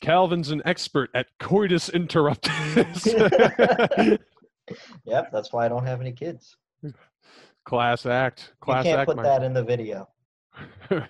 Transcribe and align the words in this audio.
Calvin's 0.00 0.50
an 0.50 0.62
expert 0.64 1.10
at 1.14 1.26
coitus 1.38 1.90
interruptus. 1.90 3.08
Yep, 5.04 5.30
that's 5.32 5.50
why 5.52 5.64
I 5.64 5.68
don't 5.68 5.86
have 5.86 6.00
any 6.00 6.12
kids. 6.12 6.56
Class 7.64 8.06
act. 8.06 8.52
Class 8.60 8.84
you 8.84 8.90
can't 8.90 9.00
act. 9.00 9.10
put 9.10 9.22
that 9.22 9.42
in 9.42 9.54
the 9.54 9.62
video. 9.62 10.08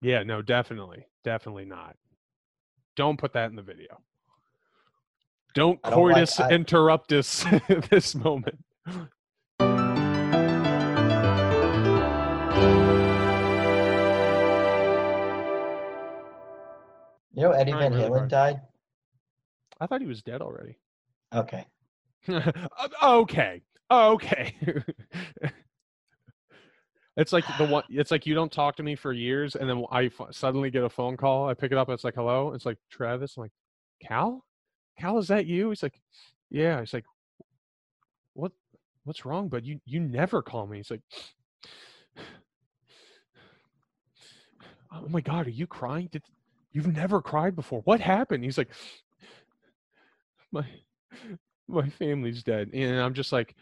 yeah, 0.00 0.22
no, 0.22 0.42
definitely. 0.42 1.06
Definitely 1.24 1.64
not. 1.64 1.96
Don't 2.96 3.18
put 3.18 3.32
that 3.32 3.50
in 3.50 3.56
the 3.56 3.62
video. 3.62 4.00
Don't 5.54 5.80
don't 5.82 5.92
like- 5.92 5.94
coitus 5.94 6.40
I- 6.40 6.50
interruptus 6.50 7.88
this 7.90 8.14
moment. 8.14 8.64
You 17.34 17.42
know, 17.42 17.50
Eddie 17.50 17.72
Van 17.72 17.92
really 17.92 18.04
Halen 18.04 18.18
hard. 18.18 18.30
died. 18.30 18.60
I 19.80 19.86
thought 19.86 20.00
he 20.00 20.06
was 20.06 20.22
dead 20.22 20.40
already. 20.40 20.78
Okay. 21.32 21.66
Uh, 22.26 22.50
okay. 23.02 23.60
Okay. 23.90 24.54
it's 27.18 27.34
like 27.34 27.44
the 27.58 27.66
one 27.66 27.82
it's 27.90 28.10
like 28.10 28.24
you 28.24 28.34
don't 28.34 28.50
talk 28.50 28.76
to 28.76 28.82
me 28.82 28.96
for 28.96 29.12
years 29.12 29.56
and 29.56 29.68
then 29.68 29.84
I 29.90 30.04
f- 30.04 30.28
suddenly 30.30 30.70
get 30.70 30.84
a 30.84 30.88
phone 30.88 31.18
call. 31.18 31.46
I 31.48 31.54
pick 31.54 31.70
it 31.70 31.76
up 31.76 31.90
it's 31.90 32.02
like 32.04 32.14
hello. 32.14 32.54
It's 32.54 32.64
like 32.64 32.78
Travis. 32.90 33.36
I'm 33.36 33.42
like, 33.42 33.52
"Cal? 34.02 34.42
Cal, 34.98 35.18
is 35.18 35.28
that 35.28 35.44
you?" 35.44 35.68
He's 35.68 35.82
like, 35.82 36.00
"Yeah." 36.50 36.80
He's 36.80 36.94
like, 36.94 37.04
"What 38.32 38.52
what's 39.04 39.26
wrong? 39.26 39.48
But 39.48 39.66
you 39.66 39.80
you 39.84 40.00
never 40.00 40.40
call 40.40 40.66
me." 40.66 40.78
He's 40.78 40.90
like, 40.90 41.02
"Oh 44.92 45.08
my 45.08 45.20
god, 45.20 45.46
are 45.46 45.50
you 45.50 45.66
crying? 45.66 46.08
Did 46.10 46.22
you've 46.74 46.94
never 46.94 47.22
cried 47.22 47.56
before? 47.56 47.80
What 47.84 48.00
happened?" 48.00 48.44
He's 48.44 48.58
like, 48.58 48.68
"My 50.52 50.64
my 51.68 51.88
family's 51.88 52.42
dead," 52.42 52.70
and 52.74 53.00
I'm 53.00 53.14
just 53.14 53.32
like, 53.32 53.54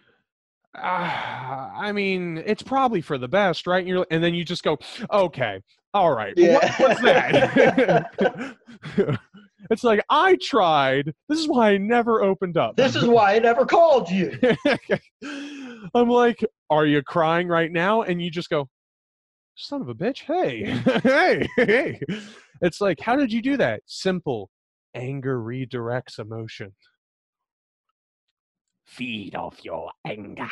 ah, 0.75 1.71
I 1.77 1.93
mean, 1.93 2.43
it's 2.45 2.63
probably 2.63 3.01
for 3.01 3.19
the 3.19 3.29
best, 3.29 3.67
right? 3.67 3.79
And, 3.81 3.89
you're, 3.89 4.07
and 4.11 4.23
then 4.25 4.35
you 4.35 4.45
just 4.45 4.65
go, 4.65 4.79
"Okay, 5.13 5.61
all 5.95 6.15
right, 6.15 6.35
well, 6.37 6.55
what- 6.55 6.75
what's 6.81 7.01
that?" 7.03 8.57
it's 9.71 9.85
like 9.85 10.05
I 10.11 10.37
tried. 10.43 11.15
This 11.29 11.39
is 11.39 11.49
why 11.49 11.71
I 11.73 11.77
never 11.79 12.23
opened 12.23 12.57
up. 12.57 12.77
This 12.77 12.97
is 12.97 13.05
why 13.05 13.37
I 13.37 13.39
never 13.39 13.65
called 13.65 14.11
you. 14.11 14.37
I'm 15.95 16.09
like, 16.09 16.45
are 16.71 16.87
you 16.87 17.03
crying 17.03 17.49
right 17.49 17.71
now? 17.71 18.03
And 18.03 18.21
you 18.23 18.31
just 18.31 18.51
go, 18.51 18.69
son 19.57 19.81
of 19.83 19.89
a 19.89 19.95
bitch. 19.95 20.23
Hey, 20.23 20.65
hey, 21.03 21.49
hey. 21.57 22.01
It's 22.63 22.81
like, 22.81 23.01
how 23.01 23.17
did 23.17 23.33
you 23.33 23.43
do 23.43 23.57
that? 23.59 23.83
Simple. 23.87 24.49
Anger 24.95 25.39
redirects 25.39 26.19
emotion. 26.19 26.73
Feed 28.87 29.35
off 29.35 29.65
your 29.65 29.91
anger. 30.07 30.49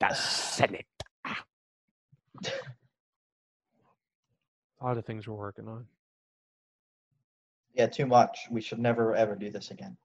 The 0.00 0.12
Senate. 0.14 0.84
A 1.24 1.36
lot 4.84 4.98
of 4.98 5.04
things 5.06 5.26
we're 5.26 5.34
working 5.34 5.66
on. 5.68 5.86
Yeah, 7.74 7.86
too 7.86 8.06
much. 8.06 8.46
We 8.50 8.60
should 8.60 8.78
never 8.78 9.14
ever 9.14 9.34
do 9.34 9.50
this 9.50 9.70
again. 9.70 9.96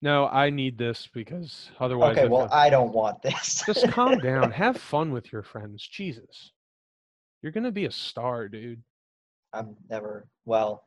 No, 0.00 0.26
I 0.28 0.50
need 0.50 0.78
this 0.78 1.08
because 1.12 1.70
otherwise, 1.80 2.12
Okay, 2.12 2.22
I've 2.24 2.30
well, 2.30 2.46
got- 2.46 2.54
I 2.56 2.70
don't 2.70 2.92
want 2.92 3.20
this. 3.22 3.62
just 3.66 3.88
calm 3.88 4.18
down. 4.18 4.50
Have 4.52 4.76
fun 4.76 5.12
with 5.12 5.32
your 5.32 5.42
friends. 5.42 5.86
Jesus. 5.86 6.52
You're 7.42 7.52
going 7.52 7.64
to 7.64 7.72
be 7.72 7.84
a 7.86 7.90
star, 7.90 8.48
dude. 8.48 8.82
I'm 9.52 9.76
never 9.88 10.28
well. 10.44 10.84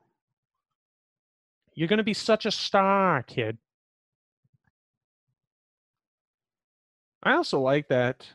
You're 1.73 1.87
going 1.87 1.97
to 1.97 2.03
be 2.03 2.13
such 2.13 2.45
a 2.45 2.51
star, 2.51 3.23
kid. 3.23 3.57
I 7.23 7.33
also 7.33 7.59
like 7.59 7.87
that 7.89 8.27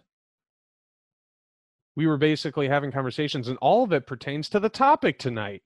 we 1.96 2.06
were 2.06 2.18
basically 2.18 2.68
having 2.68 2.92
conversations, 2.92 3.48
and 3.48 3.58
all 3.58 3.82
of 3.82 3.92
it 3.92 4.06
pertains 4.06 4.50
to 4.50 4.60
the 4.60 4.68
topic 4.68 5.18
tonight. 5.18 5.62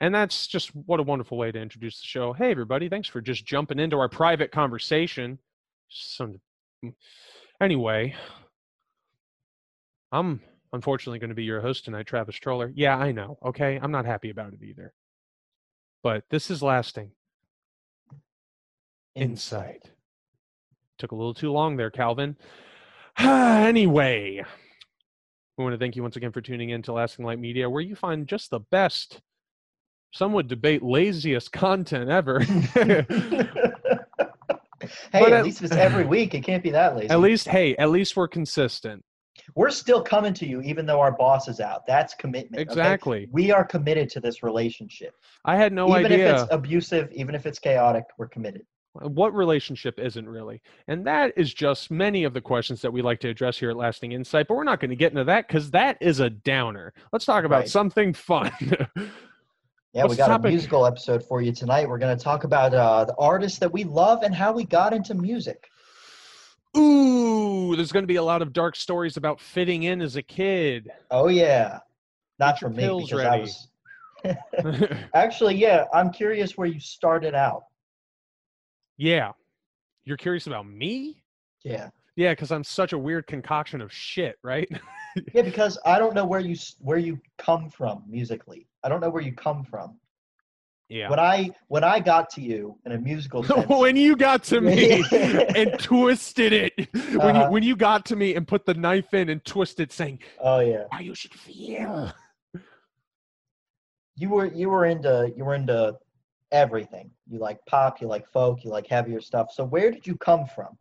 And 0.00 0.14
that's 0.14 0.46
just 0.46 0.74
what 0.74 0.98
a 0.98 1.04
wonderful 1.04 1.38
way 1.38 1.52
to 1.52 1.60
introduce 1.60 2.00
the 2.00 2.06
show. 2.06 2.32
Hey, 2.32 2.50
everybody, 2.50 2.88
thanks 2.88 3.08
for 3.08 3.20
just 3.20 3.46
jumping 3.46 3.78
into 3.78 3.98
our 3.98 4.08
private 4.08 4.50
conversation. 4.50 5.38
Some, 5.88 6.40
anyway, 7.60 8.14
I'm 10.10 10.40
unfortunately 10.72 11.18
going 11.18 11.30
to 11.30 11.34
be 11.34 11.44
your 11.44 11.60
host 11.60 11.84
tonight, 11.84 12.06
Travis 12.06 12.36
Troller. 12.36 12.72
Yeah, 12.74 12.96
I 12.96 13.12
know. 13.12 13.38
Okay. 13.44 13.78
I'm 13.82 13.90
not 13.92 14.06
happy 14.06 14.30
about 14.30 14.52
it 14.52 14.62
either. 14.62 14.92
But 16.02 16.24
this 16.30 16.50
is 16.50 16.62
lasting. 16.62 17.10
Insight. 19.14 19.90
Took 20.98 21.12
a 21.12 21.16
little 21.16 21.34
too 21.34 21.50
long 21.52 21.76
there, 21.76 21.90
Calvin. 21.90 22.36
anyway, 23.18 24.42
we 25.58 25.64
want 25.64 25.74
to 25.74 25.78
thank 25.78 25.96
you 25.96 26.02
once 26.02 26.16
again 26.16 26.32
for 26.32 26.40
tuning 26.40 26.70
in 26.70 26.82
to 26.82 26.92
Lasting 26.92 27.24
Light 27.24 27.38
Media, 27.38 27.68
where 27.68 27.82
you 27.82 27.94
find 27.96 28.26
just 28.28 28.50
the 28.50 28.60
best, 28.70 29.20
some 30.12 30.32
would 30.32 30.48
debate 30.48 30.82
laziest 30.82 31.52
content 31.52 32.08
ever. 32.10 32.40
hey, 32.40 33.04
But 35.12 35.32
at 35.32 35.32
at- 35.32 35.44
least 35.44 35.62
it's 35.62 35.72
every 35.74 36.04
week, 36.06 36.34
it 36.34 36.42
can't 36.44 36.62
be 36.62 36.70
that 36.70 36.96
lazy. 36.96 37.10
at 37.10 37.20
least, 37.20 37.48
hey, 37.48 37.76
at 37.76 37.90
least 37.90 38.16
we're 38.16 38.28
consistent. 38.28 39.04
We're 39.54 39.70
still 39.70 40.02
coming 40.02 40.34
to 40.34 40.46
you, 40.46 40.60
even 40.62 40.86
though 40.86 41.00
our 41.00 41.12
boss 41.12 41.48
is 41.48 41.60
out. 41.60 41.86
That's 41.86 42.14
commitment. 42.14 42.62
okay? 42.62 42.70
Exactly. 42.70 43.28
We 43.30 43.50
are 43.52 43.64
committed 43.64 44.08
to 44.10 44.20
this 44.20 44.42
relationship. 44.42 45.14
I 45.44 45.56
had 45.56 45.72
no 45.72 45.88
even 45.88 46.06
idea. 46.12 46.18
Even 46.18 46.34
if 46.36 46.42
it's 46.42 46.52
abusive, 46.52 47.12
even 47.12 47.34
if 47.34 47.46
it's 47.46 47.58
chaotic, 47.58 48.04
we're 48.18 48.28
committed. 48.28 48.62
what 48.94 49.32
relationship 49.32 50.00
isn't 50.00 50.28
really 50.28 50.60
and 50.88 51.06
that 51.06 51.32
is 51.36 51.54
just 51.54 51.92
many 51.92 52.24
of 52.24 52.34
the 52.34 52.40
questions 52.40 52.82
that 52.82 52.92
we 52.92 53.00
like 53.02 53.20
to 53.20 53.28
address 53.28 53.56
here 53.56 53.70
at 53.70 53.76
lasting 53.76 54.10
insight 54.10 54.48
but 54.48 54.56
we're 54.56 54.64
not 54.64 54.80
going 54.80 54.90
to 54.90 54.96
get 54.96 55.12
into 55.12 55.22
that 55.22 55.46
because 55.46 55.70
that 55.70 55.96
is 56.00 56.18
a 56.18 56.28
downer 56.28 56.92
let's 57.12 57.24
talk 57.24 57.44
about 57.44 57.60
Right. 57.60 57.68
something 57.68 58.12
fun 58.12 58.50
Yeah, 59.92 60.02
What's 60.02 60.12
we 60.12 60.16
got 60.18 60.44
a 60.44 60.48
musical 60.48 60.86
episode 60.86 61.24
for 61.24 61.40
you 61.42 61.52
tonight. 61.52 61.88
We're 61.88 61.98
going 61.98 62.16
to 62.16 62.22
talk 62.22 62.44
about 62.44 62.72
uh, 62.74 63.04
the 63.06 63.14
artists 63.16 63.58
that 63.58 63.72
we 63.72 63.82
love 63.84 64.22
and 64.22 64.32
how 64.34 64.52
we 64.52 64.64
got 64.64 64.92
into 64.92 65.14
music. 65.14 65.68
Ooh 66.76 67.74
there's 67.76 67.92
going 67.92 68.02
to 68.02 68.06
be 68.08 68.16
a 68.16 68.22
lot 68.22 68.42
of 68.42 68.52
dark 68.52 68.76
stories 68.76 69.16
about 69.16 69.40
fitting 69.40 69.84
in 69.84 70.00
as 70.00 70.16
a 70.16 70.22
kid 70.22 70.88
Oh 71.10 71.28
yeah, 71.28 71.78
not 72.38 72.58
for 72.58 72.68
me 72.70 72.86
because 73.04 73.24
I 73.24 73.38
was 73.38 73.68
actually 75.14 75.54
yeah. 75.56 75.84
I'm 75.94 76.10
curious 76.12 76.56
where 76.56 76.68
you 76.68 76.78
started 76.80 77.34
out. 77.34 77.64
yeah 78.98 79.32
you're 80.04 80.16
curious 80.16 80.46
about 80.46 80.66
me 80.66 81.22
Yeah, 81.64 81.88
yeah 82.16 82.32
because 82.32 82.50
i'm 82.52 82.64
such 82.64 82.92
a 82.92 82.98
weird 82.98 83.26
concoction 83.26 83.80
of 83.80 83.92
shit 83.92 84.36
right 84.42 84.68
yeah, 85.34 85.42
because 85.50 85.78
I 85.84 85.98
don't 85.98 86.14
know 86.14 86.24
where 86.24 86.40
you 86.40 86.56
where 86.80 86.98
you 86.98 87.18
come 87.38 87.68
from 87.68 88.04
musically. 88.08 88.66
I 88.84 88.88
don't 88.88 89.00
know 89.00 89.10
where 89.10 89.22
you 89.22 89.32
come 89.32 89.64
from. 89.64 89.98
Yeah 90.90 91.08
When 91.08 91.18
I 91.20 91.50
when 91.68 91.84
I 91.84 92.00
got 92.00 92.28
to 92.34 92.40
you 92.42 92.76
in 92.84 92.92
a 92.92 92.98
musical 92.98 93.42
sense, 93.48 93.66
when 93.68 93.96
you 93.96 94.16
got 94.16 94.42
to 94.44 94.60
me 94.60 95.02
and 95.58 95.78
twisted 95.78 96.52
it 96.52 96.72
when 96.92 97.34
you 97.36 97.42
Uh-huh. 97.42 97.50
when 97.50 97.62
you 97.62 97.76
got 97.76 98.04
to 98.06 98.16
me 98.16 98.34
and 98.34 98.46
put 98.46 98.66
the 98.66 98.74
knife 98.74 99.14
in 99.14 99.28
and 99.30 99.42
twisted 99.44 99.92
saying 99.92 100.18
oh 100.40 100.58
yeah, 100.60 100.84
how 100.90 101.00
you 101.00 101.14
should 101.14 101.32
feel 101.34 102.12
you 104.16 104.28
were 104.28 104.46
you 104.46 104.68
were 104.68 104.84
into 104.86 105.32
you 105.36 105.44
were 105.46 105.54
into 105.54 105.96
everything. 106.52 107.10
You 107.30 107.38
like 107.38 107.58
pop, 107.66 108.00
you 108.00 108.08
like 108.08 108.26
folk, 108.28 108.64
you 108.64 108.70
like 108.70 108.86
heavier 108.86 109.20
stuff. 109.20 109.52
So 109.52 109.64
where 109.64 109.90
did 109.92 110.04
you 110.06 110.16
come 110.16 110.44
from? 110.46 110.76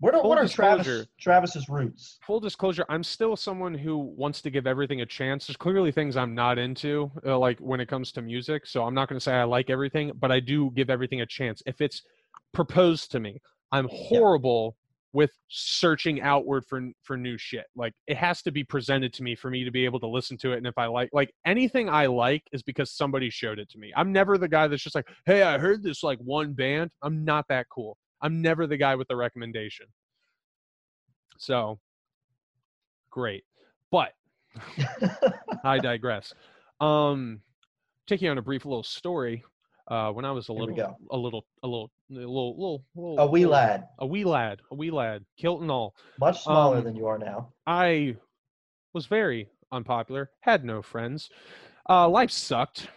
What 0.00 0.14
are 0.14 0.22
Full 0.22 0.30
what 0.30 0.38
are. 0.38 0.48
Travis 0.48 1.06
Travis's 1.18 1.68
roots? 1.68 2.18
full 2.26 2.40
disclosure 2.40 2.84
i'm 2.88 3.04
still 3.04 3.36
someone 3.36 3.74
who 3.74 3.98
wants 3.98 4.40
to 4.42 4.50
give 4.50 4.66
everything 4.66 5.02
a 5.02 5.06
chance. 5.06 5.46
There's 5.46 5.56
clearly 5.56 5.92
things 5.92 6.16
i'm 6.16 6.34
not 6.34 6.58
into 6.58 7.10
uh, 7.26 7.38
like 7.38 7.58
when 7.60 7.80
it 7.80 7.86
comes 7.88 8.10
to 8.12 8.22
music 8.22 8.66
so 8.66 8.84
i'm 8.84 8.94
not 8.94 9.08
going 9.08 9.18
to 9.18 9.22
say 9.22 9.34
i 9.34 9.44
like 9.44 9.68
everything 9.70 10.12
but 10.18 10.32
i 10.32 10.40
do 10.40 10.70
give 10.74 10.90
everything 10.90 11.20
a 11.20 11.26
chance. 11.26 11.62
If 11.66 11.80
it's 11.80 12.02
proposed 12.52 13.10
to 13.12 13.20
me 13.20 13.40
i'm 13.72 13.88
horrible 13.92 14.76
with 15.12 15.32
searching 15.48 16.20
outward 16.22 16.64
for 16.66 16.80
for 17.02 17.16
new 17.16 17.36
shit. 17.36 17.66
Like 17.76 17.92
it 18.06 18.16
has 18.16 18.42
to 18.42 18.52
be 18.52 18.64
presented 18.64 19.12
to 19.14 19.22
me 19.22 19.34
for 19.34 19.50
me 19.50 19.64
to 19.64 19.70
be 19.70 19.84
able 19.84 20.00
to 20.00 20.06
listen 20.06 20.38
to 20.38 20.52
it 20.52 20.58
and 20.58 20.66
if 20.66 20.78
i 20.78 20.86
like 20.86 21.10
like 21.12 21.34
anything 21.44 21.90
i 21.90 22.06
like 22.06 22.44
is 22.52 22.62
because 22.62 22.90
somebody 22.92 23.28
showed 23.28 23.58
it 23.58 23.68
to 23.70 23.78
me. 23.78 23.92
I'm 23.96 24.12
never 24.12 24.38
the 24.38 24.48
guy 24.48 24.66
that's 24.66 24.82
just 24.82 24.94
like 24.94 25.08
hey 25.26 25.42
i 25.42 25.58
heard 25.58 25.82
this 25.82 26.02
like 26.02 26.18
one 26.20 26.54
band. 26.54 26.90
I'm 27.02 27.24
not 27.24 27.46
that 27.48 27.66
cool 27.68 27.98
i'm 28.22 28.40
never 28.42 28.66
the 28.66 28.76
guy 28.76 28.94
with 28.96 29.08
the 29.08 29.16
recommendation 29.16 29.86
so 31.38 31.78
great 33.10 33.44
but 33.90 34.12
i 35.64 35.78
digress 35.82 36.32
um 36.80 37.40
you 38.22 38.28
on 38.30 38.38
a 38.38 38.42
brief 38.42 38.64
little 38.64 38.82
story 38.82 39.44
uh 39.88 40.10
when 40.10 40.24
i 40.24 40.30
was 40.32 40.48
a 40.48 40.52
Here 40.52 40.62
little 40.62 40.98
a 41.12 41.16
little 41.16 41.44
a 41.62 41.66
little 41.68 41.90
a 42.10 42.14
little 42.14 42.56
little, 42.56 42.82
little 42.96 43.18
A 43.20 43.26
wee 43.26 43.40
little- 43.40 43.52
lad, 43.52 43.88
a 44.00 44.06
wee 44.06 44.24
lad 44.24 44.60
a 44.70 44.74
wee 44.74 44.90
lad 44.90 45.24
kilt 45.38 45.60
and 45.62 45.70
all 45.70 45.94
much 46.18 46.42
smaller 46.42 46.78
Um, 46.78 46.84
than 46.84 46.96
you 46.96 47.06
are 47.06 47.18
now. 47.18 47.52
i 47.66 48.16
was 48.92 49.06
very 49.06 49.48
unpopular 49.72 50.30
had 50.40 50.64
no 50.64 50.82
friends 50.82 51.30
Uh, 51.88 52.08
life 52.08 52.30
sucked, 52.30 52.88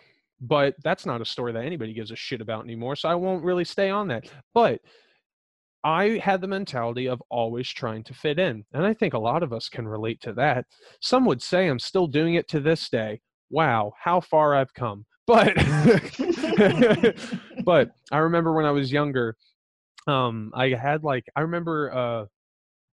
but 0.41 0.75
that's 0.83 1.05
not 1.05 1.21
a 1.21 1.25
story 1.25 1.51
that 1.53 1.63
anybody 1.65 1.93
gives 1.93 2.11
a 2.11 2.15
shit 2.15 2.41
about 2.41 2.63
anymore. 2.63 2.95
So 2.95 3.09
I 3.09 3.15
won't 3.15 3.43
really 3.43 3.63
stay 3.63 3.89
on 3.89 4.07
that. 4.09 4.29
But 4.53 4.81
I 5.83 6.19
had 6.23 6.41
the 6.41 6.47
mentality 6.47 7.07
of 7.07 7.21
always 7.29 7.69
trying 7.69 8.03
to 8.05 8.13
fit 8.13 8.39
in. 8.39 8.63
And 8.73 8.85
I 8.85 8.93
think 8.93 9.13
a 9.13 9.19
lot 9.19 9.43
of 9.43 9.51
us 9.51 9.67
can 9.69 9.87
relate 9.87 10.21
to 10.21 10.33
that. 10.33 10.65
Some 11.01 11.25
would 11.25 11.41
say 11.41 11.67
I'm 11.67 11.79
still 11.79 12.07
doing 12.07 12.35
it 12.35 12.47
to 12.49 12.59
this 12.59 12.89
day. 12.89 13.19
Wow, 13.49 13.93
how 13.99 14.21
far 14.21 14.55
I've 14.55 14.73
come. 14.73 15.05
But 15.25 15.55
but 17.63 17.91
I 18.11 18.17
remember 18.17 18.51
when 18.51 18.65
I 18.65 18.71
was 18.71 18.91
younger, 18.91 19.37
um, 20.05 20.51
I 20.53 20.71
had 20.71 21.05
like 21.05 21.23
I 21.33 21.41
remember 21.41 21.93
uh 21.93 22.25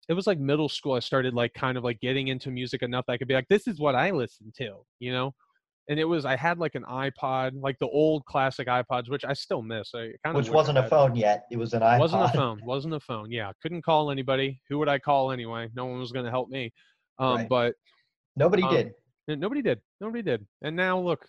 it 0.08 0.12
was 0.12 0.26
like 0.26 0.38
middle 0.38 0.69
school 0.69 0.93
I 0.93 1.00
started 1.00 1.32
like 1.32 1.55
kind 1.55 1.79
of 1.79 1.85
like 1.85 2.00
getting 2.00 2.29
into 2.29 2.50
music 2.50 2.82
enough 2.82 3.06
that 3.06 3.14
I 3.14 3.17
could 3.19 3.29
be 3.29 3.35
like, 3.35 3.49
this 3.49 3.67
is 3.67 3.81
what 3.81 3.94
I 3.94 4.11
listen 4.11 4.52
to, 4.58 4.76
you 5.00 5.12
know? 5.12 5.35
And 5.88 5.99
it 5.99 6.05
was 6.05 6.25
I 6.25 6.37
had 6.37 6.58
like 6.58 6.75
an 6.75 6.85
iPod, 6.85 7.52
like 7.61 7.79
the 7.79 7.88
old 7.88 8.25
classic 8.26 8.69
iPods, 8.69 9.08
which 9.08 9.25
I 9.25 9.32
still 9.32 9.62
miss. 9.62 9.90
I 9.94 10.12
kind 10.23 10.26
of 10.26 10.35
Which 10.35 10.50
wasn't 10.50 10.79
a 10.79 10.87
phone 10.87 11.17
yet. 11.17 11.46
It 11.50 11.56
was 11.56 11.73
an 11.73 11.81
iPod. 11.81 12.00
Wasn't 12.00 12.23
a 12.23 12.29
phone. 12.29 12.61
Wasn't 12.62 12.94
a 12.94 13.00
phone. 13.00 13.31
Yeah. 13.31 13.52
Couldn't 13.62 13.82
call 13.82 14.11
anybody. 14.11 14.61
Who 14.69 14.79
would 14.79 14.88
I 14.88 14.99
call 14.99 15.32
anyway? 15.32 15.69
No 15.75 15.87
one 15.87 15.99
was 15.99 16.12
gonna 16.12 16.31
help 16.31 16.50
me. 16.50 16.73
Um, 17.19 17.37
Right. 17.37 17.49
but 17.49 17.75
Nobody 18.37 18.62
um, 18.62 18.75
did. 18.75 18.93
nobody 19.40 19.62
did. 19.62 19.81
Nobody 20.00 20.23
did. 20.23 20.46
And 20.62 20.76
now 20.76 20.99
look 21.00 21.25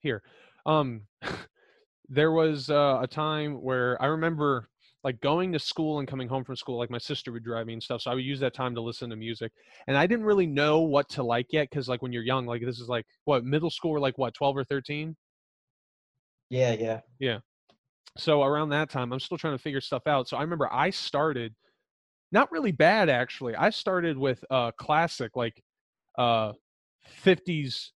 here. 0.00 0.22
Um, 0.66 1.02
there 2.08 2.32
was 2.32 2.68
uh, 2.68 2.98
a 3.00 3.06
time 3.06 3.62
where 3.62 4.00
I 4.02 4.06
remember 4.06 4.68
like 5.02 5.20
going 5.20 5.52
to 5.52 5.58
school 5.58 5.98
and 5.98 6.08
coming 6.08 6.28
home 6.28 6.44
from 6.44 6.56
school. 6.56 6.78
Like 6.78 6.90
my 6.90 6.98
sister 6.98 7.32
would 7.32 7.44
drive 7.44 7.66
me 7.66 7.72
and 7.72 7.82
stuff, 7.82 8.02
so 8.02 8.10
I 8.10 8.14
would 8.14 8.24
use 8.24 8.40
that 8.40 8.54
time 8.54 8.74
to 8.74 8.80
listen 8.80 9.10
to 9.10 9.16
music. 9.16 9.52
And 9.86 9.96
I 9.96 10.06
didn't 10.06 10.26
really 10.26 10.46
know 10.46 10.80
what 10.80 11.08
to 11.10 11.22
like 11.22 11.46
yet 11.50 11.68
because 11.70 11.88
like 11.88 12.02
when 12.02 12.12
you're 12.12 12.22
young, 12.22 12.46
like 12.46 12.62
this 12.64 12.80
is 12.80 12.88
like 12.88 13.06
what 13.24 13.44
middle 13.44 13.70
school, 13.70 13.92
or 13.92 14.00
like 14.00 14.18
what 14.18 14.34
twelve 14.34 14.56
or 14.56 14.64
thirteen. 14.64 15.16
Yeah, 16.50 16.72
yeah. 16.72 17.00
Yeah. 17.18 17.38
So 18.18 18.42
around 18.42 18.70
that 18.70 18.90
time, 18.90 19.12
I'm 19.12 19.20
still 19.20 19.38
trying 19.38 19.56
to 19.56 19.62
figure 19.62 19.80
stuff 19.80 20.06
out. 20.06 20.28
So 20.28 20.36
I 20.36 20.42
remember 20.42 20.68
I 20.72 20.90
started, 20.90 21.54
not 22.32 22.50
really 22.52 22.72
bad 22.72 23.08
actually. 23.08 23.54
I 23.54 23.70
started 23.70 24.18
with 24.18 24.44
uh 24.50 24.72
classic 24.72 25.36
like 25.36 25.62
uh 26.18 26.52
50s 27.24 27.90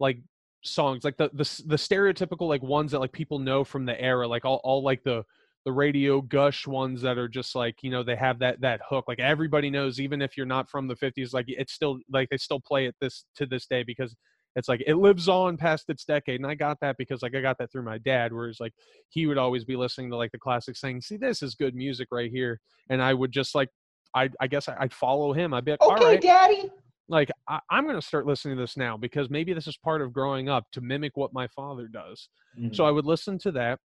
like 0.00 0.18
songs 0.64 1.04
like 1.04 1.16
the 1.16 1.30
the 1.32 1.62
the 1.66 1.76
stereotypical 1.76 2.48
like 2.48 2.62
ones 2.62 2.90
that 2.90 2.98
like 2.98 3.12
people 3.12 3.38
know 3.38 3.62
from 3.62 3.86
the 3.86 3.98
era 4.00 4.26
like 4.26 4.44
all 4.44 4.60
all 4.64 4.82
like 4.82 5.02
the 5.04 5.24
the 5.64 5.72
radio 5.72 6.20
gush 6.20 6.66
ones 6.66 7.02
that 7.02 7.18
are 7.18 7.28
just 7.28 7.54
like 7.54 7.76
you 7.82 7.90
know 7.90 8.02
they 8.02 8.16
have 8.16 8.38
that 8.38 8.60
that 8.60 8.80
hook 8.88 9.04
like 9.08 9.18
everybody 9.18 9.70
knows 9.70 10.00
even 10.00 10.22
if 10.22 10.36
you're 10.36 10.46
not 10.46 10.70
from 10.70 10.86
the 10.88 10.94
50s 10.94 11.34
like 11.34 11.44
it's 11.48 11.72
still 11.72 11.98
like 12.10 12.28
they 12.30 12.36
still 12.36 12.60
play 12.60 12.86
it 12.86 12.94
this 13.00 13.24
to 13.34 13.44
this 13.44 13.66
day 13.66 13.82
because 13.82 14.14
it's 14.56 14.68
like 14.68 14.82
it 14.86 14.94
lives 14.96 15.28
on 15.28 15.56
past 15.56 15.84
its 15.88 16.04
decade 16.04 16.40
and 16.40 16.48
i 16.50 16.54
got 16.54 16.78
that 16.80 16.96
because 16.96 17.22
like 17.22 17.34
i 17.34 17.40
got 17.40 17.58
that 17.58 17.70
through 17.70 17.82
my 17.82 17.98
dad 17.98 18.32
where 18.32 18.42
whereas 18.42 18.60
like 18.60 18.72
he 19.08 19.26
would 19.26 19.36
always 19.38 19.64
be 19.64 19.76
listening 19.76 20.10
to 20.10 20.16
like 20.16 20.32
the 20.32 20.38
classics 20.38 20.80
saying 20.80 21.00
see 21.00 21.16
this 21.16 21.42
is 21.42 21.54
good 21.54 21.74
music 21.74 22.08
right 22.10 22.30
here 22.30 22.60
and 22.88 23.02
i 23.02 23.12
would 23.12 23.32
just 23.32 23.54
like 23.54 23.68
i 24.14 24.28
i 24.40 24.46
guess 24.46 24.68
I- 24.68 24.76
i'd 24.80 24.94
follow 24.94 25.32
him 25.32 25.52
i'd 25.54 25.64
be 25.64 25.72
like 25.72 25.82
Okay, 25.82 26.04
right 26.04 26.20
Daddy. 26.22 26.70
like 27.08 27.30
I, 27.48 27.60
i'm 27.70 27.84
going 27.84 27.96
to 28.00 28.02
start 28.06 28.26
listening 28.26 28.56
to 28.56 28.62
this 28.62 28.76
now 28.76 28.96
because 28.96 29.28
maybe 29.28 29.52
this 29.52 29.66
is 29.66 29.76
part 29.76 30.00
of 30.02 30.12
growing 30.12 30.48
up 30.48 30.64
to 30.72 30.80
mimic 30.80 31.16
what 31.16 31.32
my 31.34 31.46
father 31.48 31.88
does 31.88 32.28
Mm. 32.58 32.74
so 32.74 32.84
i 32.86 32.90
would 32.90 33.04
listen 33.04 33.38
to 33.40 33.52
that 33.52 33.78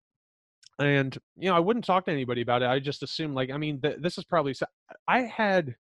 and 0.78 1.18
you 1.36 1.48
know 1.48 1.56
i 1.56 1.60
wouldn't 1.60 1.84
talk 1.84 2.04
to 2.04 2.10
anybody 2.10 2.40
about 2.40 2.62
it 2.62 2.68
i 2.68 2.78
just 2.78 3.02
assumed 3.02 3.34
like 3.34 3.50
i 3.50 3.56
mean 3.56 3.80
th- 3.80 3.98
this 4.00 4.18
is 4.18 4.24
probably 4.24 4.54
i 5.06 5.20
had 5.20 5.74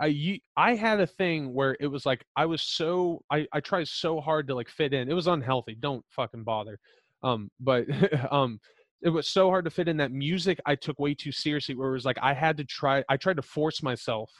I, 0.00 0.40
I 0.56 0.74
had 0.74 1.00
a 1.00 1.06
thing 1.06 1.52
where 1.52 1.76
it 1.78 1.86
was 1.86 2.06
like 2.06 2.24
I 2.34 2.46
was 2.46 2.62
so 2.62 3.22
I, 3.30 3.46
I 3.52 3.60
tried 3.60 3.86
so 3.86 4.20
hard 4.20 4.48
to 4.48 4.54
like 4.54 4.70
fit 4.70 4.94
in. 4.94 5.10
It 5.10 5.14
was 5.14 5.26
unhealthy. 5.26 5.76
Don't 5.78 6.04
fucking 6.08 6.42
bother. 6.42 6.78
Um, 7.22 7.50
but 7.60 7.84
um, 8.32 8.60
it 9.02 9.10
was 9.10 9.28
so 9.28 9.50
hard 9.50 9.66
to 9.66 9.70
fit 9.70 9.88
in 9.88 9.98
that 9.98 10.10
music 10.10 10.58
I 10.64 10.74
took 10.74 10.98
way 10.98 11.14
too 11.14 11.32
seriously. 11.32 11.74
Where 11.74 11.90
it 11.90 11.92
was 11.92 12.06
like 12.06 12.18
I 12.22 12.32
had 12.32 12.56
to 12.56 12.64
try. 12.64 13.04
I 13.10 13.18
tried 13.18 13.36
to 13.36 13.42
force 13.42 13.82
myself 13.82 14.30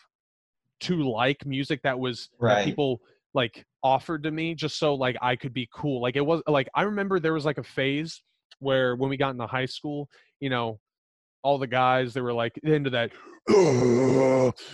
to 0.81 1.03
like 1.03 1.45
music 1.45 1.83
that 1.83 1.99
was 1.99 2.31
that 2.41 2.65
people 2.65 3.03
like 3.35 3.67
offered 3.83 4.23
to 4.23 4.31
me 4.31 4.55
just 4.55 4.79
so 4.79 4.95
like 4.95 5.17
I 5.21 5.37
could 5.37 5.53
be 5.53 5.69
cool. 5.75 6.01
Like 6.01 6.17
it 6.17 6.25
was 6.25 6.43
like 6.47 6.71
I 6.75 6.83
remember 6.83 7.21
there 7.21 7.35
was 7.35 7.45
like 7.45 7.59
a 7.59 7.63
phase 7.63 8.23
where 8.59 8.97
when 8.97 9.11
we 9.11 9.17
got 9.17 9.31
into 9.31 9.47
high 9.47 9.67
school, 9.67 10.09
you 10.41 10.51
know, 10.51 10.79
all 11.43 11.59
the 11.59 11.67
guys 11.67 12.13
they 12.13 12.21
were 12.21 12.35
like 12.35 12.53
into 12.63 12.91
that 12.91 13.11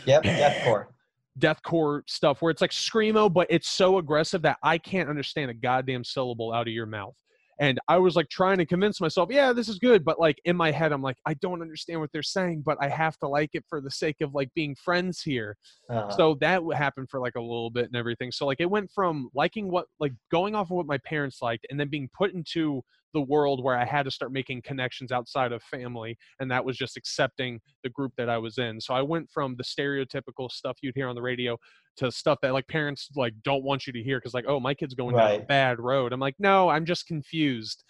Yep, 0.07 0.25
deathcore. 0.39 0.87
deathcore 1.39 2.01
stuff 2.09 2.41
where 2.41 2.51
it's 2.51 2.63
like 2.63 2.71
screamo, 2.71 3.33
but 3.33 3.47
it's 3.51 3.69
so 3.69 3.99
aggressive 3.99 4.43
that 4.43 4.59
I 4.63 4.79
can't 4.79 5.09
understand 5.09 5.51
a 5.51 5.55
goddamn 5.55 6.05
syllable 6.05 6.53
out 6.53 6.67
of 6.67 6.73
your 6.73 6.87
mouth. 6.87 7.15
And 7.59 7.79
I 7.89 7.97
was 7.99 8.17
like 8.17 8.29
trying 8.29 8.59
to 8.59 8.67
convince 8.67 9.01
myself, 9.01 9.29
yeah, 9.31 9.53
this 9.53 9.69
is 9.69 9.79
good, 9.79 10.05
but 10.05 10.21
like 10.21 10.37
in 10.45 10.57
my 10.57 10.71
head, 10.71 10.93
I'm 10.93 11.03
like, 11.03 11.17
I 11.27 11.35
don't 11.35 11.63
understand 11.63 12.01
what 12.01 12.11
they're 12.13 12.23
saying, 12.23 12.63
but 12.67 12.77
I 12.81 12.89
have 12.89 13.17
to 13.19 13.29
like 13.29 13.51
it 13.55 13.65
for 13.69 13.81
the 13.81 13.91
sake 13.91 14.17
of 14.21 14.35
like 14.35 14.51
being 14.55 14.77
friends 14.83 15.23
here. 15.23 15.57
Uh, 15.91 16.03
So 16.11 16.37
that 16.41 16.63
happened 16.75 17.09
for 17.11 17.19
like 17.19 17.35
a 17.37 17.41
little 17.41 17.71
bit 17.71 17.87
and 17.87 17.97
everything. 17.97 18.31
So 18.31 18.47
like 18.47 18.61
it 18.61 18.71
went 18.71 18.91
from 18.95 19.31
liking 19.35 19.71
what 19.71 19.87
like 20.01 20.13
going 20.31 20.55
off 20.55 20.71
of 20.71 20.77
what 20.77 20.87
my 20.87 20.99
parents 20.99 21.41
liked 21.41 21.67
and 21.71 21.81
then 21.81 21.89
being 21.89 22.11
put 22.17 22.35
into 22.35 22.83
the 23.17 23.23
world 23.23 23.65
where 23.65 23.77
I 23.77 23.85
had 23.85 24.05
to 24.05 24.11
start 24.11 24.31
making 24.31 24.63
connections 24.63 25.11
outside 25.11 25.51
of 25.51 25.63
family 25.65 26.17
and 26.39 26.51
that 26.51 26.65
was 26.65 26.77
just 26.77 26.97
accepting 26.97 27.61
the 27.83 27.91
group 27.91 28.13
that 28.17 28.29
I 28.29 28.39
was 28.39 28.59
in. 28.59 28.81
So 28.81 28.95
I 28.95 29.03
went 29.03 29.29
from 29.31 29.57
the 29.57 29.65
stereotypical 29.65 30.51
stuff 30.51 30.77
you'd 30.83 30.95
hear 30.95 31.09
on 31.09 31.17
the 31.17 31.23
radio 31.23 31.57
to 31.97 32.13
stuff 32.13 32.39
that 32.43 32.53
like 32.53 32.69
parents 32.69 33.09
like 33.17 33.35
don't 33.43 33.65
want 33.65 33.87
you 33.87 33.93
to 33.93 34.03
hear 34.03 34.21
cuz 34.21 34.35
like 34.35 34.45
oh 34.47 34.61
my 34.61 34.75
kid's 34.75 34.95
going 34.95 35.17
down 35.17 35.41
a 35.41 35.45
bad 35.45 35.81
road. 35.81 36.13
I'm 36.13 36.21
like 36.21 36.37
no, 36.39 36.69
I'm 36.69 36.85
just 36.85 37.07
confused. 37.07 37.83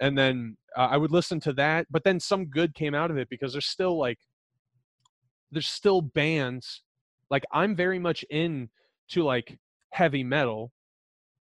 And 0.00 0.18
then 0.18 0.56
uh, 0.76 0.88
I 0.90 0.96
would 0.96 1.12
listen 1.12 1.38
to 1.40 1.52
that, 1.52 1.86
but 1.88 2.02
then 2.02 2.18
some 2.18 2.46
good 2.46 2.74
came 2.74 2.94
out 2.96 3.12
of 3.12 3.16
it 3.16 3.28
because 3.28 3.52
there's 3.52 3.66
still 3.66 3.96
like 3.96 4.18
there's 5.54 5.68
still 5.68 6.02
bands 6.02 6.82
like 7.30 7.44
i'm 7.52 7.74
very 7.74 7.98
much 7.98 8.24
in 8.30 8.68
to 9.08 9.22
like 9.22 9.58
heavy 9.90 10.24
metal 10.24 10.72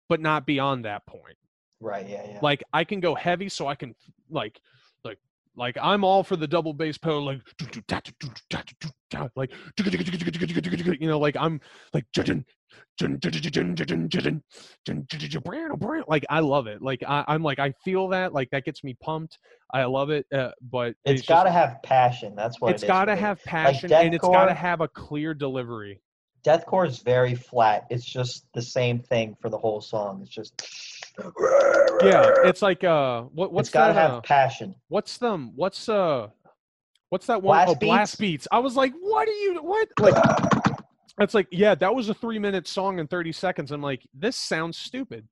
but 0.10 0.22
not 0.22 0.46
beyond 0.46 0.86
that 0.86 1.06
point 1.06 1.38
right, 1.80 2.08
yeah, 2.08 2.26
yeah. 2.28 2.40
like 2.42 2.64
i 2.74 2.84
can 2.84 3.00
go 3.00 3.16
heavy 3.16 3.50
so 3.50 3.68
i 3.68 3.76
can 3.76 3.96
like 4.30 4.60
like 5.04 5.18
like 5.56 5.78
i'm 5.82 6.04
all 6.04 6.24
for 6.24 6.36
the 6.36 6.48
double 6.48 6.74
bass 6.74 6.98
pedal 6.98 7.24
like 7.24 7.42
like 9.36 9.56
you 11.00 11.08
know 11.08 11.20
like 11.20 11.36
i'm 11.38 11.60
like 11.94 12.06
like 16.08 16.26
i 16.30 16.40
love 16.40 16.68
it 16.68 16.82
like 16.82 17.04
I, 17.08 17.24
i'm 17.28 17.44
like 17.44 17.60
i 17.60 17.72
feel 17.84 18.08
that 18.10 18.34
like 18.34 18.50
that 18.52 18.66
gets 18.66 18.84
me 18.84 18.96
pumped 19.02 19.38
i 19.72 19.84
love 19.86 20.10
it 20.10 20.26
uh, 20.34 20.52
but 20.62 20.96
it's 21.06 21.22
just- 21.22 21.28
got 21.30 21.44
to 21.44 21.52
have 21.52 21.82
passion. 21.84 22.36
That's 22.36 22.60
what 22.60 22.74
it's 22.74 22.84
it 22.84 22.88
got 22.88 23.06
to 23.06 23.16
have 23.16 23.44
passion 23.44 23.94
and 23.94 24.14
it's 24.14 24.28
got 24.28 24.46
to 24.46 24.54
have 24.54 24.82
a 24.82 24.88
clear 24.88 25.34
delivery 25.34 26.02
Deathcore 26.48 26.88
is 26.88 27.00
very 27.00 27.36
flat. 27.36 27.86
It's 27.90 28.06
just 28.06 28.46
the 28.54 28.62
same 28.62 29.00
thing 29.00 29.36
for 29.42 29.50
the 29.50 29.58
whole 29.58 29.82
song. 29.82 30.22
It's 30.22 30.32
just. 30.32 30.54
Yeah 32.04 32.30
it's 32.44 32.62
like 32.62 32.84
uh 32.84 33.24
what 33.24 33.52
what's 33.52 33.70
it's 33.70 33.74
got 33.74 33.88
to 33.88 33.94
that 33.94 34.00
have 34.02 34.12
uh, 34.12 34.22
passion. 34.22 34.76
what's 34.88 35.18
them 35.18 35.52
what's 35.56 35.90
uh 35.90 36.28
what's 37.10 37.26
that 37.26 37.42
one? 37.42 37.56
Blast 37.56 37.70
oh 37.70 37.76
blast 37.76 38.20
beats 38.20 38.48
i 38.52 38.60
was 38.60 38.76
like 38.76 38.94
what 39.00 39.28
are 39.28 39.32
you 39.32 39.60
what 39.62 39.88
like 40.00 40.16
it's 41.20 41.34
like 41.34 41.48
yeah 41.52 41.74
that 41.76 41.94
was 41.94 42.10
a 42.10 42.14
three 42.14 42.40
minute 42.40 42.68
song 42.68 43.00
in 43.00 43.08
30 43.08 43.32
seconds 43.32 43.72
i'm 43.72 43.82
like 43.82 44.06
this 44.14 44.36
sounds 44.36 44.78
stupid 44.78 45.28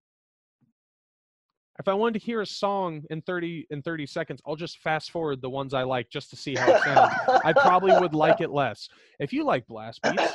if 1.77 1.88
i 1.88 1.94
wanted 1.94 2.20
to 2.20 2.25
hear 2.25 2.42
a 2.42 2.46
song 2.48 3.04
in 3.12 3.22
30 3.22 3.68
in 3.70 3.84
30 3.84 4.08
seconds 4.08 4.42
i'll 4.48 4.56
just 4.56 4.80
fast 4.80 5.12
forward 5.12 5.42
the 5.42 5.50
ones 5.50 5.75
i 5.75 5.84
like 5.84 6.10
just 6.10 6.32
to 6.32 6.36
see 6.36 6.56
how 6.56 6.68
it 6.72 6.82
sounds 6.82 7.13
I 7.46 7.54
probably 7.54 7.94
would 8.00 8.15
like 8.15 8.42
it 8.42 8.50
less. 8.50 8.89
If 9.20 9.32
you 9.32 9.44
like 9.44 9.68
blast 9.68 10.01
beats, 10.01 10.34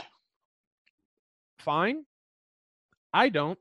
fine. 1.59 2.05
I 3.13 3.29
don't. 3.29 3.59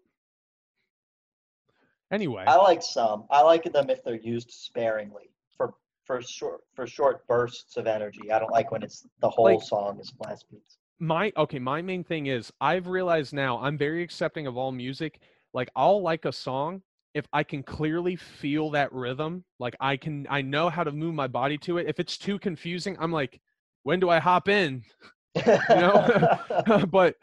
Anyway, 2.11 2.43
I 2.47 2.55
like 2.55 2.81
some. 2.81 3.25
I 3.29 3.41
like 3.41 3.71
them 3.71 3.89
if 3.89 4.03
they're 4.03 4.15
used 4.15 4.51
sparingly 4.51 5.29
for 5.55 5.73
for 6.05 6.21
short 6.21 6.61
for 6.75 6.87
short 6.87 7.27
bursts 7.27 7.77
of 7.77 7.85
energy. 7.87 8.31
I 8.31 8.39
don't 8.39 8.51
like 8.51 8.71
when 8.71 8.83
it's 8.83 9.05
the 9.21 9.29
whole 9.29 9.45
Like- 9.45 9.61
song 9.61 9.99
is 9.99 10.11
blast 10.11 10.49
beats. 10.49 10.77
my 10.99 11.31
okay, 11.37 11.59
my 11.59 11.81
main 11.81 12.03
thing 12.03 12.25
is 12.27 12.51
I've 12.59 12.87
realized 12.87 13.33
now 13.33 13.59
I'm 13.59 13.77
very 13.77 14.01
accepting 14.03 14.47
of 14.47 14.57
all 14.57 14.71
music. 14.71 15.19
Like 15.53 15.69
I'll 15.75 16.01
like 16.01 16.25
a 16.25 16.31
song 16.31 16.81
if 17.13 17.25
I 17.33 17.43
can 17.43 17.63
clearly 17.63 18.15
feel 18.15 18.69
that 18.71 18.91
rhythm. 18.91 19.43
Like 19.59 19.75
I 19.79 19.95
can 19.97 20.25
I 20.29 20.41
know 20.41 20.69
how 20.69 20.83
to 20.83 20.91
move 20.91 21.13
my 21.13 21.27
body 21.27 21.57
to 21.59 21.77
it. 21.77 21.87
If 21.87 21.99
it's 21.99 22.17
too 22.17 22.39
confusing, 22.39 22.97
I'm 22.99 23.11
like, 23.11 23.39
when 23.83 23.99
do 23.99 24.09
I 24.09 24.19
hop 24.19 24.49
in? 24.49 24.83
You 25.45 25.53
know? 25.69 26.39
but 26.91 27.15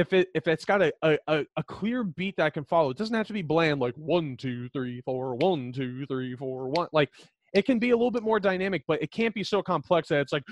if 0.00 0.12
it 0.12 0.28
if 0.34 0.48
it's 0.48 0.64
got 0.64 0.82
a, 0.82 0.92
a, 1.02 1.44
a, 1.56 1.62
clear 1.62 2.02
beat 2.02 2.36
that 2.36 2.46
I 2.46 2.50
can 2.50 2.64
follow, 2.64 2.90
it 2.90 2.96
doesn't 2.96 3.14
have 3.14 3.26
to 3.26 3.32
be 3.32 3.42
bland 3.42 3.80
like 3.80 3.94
one, 3.96 4.36
two, 4.36 4.68
three, 4.70 5.02
four, 5.02 5.34
one, 5.34 5.72
two, 5.72 6.06
three, 6.06 6.34
four, 6.36 6.68
one. 6.68 6.88
Like 6.92 7.10
it 7.52 7.66
can 7.66 7.78
be 7.78 7.90
a 7.90 7.96
little 7.96 8.10
bit 8.10 8.22
more 8.22 8.40
dynamic, 8.40 8.82
but 8.88 9.02
it 9.02 9.10
can't 9.10 9.34
be 9.34 9.44
so 9.44 9.62
complex 9.62 10.08
that 10.08 10.20
it's 10.20 10.32
like 10.32 10.44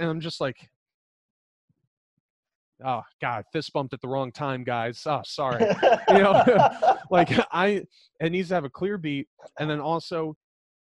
and 0.00 0.10
I'm 0.10 0.20
just 0.20 0.40
like 0.40 0.56
oh 2.84 3.00
god 3.22 3.42
fist 3.52 3.72
bumped 3.72 3.94
at 3.94 4.00
the 4.02 4.08
wrong 4.08 4.30
time 4.30 4.62
guys 4.62 5.02
oh 5.06 5.22
sorry 5.24 5.64
you 6.10 6.18
know 6.18 6.44
like 7.10 7.30
i 7.50 7.82
it 8.20 8.30
needs 8.30 8.48
to 8.48 8.54
have 8.54 8.64
a 8.64 8.68
clear 8.68 8.98
beat 8.98 9.26
and 9.58 9.70
then 9.70 9.80
also 9.80 10.36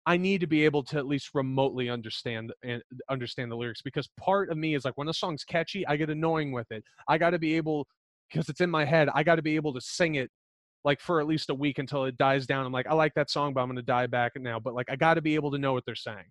i 0.06 0.16
need 0.16 0.40
to 0.40 0.46
be 0.46 0.64
able 0.64 0.82
to 0.82 0.98
at 0.98 1.06
least 1.06 1.30
remotely 1.34 1.88
understand 1.88 2.52
and 2.62 2.82
understand 3.08 3.50
the 3.50 3.56
lyrics 3.56 3.82
because 3.82 4.08
part 4.18 4.50
of 4.50 4.56
me 4.56 4.74
is 4.74 4.84
like 4.84 4.96
when 4.96 5.08
a 5.08 5.14
song's 5.14 5.44
catchy 5.44 5.86
i 5.86 5.96
get 5.96 6.10
annoying 6.10 6.52
with 6.52 6.70
it. 6.70 6.84
I 7.08 7.18
got 7.18 7.30
to 7.30 7.38
be 7.38 7.56
able 7.56 7.86
because 8.30 8.48
it's 8.48 8.60
in 8.60 8.70
my 8.70 8.84
head 8.84 9.08
i 9.14 9.22
got 9.22 9.36
to 9.36 9.42
be 9.42 9.56
able 9.56 9.72
to 9.74 9.80
sing 9.80 10.16
it 10.16 10.30
like 10.84 11.00
for 11.00 11.20
at 11.20 11.26
least 11.26 11.48
a 11.48 11.54
week 11.54 11.78
until 11.78 12.04
it 12.04 12.18
dies 12.18 12.46
down. 12.46 12.66
I'm 12.66 12.72
like 12.72 12.86
i 12.86 12.94
like 12.94 13.14
that 13.14 13.30
song 13.30 13.54
but 13.54 13.60
i'm 13.60 13.68
going 13.68 13.76
to 13.76 13.82
die 13.82 14.06
back 14.06 14.32
now 14.36 14.58
but 14.58 14.74
like 14.74 14.90
i 14.90 14.96
got 14.96 15.14
to 15.14 15.22
be 15.22 15.34
able 15.34 15.50
to 15.52 15.58
know 15.58 15.72
what 15.72 15.84
they're 15.86 15.94
saying. 15.94 16.30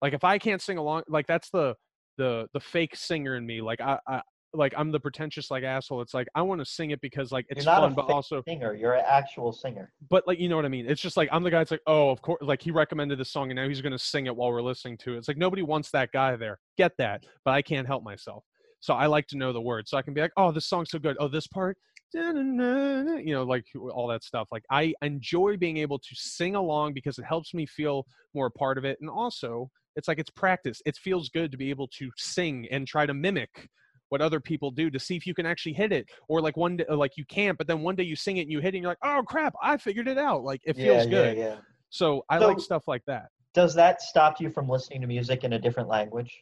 Like 0.00 0.14
if 0.14 0.24
i 0.24 0.38
can't 0.38 0.62
sing 0.62 0.78
along 0.78 1.02
like 1.08 1.26
that's 1.26 1.50
the 1.50 1.74
the 2.16 2.48
the 2.52 2.60
fake 2.60 2.96
singer 2.96 3.36
in 3.36 3.46
me. 3.46 3.60
Like 3.60 3.80
i, 3.80 3.98
I 4.06 4.22
like 4.54 4.72
i'm 4.76 4.90
the 4.90 4.98
pretentious 4.98 5.50
like 5.50 5.62
asshole 5.62 6.00
it's 6.00 6.14
like 6.14 6.26
i 6.34 6.40
want 6.40 6.58
to 6.58 6.64
sing 6.64 6.90
it 6.90 7.00
because 7.02 7.30
like 7.30 7.44
it's 7.50 7.64
fun 7.64 7.94
but 7.94 8.08
also 8.10 8.42
singer. 8.46 8.74
You're 8.74 8.94
an 8.94 9.04
actual 9.06 9.52
singer. 9.52 9.92
but 10.10 10.26
like 10.26 10.38
you 10.38 10.48
know 10.48 10.56
what 10.56 10.64
I 10.64 10.68
mean. 10.68 10.86
It's 10.88 11.00
just 11.00 11.16
like 11.16 11.28
I'm 11.32 11.42
the 11.42 11.50
guy. 11.50 11.60
It's 11.62 11.70
like 11.70 11.82
oh, 11.86 12.10
of 12.10 12.22
course. 12.22 12.40
Like 12.42 12.62
he 12.62 12.70
recommended 12.70 13.18
this 13.18 13.30
song, 13.30 13.50
and 13.50 13.56
now 13.56 13.68
he's 13.68 13.80
gonna 13.80 13.98
sing 13.98 14.26
it 14.26 14.36
while 14.36 14.52
we're 14.52 14.62
listening 14.62 14.96
to 14.98 15.14
it. 15.14 15.18
It's 15.18 15.28
like 15.28 15.36
nobody 15.36 15.62
wants 15.62 15.90
that 15.90 16.12
guy 16.12 16.36
there. 16.36 16.58
Get 16.76 16.92
that, 16.98 17.24
but 17.44 17.52
I 17.52 17.62
can't 17.62 17.86
help 17.86 18.02
myself. 18.02 18.44
So 18.80 18.94
I 18.94 19.06
like 19.06 19.26
to 19.28 19.36
know 19.36 19.52
the 19.52 19.60
words, 19.60 19.90
so 19.90 19.96
I 19.98 20.02
can 20.02 20.14
be 20.14 20.20
like, 20.20 20.32
oh, 20.36 20.52
this 20.52 20.68
song's 20.68 20.90
so 20.90 20.98
good. 20.98 21.16
Oh, 21.18 21.28
this 21.28 21.48
part, 21.48 21.76
da-na-na-na," 22.12 23.16
you 23.16 23.34
know, 23.34 23.42
like 23.42 23.64
all 23.92 24.06
that 24.08 24.22
stuff. 24.22 24.48
Like 24.52 24.64
I 24.70 24.94
enjoy 25.02 25.56
being 25.56 25.78
able 25.78 25.98
to 25.98 26.14
sing 26.14 26.54
along 26.54 26.94
because 26.94 27.18
it 27.18 27.24
helps 27.24 27.54
me 27.54 27.66
feel 27.66 28.06
more 28.34 28.46
a 28.46 28.50
part 28.50 28.78
of 28.78 28.84
it, 28.84 28.98
and 29.00 29.10
also 29.10 29.70
it's 29.96 30.08
like 30.08 30.18
it's 30.18 30.30
practice. 30.30 30.80
It 30.86 30.96
feels 30.96 31.28
good 31.28 31.50
to 31.50 31.58
be 31.58 31.70
able 31.70 31.88
to 31.98 32.10
sing 32.16 32.68
and 32.70 32.86
try 32.86 33.04
to 33.06 33.14
mimic 33.14 33.68
what 34.10 34.20
other 34.20 34.40
people 34.40 34.70
do 34.70 34.90
to 34.90 34.98
see 34.98 35.16
if 35.16 35.26
you 35.26 35.34
can 35.34 35.46
actually 35.46 35.72
hit 35.72 35.92
it 35.92 36.06
or 36.28 36.40
like 36.40 36.56
one 36.56 36.76
day 36.76 36.84
like 36.88 37.16
you 37.16 37.24
can't 37.26 37.56
but 37.58 37.66
then 37.66 37.80
one 37.80 37.94
day 37.94 38.02
you 38.02 38.16
sing 38.16 38.36
it 38.38 38.42
and 38.42 38.52
you 38.52 38.60
hit 38.60 38.74
it 38.74 38.78
and 38.78 38.82
you're 38.82 38.90
like 38.90 38.98
oh 39.02 39.22
crap 39.26 39.54
i 39.62 39.76
figured 39.76 40.08
it 40.08 40.18
out. 40.18 40.42
Like 40.44 40.60
it 40.64 40.76
feels 40.76 41.04
yeah, 41.04 41.10
good. 41.10 41.36
Yeah, 41.38 41.44
yeah. 41.44 41.56
so 41.90 42.24
i 42.28 42.38
So- 42.38 42.48
like 42.48 42.60
stuff 42.60 42.84
like 42.88 43.02
that. 43.06 43.26
Does 43.54 43.74
that 43.74 44.00
stop 44.02 44.40
you 44.40 44.50
from 44.50 44.68
listening 44.68 45.00
to 45.00 45.06
music 45.06 45.42
in 45.42 45.54
a 45.54 45.58
different 45.58 45.88
language? 45.88 46.32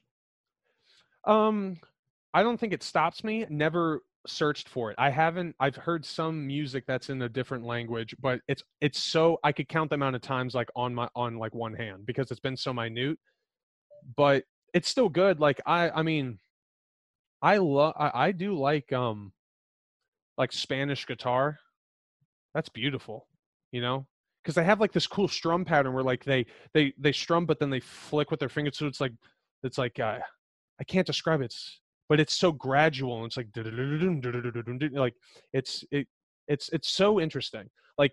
um 1.26 1.76
i 2.34 2.42
don't 2.42 2.58
think 2.58 2.72
it 2.72 2.82
stops 2.82 3.24
me 3.24 3.44
never 3.48 4.00
searched 4.28 4.68
for 4.68 4.90
it. 4.90 4.96
I 4.98 5.10
haven't 5.10 5.54
i've 5.60 5.76
heard 5.76 6.04
some 6.04 6.46
music 6.46 6.84
that's 6.86 7.10
in 7.10 7.22
a 7.22 7.28
different 7.28 7.64
language 7.64 8.14
but 8.20 8.40
it's 8.48 8.62
it's 8.80 9.00
so 9.02 9.38
i 9.44 9.52
could 9.52 9.68
count 9.68 9.90
the 9.90 9.94
amount 9.94 10.16
of 10.16 10.22
times 10.22 10.54
like 10.54 10.68
on 10.76 10.94
my 10.94 11.08
on 11.14 11.38
like 11.38 11.54
one 11.54 11.74
hand 11.74 12.06
because 12.06 12.30
it's 12.30 12.40
been 12.40 12.56
so 12.56 12.72
minute 12.72 13.18
but 14.16 14.44
it's 14.74 14.88
still 14.88 15.08
good. 15.08 15.40
Like 15.40 15.60
i 15.66 15.90
i 15.90 16.02
mean 16.02 16.38
i 17.52 17.56
love 17.58 17.94
I, 17.98 18.10
I 18.26 18.32
do 18.32 18.54
like 18.54 18.92
um 18.92 19.32
like 20.38 20.52
spanish 20.52 21.06
guitar. 21.06 21.58
That's 22.54 22.68
beautiful 22.68 23.26
you 23.72 23.80
know? 23.80 24.06
Because 24.42 24.54
they 24.54 24.64
have 24.64 24.80
like 24.80 24.92
this 24.92 25.06
cool 25.06 25.28
strum 25.28 25.64
pattern 25.64 25.92
where 25.92 26.04
like 26.04 26.24
they 26.24 26.46
they 26.72 26.92
they 26.98 27.12
strum 27.12 27.46
but 27.46 27.58
then 27.58 27.68
they 27.68 27.80
flick 27.80 28.30
with 28.30 28.38
their 28.40 28.48
fingers 28.48 28.78
so 28.78 28.86
it's 28.86 29.00
like 29.00 29.12
it's 29.64 29.76
like 29.76 29.98
uh, 29.98 30.18
i 30.80 30.84
can't 30.84 31.06
describe 31.06 31.40
it. 31.40 31.46
It's, 31.46 31.80
but 32.08 32.20
it's 32.20 32.36
so 32.36 32.52
gradual 32.52 33.16
and 33.18 33.26
it's 33.26 33.36
like 33.36 33.48
like 34.92 35.14
it's 35.52 35.84
it 35.90 36.06
it's 36.46 36.68
it's 36.68 36.88
so 36.88 37.20
interesting. 37.20 37.68
Like 37.98 38.12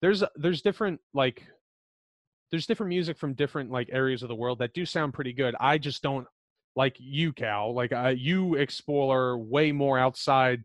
there's 0.00 0.24
there's 0.36 0.62
different 0.62 0.98
like 1.12 1.46
there's 2.50 2.66
different 2.66 2.88
music 2.88 3.18
from 3.18 3.34
different 3.34 3.70
like 3.70 3.90
areas 3.92 4.22
of 4.22 4.30
the 4.30 4.34
world 4.34 4.58
that 4.60 4.72
do 4.72 4.86
sound 4.86 5.12
pretty 5.12 5.34
good. 5.34 5.54
I 5.60 5.76
just 5.76 6.02
don't 6.02 6.26
like 6.76 6.96
you 6.98 7.32
cal 7.32 7.74
like 7.74 7.92
uh, 7.92 8.14
you 8.16 8.54
explore 8.54 9.38
way 9.38 9.72
more 9.72 9.98
outside 9.98 10.62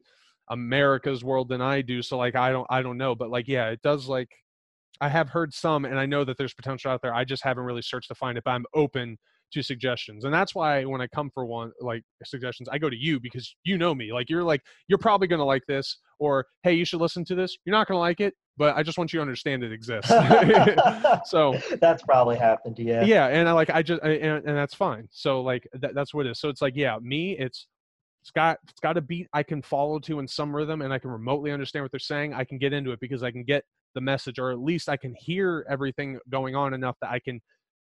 america's 0.50 1.24
world 1.24 1.50
than 1.50 1.62
i 1.62 1.82
do 1.82 2.02
so 2.02 2.18
like 2.18 2.36
i 2.36 2.52
don't 2.52 2.68
i 2.70 2.82
don't 2.82 2.98
know 2.98 3.16
but 3.16 3.30
like 3.30 3.48
yeah 3.48 3.68
it 3.70 3.82
does 3.82 4.08
like 4.08 4.30
i 5.02 5.10
have 5.10 5.30
heard 5.30 5.54
some 5.54 5.86
and 5.86 6.00
i 6.00 6.06
know 6.06 6.24
that 6.24 6.38
there's 6.38 6.54
potential 6.54 6.92
out 6.92 7.02
there 7.02 7.14
i 7.14 7.24
just 7.24 7.44
haven't 7.44 7.64
really 7.64 7.82
searched 7.82 8.08
to 8.08 8.16
find 8.16 8.38
it 8.38 8.44
but 8.44 8.52
i'm 8.52 8.66
open 8.76 9.18
to 9.52 9.64
suggestions 9.64 10.26
and 10.26 10.34
that's 10.34 10.54
why 10.54 10.84
when 10.86 11.02
i 11.02 11.08
come 11.08 11.30
for 11.34 11.46
one 11.46 11.72
like 11.82 12.04
suggestions 12.24 12.70
i 12.72 12.78
go 12.78 12.90
to 12.90 12.96
you 12.96 13.20
because 13.20 13.56
you 13.64 13.78
know 13.78 13.96
me 13.96 14.14
like 14.14 14.30
you're 14.30 14.44
like 14.44 14.62
you're 14.88 14.98
probably 14.98 15.28
to 15.40 15.44
like 15.44 15.66
this 15.68 15.98
or 16.20 16.46
hey 16.64 16.74
you 16.74 16.86
should 16.86 17.02
listen 17.02 17.24
to 17.24 17.36
this 17.36 17.58
you're 17.66 17.76
not 17.76 17.88
to 17.98 17.98
like 17.98 18.20
it 18.20 18.34
but 18.58 18.76
i 18.76 18.84
just 18.84 18.98
want 18.98 19.12
you 19.14 19.18
to 19.18 19.22
understand 19.22 19.64
it 19.64 19.72
exists 19.72 20.10
so 21.30 21.58
That's 21.82 22.04
probably 22.04 22.38
happened. 22.38 22.78
Yeah. 22.80 23.04
yeah 23.04 23.28
and 23.28 23.48
i 23.48 23.52
like 23.52 23.70
i 23.70 23.82
just 23.82 24.02
I- 24.04 24.10
and, 24.12 24.46
and 24.46 24.58
that's 24.58 24.74
fine 24.74 25.08
so 25.12 25.42
like 25.42 25.68
that, 25.74 25.94
that's 25.96 26.14
what 26.14 26.26
it 26.26 26.32
is 26.32 26.40
so 26.40 26.50
it's 26.50 26.62
like 26.62 26.74
yeah 26.76 26.98
me 27.02 27.38
it's 27.38 27.68
it's 28.22 28.32
got 28.32 28.58
it's 28.68 28.80
got 28.80 28.98
a 28.98 29.02
beat 29.02 29.28
i 29.34 29.44
can 29.44 29.62
follow 29.62 30.00
to 30.00 30.20
in 30.20 30.28
some 30.28 30.56
rhythm 30.56 30.82
and 30.82 30.92
i 30.94 31.00
can 31.00 31.12
remotely 31.12 31.52
understand 31.52 31.84
what 31.84 31.92
they're 31.92 32.00
saying 32.00 32.34
i 32.34 32.44
can 32.44 32.58
get 32.58 32.74
into 32.74 32.92
it 32.92 33.00
because 33.00 33.24
i 33.24 33.32
can 33.32 33.44
get 33.44 33.64
the 33.94 34.02
message 34.02 34.40
or 34.40 34.52
at 34.52 34.60
least 34.60 34.90
i 34.90 34.98
can 34.98 35.14
hear 35.18 35.66
everything 35.70 36.20
going 36.30 36.56
on 36.56 36.74
enough 36.74 36.96
that 37.02 37.12
i 37.12 37.20
can 37.20 37.40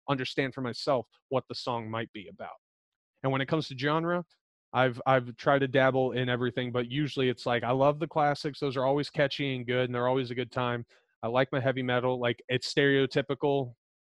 understand 0.08 0.52
for 0.52 0.60
myself 0.60 1.06
what 1.30 1.44
the 1.48 1.54
song 1.54 1.90
might 1.90 2.12
be 2.12 2.28
about 2.28 2.50
and 3.22 3.32
when 3.32 3.40
it 3.40 3.46
comes 3.48 3.68
to 3.68 3.76
genre 3.78 4.22
i've 4.74 5.00
i've 5.06 5.34
tried 5.36 5.60
to 5.60 5.68
dabble 5.68 6.12
in 6.12 6.28
everything 6.28 6.70
but 6.70 6.90
usually 6.90 7.28
it's 7.28 7.46
like 7.46 7.62
i 7.62 7.70
love 7.70 7.98
the 7.98 8.06
classics 8.06 8.58
those 8.58 8.76
are 8.76 8.84
always 8.84 9.08
catchy 9.08 9.56
and 9.56 9.66
good 9.66 9.86
and 9.86 9.94
they're 9.94 10.08
always 10.08 10.30
a 10.30 10.34
good 10.34 10.52
time. 10.52 10.84
I 11.22 11.28
like 11.28 11.50
my 11.52 11.60
heavy 11.60 11.82
metal 11.82 12.20
like 12.20 12.42
it's 12.50 12.72
stereotypical 12.72 13.72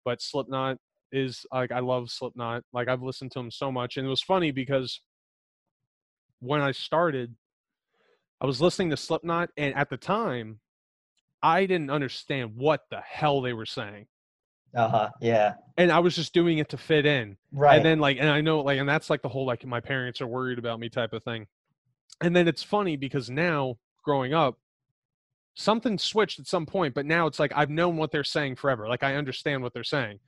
but 0.06 0.24
slipknot 0.24 0.78
is 1.12 1.46
like 1.54 1.72
i 1.72 1.80
love 1.80 2.10
slipknot 2.10 2.64
like 2.74 2.88
i've 2.88 3.04
listened 3.04 3.32
to 3.34 3.40
them 3.40 3.52
so 3.52 3.72
much 3.72 3.98
and 3.98 4.08
it 4.08 4.10
was 4.10 4.24
funny 4.24 4.52
because 4.52 5.02
when 6.40 6.62
i 6.62 6.72
started 6.72 7.36
i 8.42 8.46
was 8.48 8.60
listening 8.60 8.90
to 8.90 8.98
slipknot 8.98 9.50
and 9.56 9.76
at 9.76 9.90
the 9.92 9.98
time 9.98 10.60
i 11.44 11.68
didn't 11.68 11.92
understand 11.92 12.54
what 12.56 12.82
the 12.90 13.02
hell 13.02 13.40
they 13.40 13.54
were 13.54 13.68
saying 13.68 14.08
Uh 14.76 14.90
huh. 14.90 15.10
Yeah. 15.22 15.54
and 15.78 15.92
i 15.92 16.00
was 16.00 16.16
just 16.16 16.34
doing 16.34 16.58
it 16.58 16.70
to 16.70 16.78
fit 16.78 17.06
in. 17.06 17.38
Right. 17.54 17.78
and 17.78 17.86
then 17.86 18.00
like 18.00 18.18
and 18.20 18.30
i 18.30 18.42
know 18.42 18.60
like 18.62 18.78
and 18.80 18.88
that's 18.90 19.10
like 19.10 19.22
the 19.22 19.30
whole 19.30 19.46
like 19.46 19.66
my 19.66 19.80
parents 19.80 20.20
are 20.22 20.28
worried 20.28 20.60
about 20.60 20.80
me 20.80 20.90
type 20.90 21.14
of 21.14 21.24
thing. 21.24 21.48
And 22.22 22.36
then 22.36 22.48
it's 22.48 22.64
funny 22.64 22.96
because 22.98 23.30
now 23.30 23.78
growing 24.04 24.34
up 24.34 24.58
something 25.56 25.98
switched 25.98 26.40
at 26.40 26.48
some 26.48 26.66
point 26.66 26.94
but 26.94 27.06
now 27.06 27.26
it's 27.28 27.40
like 27.40 27.52
i've 27.56 27.70
known 27.70 27.96
what 27.98 28.12
they're 28.12 28.24
saying 28.24 28.56
forever. 28.56 28.88
Like 28.88 29.04
i 29.04 29.16
understand 29.16 29.64
what 29.64 29.74
they're 29.74 29.84
saying. 29.84 30.20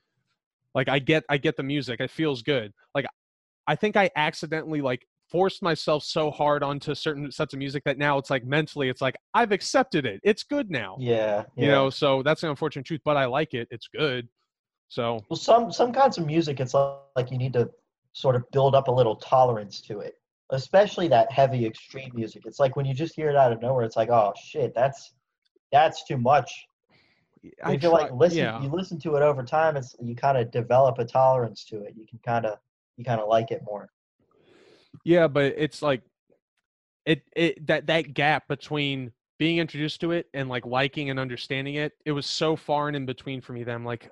Like 0.74 0.88
i 0.88 0.98
get 0.98 1.24
i 1.28 1.36
get 1.36 1.56
the 1.56 1.62
music. 1.62 2.00
It 2.00 2.10
feels 2.10 2.42
good. 2.42 2.72
Like 2.94 3.06
i 3.66 3.74
think 3.76 3.96
i 3.96 4.08
accidentally 4.16 4.80
like 4.80 5.06
forced 5.30 5.62
myself 5.62 6.02
so 6.02 6.30
hard 6.30 6.62
onto 6.62 6.94
certain 6.94 7.30
sets 7.30 7.52
of 7.52 7.58
music 7.58 7.84
that 7.84 7.98
now 7.98 8.16
it's 8.16 8.30
like 8.30 8.46
mentally 8.46 8.88
it's 8.88 9.02
like 9.02 9.14
i've 9.34 9.52
accepted 9.52 10.06
it. 10.06 10.20
It's 10.24 10.42
good 10.42 10.70
now. 10.70 10.96
Yeah. 10.98 11.44
you 11.56 11.66
know 11.66 11.90
so 11.90 12.22
that's 12.22 12.40
the 12.40 12.48
unfortunate 12.48 12.86
truth 12.86 13.02
but 13.04 13.16
i 13.18 13.26
like 13.26 13.52
it. 13.52 13.68
It's 13.70 13.88
good 13.88 14.26
so 14.88 15.20
Well, 15.28 15.36
some 15.36 15.70
some 15.70 15.92
kinds 15.92 16.18
of 16.18 16.26
music, 16.26 16.60
it's 16.60 16.74
like, 16.74 16.96
like 17.16 17.30
you 17.30 17.38
need 17.38 17.52
to 17.54 17.70
sort 18.12 18.36
of 18.36 18.50
build 18.50 18.74
up 18.74 18.88
a 18.88 18.92
little 18.92 19.16
tolerance 19.16 19.80
to 19.82 20.00
it, 20.00 20.14
especially 20.50 21.08
that 21.08 21.30
heavy 21.30 21.66
extreme 21.66 22.10
music. 22.14 22.42
It's 22.46 22.58
like 22.58 22.76
when 22.76 22.86
you 22.86 22.94
just 22.94 23.14
hear 23.14 23.28
it 23.28 23.36
out 23.36 23.52
of 23.52 23.60
nowhere, 23.60 23.84
it's 23.84 23.96
like, 23.96 24.10
oh 24.10 24.32
shit, 24.42 24.74
that's 24.74 25.12
that's 25.72 26.04
too 26.04 26.16
much. 26.16 26.50
I 27.62 27.74
if 27.74 27.82
you 27.82 27.90
like 27.90 28.12
listen, 28.12 28.38
yeah. 28.38 28.60
you 28.60 28.68
listen 28.68 28.98
to 29.00 29.16
it 29.16 29.22
over 29.22 29.42
time, 29.42 29.76
it's 29.76 29.94
you 30.02 30.16
kind 30.16 30.38
of 30.38 30.50
develop 30.50 30.98
a 30.98 31.04
tolerance 31.04 31.64
to 31.66 31.82
it. 31.82 31.94
You 31.96 32.06
can 32.08 32.18
kind 32.24 32.46
of 32.46 32.58
you 32.96 33.04
kind 33.04 33.20
of 33.20 33.28
like 33.28 33.50
it 33.50 33.62
more. 33.64 33.88
Yeah, 35.04 35.28
but 35.28 35.54
it's 35.56 35.82
like 35.82 36.02
it 37.06 37.22
it 37.36 37.66
that 37.66 37.86
that 37.86 38.14
gap 38.14 38.48
between 38.48 39.12
being 39.38 39.58
introduced 39.58 40.00
to 40.00 40.12
it 40.12 40.26
and 40.34 40.48
like 40.48 40.66
liking 40.66 41.10
and 41.10 41.18
understanding 41.18 41.76
it, 41.76 41.92
it 42.04 42.12
was 42.12 42.26
so 42.26 42.56
far 42.56 42.88
and 42.88 42.96
in 42.96 43.06
between 43.06 43.40
for 43.40 43.52
me 43.52 43.64
that 43.64 43.74
I'm 43.74 43.84
like, 43.84 44.10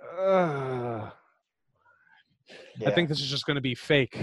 Yeah. 2.78 2.88
I 2.88 2.90
think 2.92 3.08
this 3.08 3.20
is 3.20 3.28
just 3.28 3.46
going 3.46 3.56
to 3.56 3.60
be 3.60 3.74
fake. 3.74 4.18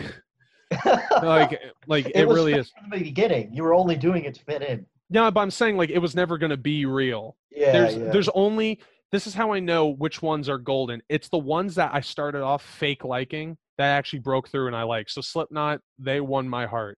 like 0.85 1.53
eh, 1.53 1.57
like 1.87 2.11
it, 2.15 2.27
was 2.27 2.35
really 2.35 2.53
is. 2.53 2.69
from 2.69 2.89
the 2.89 3.03
beginning. 3.03 3.53
You 3.53 3.63
were 3.63 3.73
only 3.73 3.95
doing 3.95 4.23
it 4.23 4.35
to 4.35 4.43
fit 4.43 4.61
in. 4.61 4.85
No, 5.09 5.29
but 5.29 5.41
I'm 5.41 5.51
saying 5.51 5.77
like 5.77 5.89
it 5.89 5.99
was 5.99 6.15
never 6.15 6.37
going 6.37 6.49
to 6.49 6.57
be 6.57 6.85
real. 6.85 7.37
Yeah, 7.51 7.71
there's 7.71 7.95
yeah. 7.95 8.11
there's 8.11 8.29
only 8.29 8.79
this 9.11 9.27
is 9.27 9.33
how 9.33 9.53
I 9.53 9.59
know 9.59 9.87
which 9.87 10.21
ones 10.21 10.49
are 10.49 10.57
golden. 10.57 11.01
It's 11.09 11.29
the 11.29 11.37
ones 11.37 11.75
that 11.75 11.91
I 11.93 12.01
started 12.01 12.41
off 12.41 12.63
fake 12.63 13.03
liking 13.03 13.57
that 13.77 13.89
actually 13.89 14.19
broke 14.19 14.49
through 14.49 14.67
and 14.67 14.75
I 14.75 14.83
like. 14.83 15.09
So 15.09 15.21
Slipknot, 15.21 15.81
they 15.99 16.21
won 16.21 16.47
my 16.49 16.65
heart. 16.65 16.97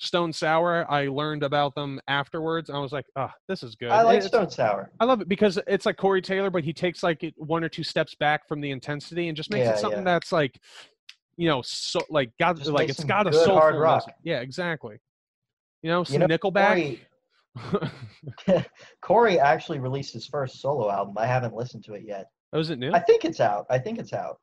Stone 0.00 0.32
Sour, 0.32 0.86
I 0.90 1.08
learned 1.08 1.42
about 1.42 1.74
them 1.74 2.00
afterwards. 2.06 2.70
I 2.70 2.78
was 2.78 2.92
like, 2.92 3.06
ah, 3.16 3.32
this 3.48 3.62
is 3.62 3.74
good. 3.74 3.90
I 3.90 4.02
like 4.02 4.18
It's- 4.18 4.28
Stone 4.28 4.50
Sour. 4.50 4.90
I 5.00 5.04
love 5.04 5.20
it 5.20 5.28
because 5.28 5.58
it's 5.66 5.86
like 5.86 5.96
Corey 5.96 6.22
Taylor, 6.22 6.50
but 6.50 6.62
he 6.64 6.72
takes 6.72 7.02
like 7.02 7.34
one 7.36 7.64
or 7.64 7.68
two 7.68 7.82
steps 7.82 8.14
back 8.14 8.46
from 8.46 8.60
the 8.60 8.70
intensity 8.70 9.28
and 9.28 9.36
just 9.36 9.50
makes 9.50 9.64
Yeah, 9.66 9.72
it 9.72 9.78
something 9.78 10.00
yeah. 10.00 10.04
that's 10.04 10.30
like, 10.32 10.58
you 11.36 11.48
know, 11.48 11.62
so 11.62 12.00
like 12.10 12.30
got 12.38 12.56
Just 12.58 12.70
like 12.70 12.88
it's 12.88 13.02
got 13.04 13.26
a 13.26 13.30
good 13.30 13.48
hard 13.48 13.74
soulful 13.74 13.80
rock. 13.80 14.04
Yeah, 14.22 14.40
exactly. 14.40 14.98
You 15.82 15.90
know, 15.90 16.00
You 16.00 16.04
some 16.04 16.20
know, 16.20 16.26
Nickelback. 16.28 16.98
Corey, 17.70 17.92
Corey 19.02 19.38
actually 19.40 19.78
released 19.80 20.12
his 20.12 20.26
first 20.26 20.60
solo 20.60 20.90
album. 20.90 21.14
I 21.18 21.26
haven't 21.26 21.54
listened 21.54 21.84
to 21.84 21.94
it 21.94 22.02
yet. 22.06 22.26
oh, 22.52 22.60
is 22.60 22.70
it 22.70 22.78
new? 22.78 22.92
I 22.92 23.00
think 23.00 23.24
it's 23.24 23.40
out. 23.40 23.66
I 23.70 23.78
think 23.78 23.98
it's 23.98 24.12
out. 24.12 24.38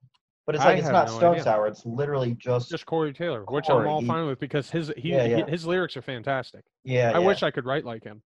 But 0.46 0.56
it's 0.56 0.64
I 0.64 0.68
like 0.70 0.80
it's 0.80 0.88
not 0.90 1.08
no 1.08 1.18
Stone 1.18 1.32
idea. 1.34 1.44
Sour. 1.44 1.68
It's 1.68 1.86
literally 1.86 2.36
just, 2.36 2.70
Just 2.70 2.86
Corey 2.86 3.14
Taylor, 3.14 3.44
which 3.46 3.70
I'm 3.70 3.88
all 3.88 4.04
fine 4.04 4.28
with 4.28 4.40
because 4.40 4.70
his 4.70 4.92
he, 4.96 5.10
Yeah, 5.10 5.25
yeah. 5.25 5.46
his 5.48 5.66
lyrics 5.66 5.98
are 5.98 6.04
fantastic. 6.04 6.64
yeah. 6.84 7.12
I 7.16 7.20
yeah. 7.20 7.25
wish 7.25 7.42
I 7.42 7.50
could 7.52 7.66
write 7.66 7.84
like 7.86 8.04
him. 8.04 8.22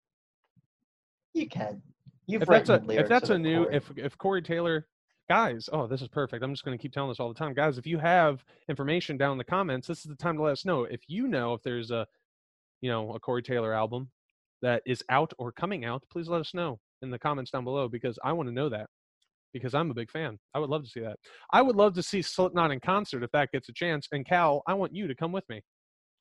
you 1.34 1.48
can. 1.48 1.82
You've 2.28 2.42
If 2.44 2.48
that's 2.50 2.70
a 2.70 2.84
if 2.90 3.08
that's 3.08 3.30
a 3.30 3.38
new 3.40 3.64
Corey. 3.64 3.76
if 3.76 3.92
if 3.98 4.18
Corey 4.18 4.42
Taylor 4.42 4.86
guys, 5.30 5.70
oh 5.72 5.88
this 5.88 6.02
is 6.02 6.08
perfect. 6.10 6.44
I'm 6.44 6.54
just 6.54 6.66
going 6.66 6.78
to 6.78 6.82
keep 6.82 6.92
telling 6.92 7.10
this 7.10 7.20
all 7.20 7.30
the 7.32 7.40
time, 7.40 7.54
guys. 7.54 7.78
If 7.78 7.88
you 7.88 7.98
have 8.00 8.44
information 8.68 9.18
down 9.18 9.32
in 9.34 9.38
the 9.38 9.44
comments, 9.46 9.88
this 9.88 10.00
is 10.00 10.06
the 10.06 10.16
time 10.16 10.36
to 10.38 10.44
let 10.44 10.52
us 10.54 10.66
know. 10.66 10.84
If 10.84 11.02
you 11.08 11.28
know 11.28 11.54
if 11.54 11.64
there's 11.64 11.90
a 11.92 12.06
you 12.82 12.90
know 12.92 13.14
a 13.14 13.20
Corey 13.20 13.42
Taylor 13.44 13.74
album 13.74 14.10
that 14.62 14.82
is 14.86 15.02
out 15.10 15.34
or 15.38 15.52
coming 15.54 15.86
out, 15.86 16.04
please 16.12 16.28
let 16.28 16.42
us 16.42 16.54
know 16.54 16.80
in 17.02 17.12
the 17.12 17.20
comments 17.20 17.50
down 17.52 17.64
below 17.64 17.88
because 17.88 18.20
I 18.24 18.34
want 18.34 18.50
to 18.50 18.54
know 18.54 18.68
that 18.70 18.88
because 19.54 19.74
I'm 19.74 19.92
a 19.92 19.94
big 19.94 20.12
fan. 20.12 20.38
I 20.54 20.60
would 20.60 20.70
love 20.70 20.84
to 20.84 20.90
see 20.90 21.00
that. 21.02 21.18
I 21.52 21.62
would 21.62 21.76
love 21.76 21.94
to 21.96 22.04
see 22.04 22.22
Slipknot 22.22 22.72
in 22.72 22.80
concert 22.80 23.24
if 23.24 23.32
that 23.32 23.52
gets 23.52 23.70
a 23.70 23.74
chance. 23.74 24.08
And 24.12 24.26
Cal, 24.26 24.62
I 24.68 24.74
want 24.74 24.96
you 24.96 25.08
to 25.08 25.16
come 25.16 25.32
with 25.32 25.48
me. 25.50 25.62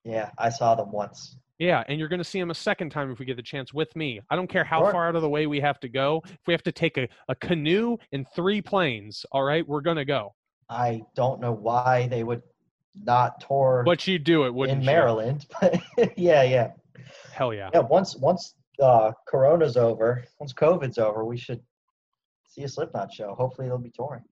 Yeah, 0.04 0.30
I 0.38 0.48
saw 0.48 0.74
them 0.74 0.92
once. 0.92 1.36
Yeah, 1.58 1.82
and 1.88 1.98
you're 1.98 2.08
going 2.08 2.20
to 2.20 2.24
see 2.24 2.38
them 2.38 2.50
a 2.50 2.54
second 2.54 2.90
time 2.90 3.10
if 3.10 3.18
we 3.18 3.24
get 3.26 3.36
the 3.36 3.42
chance 3.42 3.74
with 3.74 3.94
me. 3.96 4.20
I 4.30 4.36
don't 4.36 4.46
care 4.48 4.62
how 4.64 4.80
Sure. 4.82 4.92
far 4.92 5.08
out 5.08 5.16
of 5.16 5.22
the 5.22 5.28
way 5.28 5.46
we 5.48 5.60
have 5.60 5.80
to 5.80 5.88
go. 5.88 6.22
If 6.24 6.38
we 6.46 6.54
have 6.54 6.62
to 6.62 6.72
take 6.72 6.96
a, 6.98 7.08
a 7.28 7.34
canoe 7.34 7.96
and 8.12 8.24
three 8.34 8.62
planes, 8.62 9.26
all 9.32 9.42
right, 9.42 9.66
we're 9.66 9.80
going 9.80 9.96
to 9.96 10.04
go. 10.04 10.34
I 10.70 11.02
don't 11.16 11.40
know 11.40 11.52
why 11.52 12.06
they 12.08 12.22
would 12.22 12.42
not 13.04 13.40
tour 13.40 13.82
But 13.84 14.06
you 14.06 14.18
do 14.18 14.44
it, 14.44 14.54
wouldn't 14.54 14.78
in 14.78 14.82
you? 14.82 14.86
Maryland, 14.86 15.46
but 15.60 15.80
yeah, 16.16 16.42
yeah, 16.44 16.70
Hell 17.32 17.52
yeah. 17.54 17.70
yeah. 17.72 17.80
Once 17.80 18.16
once 18.16 18.54
uh, 18.82 19.10
Corona's 19.28 19.76
over, 19.76 20.24
once 20.38 20.52
COVID's 20.52 20.98
over, 20.98 21.24
we 21.24 21.36
should 21.36 21.60
see 22.48 22.62
a 22.64 22.68
Slipknot 22.68 23.12
show. 23.12 23.34
Hopefully, 23.34 23.68
they'll 23.68 23.78
be 23.78 23.90
touring. 23.90 24.24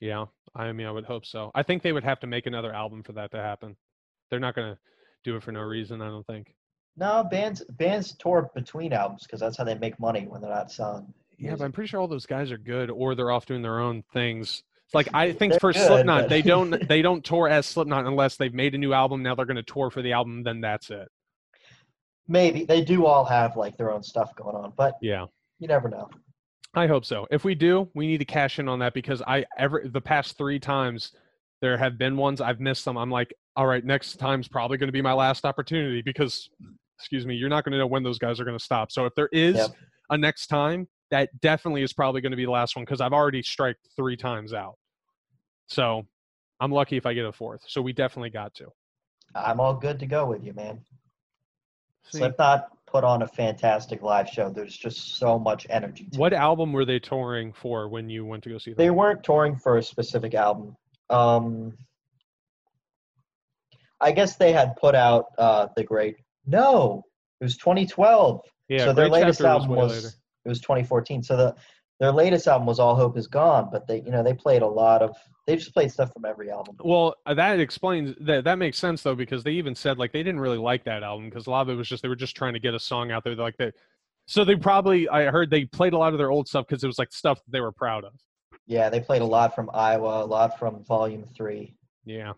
Yeah, 0.00 0.26
I 0.54 0.72
mean, 0.72 0.86
I 0.86 0.90
would 0.90 1.06
hope 1.06 1.24
so. 1.24 1.50
I 1.54 1.62
think 1.62 1.82
they 1.82 1.92
would 1.92 2.04
have 2.04 2.20
to 2.20 2.26
make 2.26 2.46
another 2.46 2.72
album 2.72 3.02
for 3.02 3.12
that 3.12 3.30
to 3.30 3.38
happen. 3.38 3.76
They're 4.30 4.40
not 4.40 4.54
going 4.54 4.74
to 4.74 4.78
do 5.24 5.36
it 5.36 5.42
for 5.42 5.52
no 5.52 5.60
reason, 5.62 6.02
I 6.02 6.08
don't 6.08 6.26
think. 6.26 6.54
No, 6.98 7.24
bands 7.24 7.62
bands 7.70 8.14
tour 8.18 8.50
between 8.54 8.92
albums 8.92 9.22
because 9.24 9.40
that's 9.40 9.56
how 9.56 9.64
they 9.64 9.74
make 9.76 9.98
money 10.00 10.26
when 10.28 10.40
they're 10.40 10.50
not 10.50 10.70
selling. 10.70 11.12
Yeah, 11.38 11.54
but. 11.56 11.64
I'm 11.64 11.72
pretty 11.72 11.88
sure 11.88 12.00
all 12.00 12.08
those 12.08 12.26
guys 12.26 12.50
are 12.50 12.58
good 12.58 12.90
or 12.90 13.14
they're 13.14 13.30
off 13.30 13.46
doing 13.46 13.62
their 13.62 13.80
own 13.80 14.02
things. 14.12 14.62
It's 14.86 14.94
like 14.94 15.08
I 15.12 15.32
think 15.32 15.52
They're 15.52 15.60
for 15.60 15.72
good, 15.72 15.86
Slipknot, 15.86 16.22
but- 16.22 16.28
they 16.30 16.42
don't 16.42 16.70
they 16.88 17.02
don't 17.02 17.24
tour 17.24 17.48
as 17.48 17.66
Slipknot 17.66 18.06
unless 18.06 18.36
they've 18.36 18.54
made 18.54 18.74
a 18.74 18.78
new 18.78 18.92
album. 18.92 19.22
Now 19.22 19.34
they're 19.34 19.44
going 19.46 19.56
to 19.56 19.62
tour 19.62 19.90
for 19.90 20.00
the 20.02 20.12
album, 20.12 20.42
then 20.42 20.60
that's 20.60 20.90
it. 20.90 21.08
Maybe 22.28 22.64
they 22.64 22.82
do 22.82 23.06
all 23.06 23.24
have 23.24 23.56
like 23.56 23.76
their 23.76 23.92
own 23.92 24.02
stuff 24.02 24.34
going 24.34 24.56
on, 24.56 24.72
but 24.76 24.94
Yeah. 25.00 25.26
you 25.58 25.68
never 25.68 25.88
know. 25.88 26.08
I 26.76 26.86
hope 26.86 27.06
so. 27.06 27.26
If 27.30 27.42
we 27.42 27.54
do, 27.54 27.88
we 27.94 28.06
need 28.06 28.18
to 28.18 28.26
cash 28.26 28.58
in 28.58 28.68
on 28.68 28.78
that 28.80 28.92
because 28.92 29.22
I 29.26 29.46
ever 29.58 29.82
the 29.86 30.00
past 30.00 30.36
three 30.36 30.60
times 30.60 31.12
there 31.62 31.78
have 31.78 31.96
been 31.96 32.18
ones 32.18 32.42
I've 32.42 32.60
missed 32.60 32.84
them. 32.84 32.98
I'm 32.98 33.10
like, 33.10 33.34
all 33.56 33.66
right, 33.66 33.82
next 33.82 34.18
time's 34.18 34.46
probably 34.46 34.76
going 34.76 34.88
to 34.88 34.92
be 34.92 35.00
my 35.00 35.14
last 35.14 35.46
opportunity 35.46 36.02
because, 36.02 36.50
excuse 36.98 37.24
me, 37.24 37.34
you're 37.34 37.48
not 37.48 37.64
going 37.64 37.72
to 37.72 37.78
know 37.78 37.86
when 37.86 38.02
those 38.02 38.18
guys 38.18 38.38
are 38.38 38.44
going 38.44 38.58
to 38.58 38.62
stop. 38.62 38.92
So 38.92 39.06
if 39.06 39.14
there 39.14 39.30
is 39.32 39.56
Yep. 39.56 39.70
a 40.10 40.18
next 40.18 40.48
time, 40.48 40.86
that 41.10 41.30
definitely 41.40 41.82
is 41.82 41.94
probably 41.94 42.20
going 42.20 42.32
to 42.32 42.36
be 42.36 42.44
the 42.44 42.50
last 42.50 42.76
one 42.76 42.84
because 42.84 43.00
I've 43.00 43.14
already 43.14 43.42
striked 43.42 43.88
three 43.96 44.16
times 44.16 44.52
out. 44.52 44.74
So 45.68 46.06
I'm 46.60 46.70
lucky 46.72 46.98
if 46.98 47.06
I 47.06 47.14
get 47.14 47.24
a 47.24 47.32
fourth. 47.32 47.62
So 47.66 47.80
we 47.80 47.94
definitely 47.94 48.30
got 48.30 48.54
to. 48.56 48.66
I'm 49.34 49.60
all 49.60 49.74
good 49.74 49.98
to 50.00 50.06
go 50.06 50.26
with 50.26 50.44
you, 50.44 50.52
man. 50.52 50.80
See, 52.10 52.18
Slipknot 52.18 52.75
put 52.86 53.04
on 53.04 53.22
a 53.22 53.26
fantastic 53.26 54.02
live 54.02 54.28
show. 54.28 54.50
There's 54.50 54.76
just 54.76 55.18
so 55.18 55.38
much 55.38 55.66
energy. 55.70 56.08
What 56.16 56.32
it. 56.32 56.36
album 56.36 56.72
were 56.72 56.84
they 56.84 56.98
touring 56.98 57.52
for 57.52 57.88
when 57.88 58.08
you 58.08 58.24
went 58.24 58.44
to 58.44 58.50
go 58.50 58.58
see 58.58 58.70
them? 58.70 58.78
They 58.78 58.90
weren't 58.90 59.22
touring 59.22 59.56
for 59.56 59.76
a 59.76 59.82
specific 59.82 60.34
album. 60.34 60.76
Um, 61.10 61.76
I 64.00 64.12
guess 64.12 64.36
they 64.36 64.52
had 64.52 64.76
put 64.76 64.94
out 64.94 65.26
uh, 65.38 65.68
the 65.76 65.84
great. 65.84 66.16
No, 66.46 67.04
it 67.40 67.44
was 67.44 67.56
2012. 67.56 68.40
yeah, 68.68 68.84
so 68.84 68.92
their 68.92 69.08
latest 69.08 69.40
album 69.40 69.70
way 69.70 69.78
was 69.78 70.16
it 70.44 70.48
was 70.48 70.60
2014. 70.60 71.22
So 71.22 71.36
the 71.36 71.54
their 71.98 72.12
latest 72.12 72.46
album 72.46 72.66
was 72.66 72.78
All 72.78 72.94
Hope 72.94 73.16
Is 73.16 73.26
Gone, 73.26 73.68
but 73.70 73.86
they 73.86 74.02
you 74.02 74.10
know 74.10 74.22
they 74.22 74.34
played 74.34 74.62
a 74.62 74.66
lot 74.66 75.02
of 75.02 75.16
they 75.46 75.56
just 75.56 75.72
played 75.72 75.90
stuff 75.92 76.12
from 76.12 76.24
every 76.24 76.50
album. 76.50 76.76
Well, 76.84 77.14
uh, 77.24 77.34
that 77.34 77.60
explains 77.60 78.14
that. 78.20 78.44
That 78.44 78.58
makes 78.58 78.78
sense 78.78 79.02
though, 79.02 79.14
because 79.14 79.44
they 79.44 79.52
even 79.52 79.74
said 79.74 79.98
like 79.98 80.12
they 80.12 80.22
didn't 80.22 80.40
really 80.40 80.58
like 80.58 80.84
that 80.84 81.02
album 81.02 81.28
because 81.30 81.46
a 81.46 81.50
lot 81.50 81.62
of 81.62 81.68
it 81.70 81.74
was 81.74 81.88
just 81.88 82.02
they 82.02 82.08
were 82.08 82.16
just 82.16 82.36
trying 82.36 82.52
to 82.54 82.60
get 82.60 82.74
a 82.74 82.80
song 82.80 83.10
out 83.12 83.24
there 83.24 83.34
like 83.36 83.56
that. 83.58 83.74
So 84.26 84.44
they 84.44 84.56
probably 84.56 85.08
I 85.08 85.26
heard 85.26 85.50
they 85.50 85.64
played 85.64 85.92
a 85.92 85.98
lot 85.98 86.12
of 86.12 86.18
their 86.18 86.30
old 86.30 86.48
stuff 86.48 86.66
because 86.68 86.82
it 86.82 86.88
was 86.88 86.98
like 86.98 87.12
stuff 87.12 87.38
that 87.44 87.52
they 87.52 87.60
were 87.60 87.72
proud 87.72 88.04
of. 88.04 88.12
Yeah, 88.66 88.90
they 88.90 89.00
played 89.00 89.22
a 89.22 89.26
lot 89.26 89.54
from 89.54 89.70
Iowa, 89.72 90.24
a 90.24 90.26
lot 90.26 90.58
from 90.58 90.84
Volume 90.84 91.24
Three. 91.36 91.76
Yeah, 92.04 92.32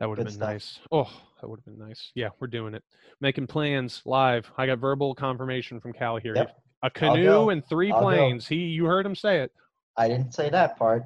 that 0.00 0.08
would 0.08 0.18
have 0.18 0.26
been 0.26 0.34
stuff. 0.34 0.48
nice. 0.48 0.80
Oh, 0.90 1.10
that 1.40 1.48
would 1.48 1.60
have 1.60 1.66
been 1.66 1.86
nice. 1.86 2.10
Yeah, 2.14 2.30
we're 2.40 2.46
doing 2.46 2.74
it, 2.74 2.82
making 3.20 3.46
plans 3.46 4.00
live. 4.06 4.50
I 4.56 4.66
got 4.66 4.78
verbal 4.78 5.14
confirmation 5.14 5.78
from 5.78 5.92
Cal 5.92 6.16
here. 6.16 6.34
Yep. 6.34 6.56
A 6.84 6.90
canoe 6.90 7.48
and 7.48 7.66
3 7.66 7.90
I'll 7.90 8.00
go. 8.00 8.04
planes. 8.06 8.46
He, 8.46 8.56
you 8.56 8.84
heard 8.84 9.06
him 9.06 9.14
say 9.14 9.40
it. 9.40 9.50
I 9.96 10.06
didn't 10.06 10.34
say 10.34 10.50
that 10.50 10.76
part. 10.76 11.04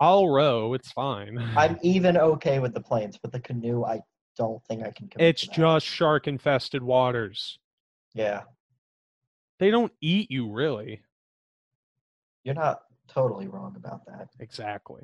I'll 0.00 0.28
row. 0.28 0.74
It's 0.74 0.92
fine. 0.92 1.38
I'm 1.56 1.78
even 1.82 2.16
okay 2.18 2.58
with 2.58 2.74
the 2.74 2.80
planes, 2.80 3.18
but 3.20 3.32
the 3.32 3.40
canoe, 3.40 3.84
I 3.84 4.00
don't 4.36 4.62
think 4.66 4.82
I 4.84 4.90
can. 4.92 5.08
it's 5.18 5.46
just 5.46 5.86
shark 5.86 6.28
infested 6.28 6.82
waters. 6.82 7.58
yeah. 8.14 8.42
They 9.58 9.72
don't 9.72 9.92
eat 10.00 10.30
you 10.30 10.52
really. 10.52 11.02
You're 12.44 12.54
not 12.54 12.82
totally 13.08 13.48
wrong 13.48 13.74
about 13.76 14.06
that. 14.06 14.28
Exactly. 14.38 15.02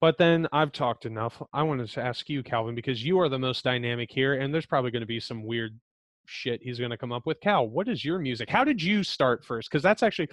But 0.00 0.18
then 0.18 0.48
I've 0.50 0.72
talked 0.72 1.06
enough. 1.06 1.40
I 1.52 1.62
wanted 1.62 1.88
to 1.90 2.02
ask 2.02 2.28
you, 2.28 2.42
Calvin, 2.42 2.74
because 2.74 3.04
you 3.04 3.20
are 3.20 3.28
the 3.28 3.38
most 3.38 3.62
dynamic 3.62 4.10
here, 4.10 4.34
and 4.34 4.52
there's 4.52 4.66
probably 4.66 4.90
going 4.90 5.02
to 5.02 5.06
be 5.06 5.20
some 5.20 5.44
weird 5.44 5.78
shit 6.26 6.62
he's 6.62 6.78
going 6.78 6.90
to 6.90 6.96
come 6.96 7.12
up 7.12 7.26
with. 7.26 7.40
Cal, 7.40 7.68
what 7.68 7.88
is 7.88 8.04
your 8.04 8.18
music? 8.18 8.48
How 8.48 8.64
did 8.64 8.82
you 8.82 9.02
start 9.02 9.44
first? 9.44 9.70
Because 9.70 9.82
that's 9.82 10.02
actually, 10.02 10.28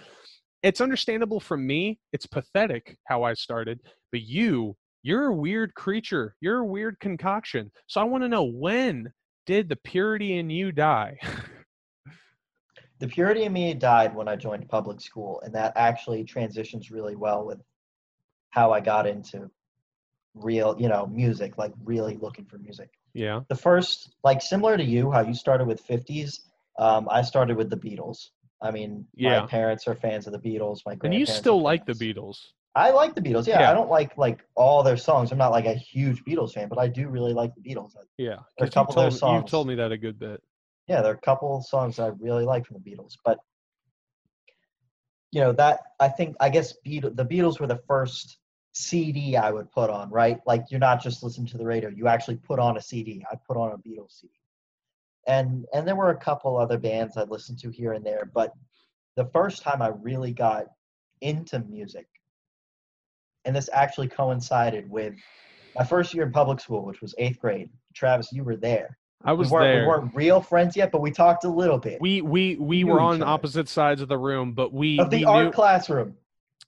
it's 0.63 0.81
understandable 0.81 1.39
from 1.39 1.65
me. 1.65 1.99
It's 2.13 2.25
pathetic 2.25 2.97
how 3.05 3.23
I 3.23 3.33
started, 3.33 3.79
but 4.11 4.21
you, 4.21 4.75
you're 5.03 5.27
a 5.27 5.35
weird 5.35 5.73
creature. 5.75 6.35
You're 6.41 6.59
a 6.59 6.65
weird 6.65 6.99
concoction. 6.99 7.71
So 7.87 8.01
I 8.01 8.03
want 8.03 8.23
to 8.23 8.29
know 8.29 8.43
when 8.43 9.11
did 9.45 9.69
the 9.69 9.75
purity 9.77 10.37
in 10.37 10.49
you 10.49 10.71
die? 10.71 11.17
The 13.01 13.07
purity 13.07 13.45
in 13.45 13.53
me 13.53 13.73
died 13.73 14.13
when 14.13 14.27
I 14.27 14.35
joined 14.35 14.69
public 14.69 15.01
school, 15.01 15.41
and 15.43 15.55
that 15.55 15.73
actually 15.75 16.23
transitions 16.23 16.91
really 16.91 17.15
well 17.15 17.43
with 17.43 17.59
how 18.51 18.71
I 18.71 18.79
got 18.79 19.07
into 19.07 19.49
real, 20.35 20.75
you 20.79 20.87
know, 20.87 21.07
music, 21.07 21.57
like 21.57 21.73
really 21.83 22.17
looking 22.17 22.45
for 22.45 22.59
music. 22.59 22.91
Yeah. 23.13 23.41
The 23.49 23.55
first, 23.55 24.11
like 24.23 24.41
similar 24.41 24.77
to 24.77 24.83
you, 24.83 25.11
how 25.11 25.21
you 25.21 25.33
started 25.33 25.67
with 25.67 25.85
50s, 25.87 26.41
um, 26.79 27.07
I 27.09 27.21
started 27.21 27.57
with 27.57 27.69
the 27.69 27.77
Beatles. 27.77 28.29
I 28.61 28.71
mean, 28.71 29.05
Yeah. 29.15 29.41
my 29.41 29.45
parents 29.47 29.87
are 29.87 29.95
fans 29.95 30.27
of 30.27 30.33
the 30.33 30.39
Beatles. 30.39 30.79
My 30.85 30.95
And 31.03 31.13
you 31.13 31.25
still 31.25 31.61
like 31.61 31.85
the. 31.85 31.93
Beatles. 31.93 32.37
I 32.75 32.91
like 32.91 33.15
the 33.15 33.21
Beatles. 33.21 33.47
Yeah, 33.47 33.59
Yeah. 33.61 33.71
I 33.71 33.73
don't 33.73 33.89
like 33.89 34.17
like 34.17 34.39
all 34.55 34.81
their 34.83 34.95
songs. 34.97 35.31
I'm 35.31 35.37
not 35.37 35.51
like 35.51 35.65
a 35.65 35.73
huge 35.73 36.23
Beatles 36.23 36.53
fan, 36.53 36.69
but 36.69 36.77
I 36.79 36.87
do 36.87 37.09
really 37.09 37.33
like 37.33 37.53
the 37.55 37.61
Beatles. 37.61 37.91
Yeah. 38.17 38.37
A 38.59 38.69
couple 38.69 38.97
of 38.99 39.11
their 39.11 39.19
told, 39.19 39.33
me- 39.33 39.37
you've 39.39 39.49
told 39.49 39.67
me 39.67 39.75
that 39.75 39.91
a 39.91 39.97
good 39.97 40.17
bit. 40.19 40.41
Yeah, 40.87 41.01
there 41.01 41.11
are 41.11 41.15
a 41.15 41.21
couple 41.21 41.55
of 41.57 41.65
songs 41.65 41.99
I 41.99 42.07
really 42.19 42.45
like 42.45 42.65
from 42.65 42.77
the 42.81 42.89
Beatles, 42.91 43.13
but 43.25 43.39
you 45.31 45.41
know 45.41 45.53
that 45.53 45.79
I 45.99 46.09
think 46.09 46.35
I 46.39 46.49
guess 46.49 46.73
Beat- 46.83 47.15
the 47.15 47.25
Beatles 47.25 47.59
were 47.59 47.67
the 47.67 47.81
first 47.87 48.37
CD 48.73 49.35
I 49.35 49.51
would 49.51 49.71
put 49.71 49.89
on, 49.89 50.09
right? 50.09 50.39
Like 50.45 50.65
you're 50.69 50.79
not 50.79 51.01
just 51.01 51.23
listening 51.23 51.47
to 51.47 51.57
the 51.57 51.65
radio; 51.65 51.89
you 51.89 52.07
actually 52.07 52.37
put 52.37 52.59
on 52.59 52.77
a 52.77 52.81
CD. 52.81 53.25
I 53.31 53.35
put 53.47 53.57
on 53.57 53.71
a 53.71 53.77
Beatles 53.77 54.19
CD, 54.19 54.33
and 55.27 55.65
and 55.73 55.87
there 55.87 55.95
were 55.95 56.11
a 56.11 56.17
couple 56.17 56.57
other 56.57 56.77
bands 56.77 57.17
I 57.17 57.23
listened 57.23 57.59
to 57.59 57.69
here 57.69 57.93
and 57.93 58.05
there, 58.05 58.29
but 58.33 58.53
the 59.17 59.25
first 59.25 59.61
time 59.61 59.81
I 59.81 59.89
really 59.89 60.31
got 60.31 60.67
into 61.19 61.59
music, 61.59 62.07
and 63.45 63.55
this 63.55 63.69
actually 63.73 64.07
coincided 64.07 64.89
with 64.89 65.15
my 65.75 65.83
first 65.83 66.13
year 66.13 66.23
in 66.23 66.31
public 66.31 66.59
school, 66.59 66.85
which 66.85 67.01
was 67.01 67.13
eighth 67.17 67.39
grade. 67.39 67.69
Travis, 67.93 68.31
you 68.31 68.43
were 68.43 68.55
there. 68.55 68.97
I 69.23 69.33
was 69.33 69.49
we 69.49 69.53
weren't, 69.53 69.63
there. 69.63 69.81
We 69.81 69.87
weren't 69.87 70.15
real 70.15 70.41
friends 70.41 70.75
yet, 70.75 70.91
but 70.91 71.01
we 71.01 71.11
talked 71.11 71.43
a 71.43 71.49
little 71.49 71.77
bit 71.77 72.01
we 72.01 72.21
we 72.21 72.55
we 72.55 72.83
knew 72.83 72.93
were 72.93 72.99
on 72.99 73.21
opposite 73.21 73.69
sides 73.69 74.01
of 74.01 74.07
the 74.07 74.17
room 74.17 74.53
but 74.53 74.73
we, 74.73 74.97
of 74.99 75.09
the 75.09 75.17
we 75.17 75.25
art 75.25 75.45
knew 75.45 75.51
classroom. 75.51 76.15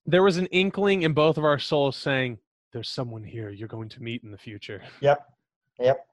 There 0.06 0.24
was 0.24 0.38
an 0.38 0.46
inkling 0.48 1.04
in 1.04 1.14
both 1.14 1.38
of 1.38 1.46
our 1.46 1.60
souls 1.60 1.96
saying 1.96 2.38
there's 2.72 2.90
someone 2.90 3.24
here 3.24 3.50
you're 3.50 3.68
going 3.68 3.90
to 3.90 4.02
meet 4.02 4.24
in 4.24 4.32
the 4.32 4.38
future 4.38 4.82
Yep, 5.02 5.26
yep. 5.80 6.06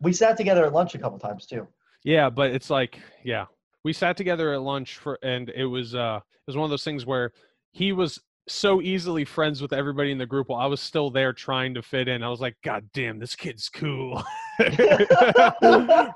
We 0.00 0.12
sat 0.12 0.36
together 0.36 0.64
at 0.64 0.72
lunch 0.72 0.94
a 0.94 0.98
couple 0.98 1.18
times 1.18 1.46
too. 1.46 1.66
yeah 2.04 2.30
but 2.30 2.50
it's 2.52 2.70
like 2.70 3.00
yeah 3.24 3.46
we 3.84 3.92
sat 3.92 4.16
together 4.16 4.52
at 4.54 4.62
lunch 4.62 4.98
for 4.98 5.18
and 5.22 5.48
it 5.50 5.64
was 5.66 5.94
uh 5.94 6.20
it 6.22 6.46
was 6.46 6.56
one 6.56 6.64
of 6.64 6.70
those 6.70 6.84
things 6.84 7.04
where 7.06 7.32
he 7.72 7.92
was 7.92 8.20
so 8.48 8.80
easily 8.80 9.24
friends 9.24 9.60
with 9.60 9.72
everybody 9.72 10.10
in 10.10 10.18
the 10.18 10.26
group 10.26 10.48
while 10.48 10.60
i 10.60 10.66
was 10.66 10.80
still 10.80 11.10
there 11.10 11.32
trying 11.32 11.74
to 11.74 11.82
fit 11.82 12.08
in 12.08 12.22
i 12.22 12.28
was 12.28 12.40
like 12.40 12.56
god 12.64 12.88
damn 12.92 13.18
this 13.18 13.36
kid's 13.36 13.68
cool 13.68 14.22
i 14.60 16.12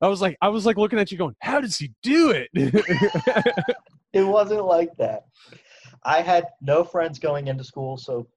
was 0.00 0.20
like 0.20 0.36
i 0.40 0.48
was 0.48 0.64
like 0.64 0.76
looking 0.76 0.98
at 0.98 1.12
you 1.12 1.18
going 1.18 1.36
how 1.40 1.60
does 1.60 1.76
he 1.76 1.92
do 2.02 2.30
it 2.30 2.48
It 4.14 4.22
wasn't 4.22 4.64
like 4.64 4.96
that. 4.96 5.24
I 6.04 6.22
had 6.22 6.46
no 6.62 6.84
friends 6.84 7.18
going 7.18 7.48
into 7.48 7.64
school, 7.64 7.96
so 7.96 8.28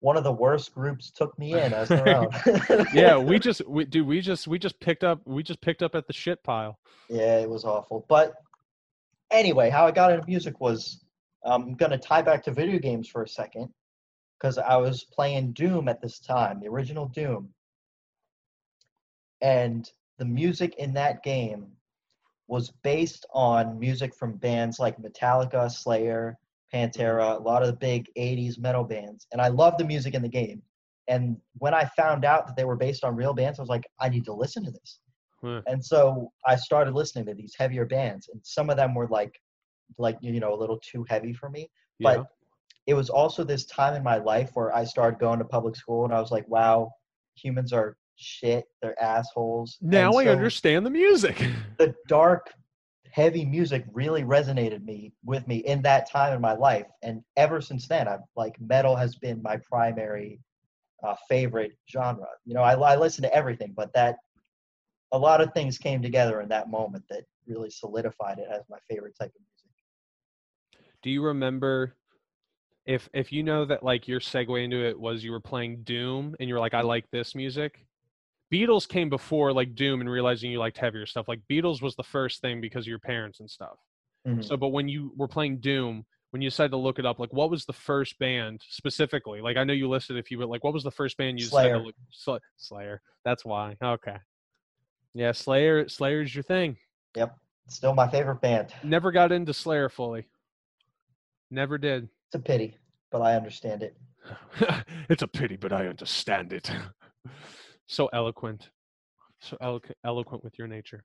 one 0.00 0.18
of 0.18 0.24
the 0.24 0.32
worst 0.32 0.74
groups 0.74 1.10
took 1.10 1.36
me 1.38 1.54
in 1.54 1.72
as 1.72 1.88
their 1.88 2.06
own. 2.08 2.28
yeah, 2.94 3.16
we 3.16 3.38
just 3.38 3.66
we 3.66 3.86
dude, 3.86 4.06
we 4.06 4.20
just 4.20 4.46
we 4.46 4.58
just 4.58 4.78
picked 4.80 5.02
up 5.02 5.20
we 5.24 5.42
just 5.42 5.62
picked 5.62 5.82
up 5.82 5.94
at 5.94 6.06
the 6.06 6.12
shit 6.12 6.42
pile. 6.42 6.78
Yeah, 7.08 7.38
it 7.38 7.48
was 7.48 7.64
awful. 7.64 8.04
But 8.08 8.34
anyway, 9.30 9.70
how 9.70 9.86
I 9.86 9.92
got 9.92 10.12
into 10.12 10.26
music 10.26 10.60
was 10.60 11.01
I'm 11.44 11.74
gonna 11.74 11.98
tie 11.98 12.22
back 12.22 12.42
to 12.44 12.52
video 12.52 12.78
games 12.78 13.08
for 13.08 13.22
a 13.22 13.28
second 13.28 13.68
because 14.38 14.58
I 14.58 14.76
was 14.76 15.04
playing 15.04 15.52
Doom 15.52 15.88
at 15.88 16.00
this 16.00 16.18
time, 16.18 16.60
the 16.60 16.68
original 16.68 17.06
Doom, 17.06 17.48
and 19.40 19.90
the 20.18 20.24
music 20.24 20.74
in 20.78 20.94
that 20.94 21.22
game 21.22 21.66
was 22.48 22.70
based 22.82 23.26
on 23.32 23.78
music 23.78 24.14
from 24.14 24.36
bands 24.36 24.78
like 24.78 24.96
Metallica, 24.98 25.70
Slayer, 25.70 26.36
Pantera, 26.72 27.38
a 27.38 27.42
lot 27.42 27.62
of 27.62 27.68
the 27.68 27.76
big 27.76 28.08
80s 28.16 28.58
metal 28.58 28.84
bands. 28.84 29.26
And 29.32 29.40
I 29.40 29.48
loved 29.48 29.78
the 29.78 29.84
music 29.84 30.14
in 30.14 30.22
the 30.22 30.28
game. 30.28 30.62
And 31.08 31.36
when 31.58 31.74
I 31.74 31.84
found 31.96 32.24
out 32.24 32.46
that 32.46 32.56
they 32.56 32.64
were 32.64 32.76
based 32.76 33.04
on 33.04 33.16
real 33.16 33.34
bands, 33.34 33.58
I 33.58 33.62
was 33.62 33.68
like, 33.68 33.86
I 34.00 34.08
need 34.08 34.24
to 34.26 34.32
listen 34.32 34.64
to 34.64 34.70
this. 34.70 35.00
Huh. 35.42 35.62
And 35.66 35.84
so 35.84 36.30
I 36.46 36.56
started 36.56 36.94
listening 36.94 37.26
to 37.26 37.34
these 37.34 37.54
heavier 37.58 37.84
bands. 37.84 38.28
And 38.32 38.40
some 38.44 38.70
of 38.70 38.76
them 38.76 38.94
were 38.94 39.08
like, 39.08 39.40
like, 39.98 40.18
you 40.20 40.38
know, 40.40 40.54
a 40.54 40.58
little 40.58 40.78
too 40.78 41.04
heavy 41.08 41.32
for 41.32 41.48
me. 41.48 41.70
Yeah. 41.98 42.16
But 42.16 42.26
it 42.86 42.94
was 42.94 43.10
also 43.10 43.44
this 43.44 43.64
time 43.66 43.94
in 43.94 44.02
my 44.02 44.18
life 44.18 44.50
where 44.54 44.74
I 44.74 44.84
started 44.84 45.20
going 45.20 45.38
to 45.38 45.44
public 45.44 45.76
school 45.76 46.04
and 46.04 46.12
I 46.12 46.20
was 46.20 46.30
like, 46.30 46.48
wow, 46.48 46.90
humans 47.34 47.72
are 47.72 47.96
shit. 48.16 48.64
They're 48.80 49.00
assholes. 49.02 49.78
Now 49.80 50.12
I 50.12 50.26
understand 50.26 50.84
the 50.86 50.90
music. 50.90 51.36
the 51.78 51.94
dark 52.08 52.52
heavy 53.12 53.44
music 53.44 53.84
really 53.92 54.22
resonated 54.22 54.82
me 54.84 55.12
with 55.22 55.46
me 55.46 55.56
in 55.58 55.82
that 55.82 56.10
time 56.10 56.34
in 56.34 56.40
my 56.40 56.54
life 56.54 56.86
and 57.02 57.22
ever 57.36 57.60
since 57.60 57.86
then 57.86 58.08
i've 58.08 58.22
like 58.36 58.58
metal 58.58 58.96
has 58.96 59.16
been 59.16 59.42
my 59.42 59.58
primary 59.58 60.40
uh, 61.02 61.14
favorite 61.28 61.72
genre 61.90 62.26
you 62.46 62.54
know 62.54 62.62
I, 62.62 62.72
I 62.72 62.96
listen 62.96 63.22
to 63.22 63.34
everything 63.34 63.74
but 63.76 63.92
that 63.92 64.16
a 65.12 65.18
lot 65.18 65.42
of 65.42 65.52
things 65.52 65.76
came 65.76 66.00
together 66.00 66.40
in 66.40 66.48
that 66.48 66.70
moment 66.70 67.04
that 67.10 67.24
really 67.46 67.68
solidified 67.68 68.38
it 68.38 68.48
as 68.50 68.62
my 68.70 68.78
favorite 68.88 69.14
type 69.18 69.28
of 69.28 69.42
music 69.42 69.51
Do 71.02 71.10
you 71.10 71.22
remember 71.22 71.94
if 72.86 73.08
if 73.12 73.32
you 73.32 73.42
know 73.42 73.64
that 73.64 73.82
like 73.82 74.08
your 74.08 74.20
segue 74.20 74.62
into 74.64 74.84
it 74.84 74.98
was 74.98 75.22
you 75.22 75.32
were 75.32 75.40
playing 75.40 75.82
Doom 75.82 76.34
and 76.38 76.48
you 76.48 76.54
were 76.54 76.60
like, 76.60 76.74
I 76.74 76.82
like 76.82 77.10
this 77.10 77.34
music? 77.34 77.86
Beatles 78.52 78.86
came 78.86 79.08
before 79.08 79.52
like 79.52 79.74
Doom 79.74 80.00
and 80.00 80.10
realizing 80.10 80.50
you 80.50 80.58
liked 80.58 80.78
heavier 80.78 81.06
stuff. 81.06 81.28
Like 81.28 81.40
Beatles 81.50 81.80
was 81.80 81.96
the 81.96 82.02
first 82.02 82.40
thing 82.40 82.60
because 82.60 82.84
of 82.84 82.88
your 82.88 82.98
parents 82.98 83.40
and 83.40 83.50
stuff. 83.50 83.78
Mhm. 84.26 84.44
So, 84.44 84.56
but 84.56 84.68
when 84.68 84.88
you 84.88 85.12
were 85.16 85.28
playing 85.28 85.58
Doom, 85.58 86.04
when 86.30 86.42
you 86.42 86.50
decided 86.50 86.70
to 86.70 86.76
look 86.76 86.98
it 86.98 87.06
up, 87.06 87.18
like 87.18 87.32
what 87.32 87.50
was 87.50 87.64
the 87.64 87.72
first 87.72 88.18
band 88.18 88.60
specifically? 88.68 89.40
Like 89.40 89.56
I 89.56 89.64
know 89.64 89.72
you 89.72 89.88
listed 89.88 90.18
a 90.18 90.22
few, 90.22 90.38
but 90.38 90.48
like 90.48 90.62
what 90.62 90.72
was 90.74 90.84
the 90.84 90.90
first 90.90 91.16
band 91.16 91.38
you 91.40 91.46
decided 91.46 91.70
Slayer. 91.70 91.78
to 91.78 91.84
look? 91.86 91.94
Sl- 92.10 92.36
Slayer. 92.56 93.00
That's 93.24 93.44
why. 93.44 93.76
Okay. 93.82 94.16
Yeah, 95.14 95.32
Slayer. 95.32 95.88
Slayer's 95.88 96.34
your 96.34 96.44
thing. 96.44 96.76
Yep. 97.16 97.36
Still 97.68 97.94
my 97.94 98.08
favorite 98.08 98.40
band 98.40 98.74
Never 98.82 99.12
got 99.12 99.30
into 99.32 99.54
Slayer 99.54 99.88
fully. 99.88 100.26
Never 101.52 101.78
did. 101.78 102.08
it's 102.26 102.34
a 102.34 102.38
pity 102.38 102.76
but 103.10 103.20
i 103.20 103.36
understand 103.36 103.82
it 103.82 103.94
it's 105.08 105.22
a 105.22 105.28
pity, 105.28 105.56
but 105.56 105.72
I 105.72 105.86
understand 105.86 106.52
it. 106.52 106.70
so 107.86 108.08
eloquent. 108.12 108.70
So 109.40 109.56
eloquent, 109.60 109.98
eloquent 110.04 110.44
with 110.44 110.58
your 110.58 110.68
nature. 110.68 111.04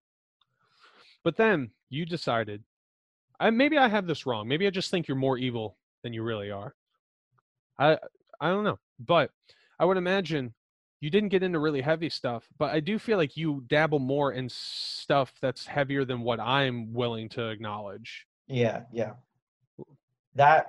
But 1.23 1.37
then 1.37 1.71
you 1.89 2.05
decided, 2.05 2.63
I 3.39 3.49
maybe 3.49 3.77
I 3.77 3.87
have 3.87 4.07
this 4.07 4.25
wrong. 4.25 4.47
Maybe 4.47 4.67
I 4.67 4.69
just 4.69 4.91
think 4.91 5.07
you're 5.07 5.17
more 5.17 5.37
evil 5.37 5.77
than 6.03 6.13
you 6.13 6.23
really 6.23 6.51
are. 6.51 6.75
I 7.79 7.97
I 8.39 8.49
don't 8.49 8.63
know, 8.63 8.79
but 8.99 9.31
I 9.79 9.85
would 9.85 9.97
imagine 9.97 10.53
you 11.01 11.09
didn't 11.09 11.29
get 11.29 11.43
into 11.43 11.59
really 11.59 11.81
heavy 11.81 12.09
stuff, 12.09 12.47
but 12.57 12.71
I 12.71 12.79
do 12.79 12.97
feel 12.97 13.17
like 13.17 13.37
you 13.37 13.63
dabble 13.67 13.99
more 13.99 14.31
in 14.31 14.49
stuff 14.49 15.33
that's 15.41 15.65
heavier 15.65 16.05
than 16.05 16.21
what 16.21 16.39
I'm 16.39 16.93
willing 16.93 17.29
to 17.29 17.49
acknowledge. 17.49 18.25
yeah 18.47 18.83
yeah 18.91 19.13
that 20.37 20.67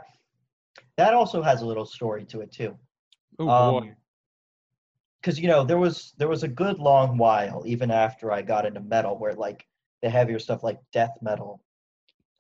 that 0.96 1.14
also 1.14 1.42
has 1.42 1.62
a 1.62 1.66
little 1.66 1.86
story 1.86 2.24
to 2.26 2.40
it 2.40 2.50
too 2.52 2.76
Oh 3.38 3.80
boy. 3.80 3.94
because 5.20 5.38
you 5.38 5.46
know 5.48 5.62
there 5.64 5.78
was 5.78 6.12
there 6.18 6.28
was 6.28 6.42
a 6.42 6.48
good 6.48 6.78
long 6.78 7.16
while 7.18 7.62
even 7.66 7.90
after 7.90 8.32
I 8.32 8.42
got 8.42 8.66
into 8.66 8.80
metal 8.80 9.16
where 9.18 9.34
like 9.34 9.64
the 10.02 10.10
heavier 10.10 10.38
stuff 10.38 10.62
like 10.62 10.78
death 10.92 11.14
metal, 11.22 11.62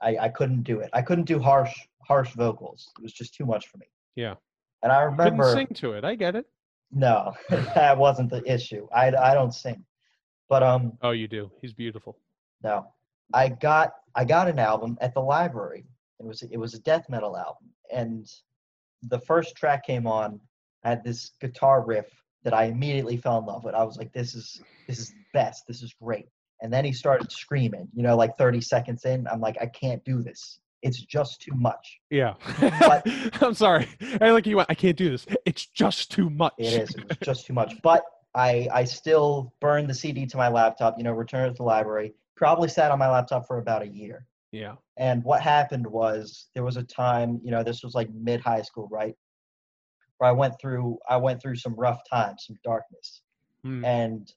I 0.02 0.16
I 0.26 0.28
couldn't 0.28 0.62
do 0.62 0.80
it. 0.80 0.90
I 0.92 1.02
couldn't 1.02 1.24
do 1.26 1.38
harsh 1.38 1.74
harsh 2.06 2.32
vocals. 2.34 2.90
It 2.98 3.02
was 3.02 3.12
just 3.12 3.34
too 3.34 3.46
much 3.46 3.68
for 3.68 3.78
me. 3.78 3.86
Yeah. 4.16 4.34
And 4.82 4.90
I 4.92 5.02
Couldn't 5.04 5.18
remember 5.18 5.52
sing 5.52 5.66
to 5.82 5.92
it. 5.92 6.04
I 6.04 6.14
get 6.14 6.34
it. 6.36 6.46
no, 6.92 7.34
that 7.74 7.96
wasn't 7.98 8.30
the 8.30 8.42
issue. 8.52 8.86
I 8.94 9.08
I 9.30 9.34
don't 9.34 9.52
sing, 9.52 9.84
but 10.48 10.62
um 10.62 10.98
Oh, 11.02 11.10
you 11.12 11.28
do. 11.28 11.50
He's 11.60 11.72
beautiful. 11.74 12.16
no, 12.62 12.92
I 13.34 13.48
got 13.50 13.92
I 14.14 14.24
got 14.24 14.48
an 14.48 14.58
album 14.58 14.96
at 15.00 15.14
the 15.14 15.20
library. 15.20 15.84
It 16.20 16.26
was 16.26 16.42
it 16.42 16.56
was 16.56 16.74
a 16.74 16.80
death 16.80 17.06
metal 17.08 17.36
album, 17.36 17.68
and 17.94 18.26
the 19.02 19.20
first 19.20 19.56
track 19.56 19.86
came 19.86 20.06
on. 20.06 20.40
I 20.84 20.90
Had 20.90 21.04
this 21.04 21.32
guitar 21.40 21.84
riff 21.84 22.06
that 22.44 22.54
I 22.54 22.64
immediately 22.64 23.16
fell 23.16 23.38
in 23.38 23.46
love 23.46 23.64
with. 23.64 23.74
I 23.74 23.82
was 23.84 23.96
like, 23.98 24.12
"This 24.12 24.34
is 24.34 24.60
this 24.86 24.98
is 24.98 25.10
the 25.10 25.16
best. 25.32 25.64
This 25.66 25.82
is 25.82 25.94
great." 26.02 26.26
And 26.60 26.72
then 26.72 26.84
he 26.84 26.92
started 26.92 27.30
screaming. 27.30 27.88
You 27.94 28.02
know, 28.02 28.16
like 28.16 28.36
30 28.36 28.60
seconds 28.60 29.04
in, 29.04 29.26
I'm 29.28 29.40
like, 29.40 29.56
"I 29.60 29.66
can't 29.66 30.04
do 30.04 30.22
this. 30.22 30.58
It's 30.82 31.00
just 31.02 31.40
too 31.40 31.54
much." 31.54 31.98
Yeah. 32.10 32.34
But- 32.60 33.02
I'm 33.42 33.54
sorry. 33.54 33.88
I 34.20 34.30
like 34.30 34.46
you. 34.46 34.56
went, 34.56 34.70
I 34.70 34.74
can't 34.74 34.96
do 34.96 35.10
this. 35.10 35.26
It's 35.44 35.66
just 35.66 36.10
too 36.10 36.30
much. 36.30 36.54
It 36.58 36.82
is. 36.82 36.90
It 37.10 37.20
just 37.22 37.46
too 37.46 37.52
much. 37.52 37.74
But 37.82 38.02
I 38.34 38.68
I 38.72 38.84
still 38.84 39.52
burned 39.60 39.88
the 39.88 39.94
CD 39.94 40.26
to 40.26 40.36
my 40.36 40.48
laptop. 40.48 40.96
You 40.98 41.04
know, 41.04 41.12
returned 41.12 41.46
it 41.46 41.50
to 41.50 41.54
the 41.58 41.62
library. 41.64 42.14
Probably 42.36 42.68
sat 42.68 42.90
on 42.92 42.98
my 42.98 43.08
laptop 43.10 43.46
for 43.46 43.58
about 43.58 43.82
a 43.82 43.88
year. 43.88 44.26
Yeah. 44.52 44.74
And 44.96 45.22
what 45.24 45.42
happened 45.42 45.86
was 45.86 46.48
there 46.54 46.64
was 46.64 46.76
a 46.76 46.82
time, 46.82 47.40
you 47.42 47.50
know, 47.50 47.62
this 47.62 47.82
was 47.82 47.94
like 47.94 48.08
mid 48.14 48.40
high 48.40 48.62
school, 48.62 48.88
right? 48.90 49.14
Where 50.18 50.30
I 50.30 50.32
went 50.32 50.54
through 50.60 50.98
I 51.08 51.16
went 51.16 51.40
through 51.42 51.56
some 51.56 51.74
rough 51.74 52.00
times, 52.10 52.44
some 52.46 52.56
darkness. 52.64 53.22
Hmm. 53.62 53.84
And 53.84 54.32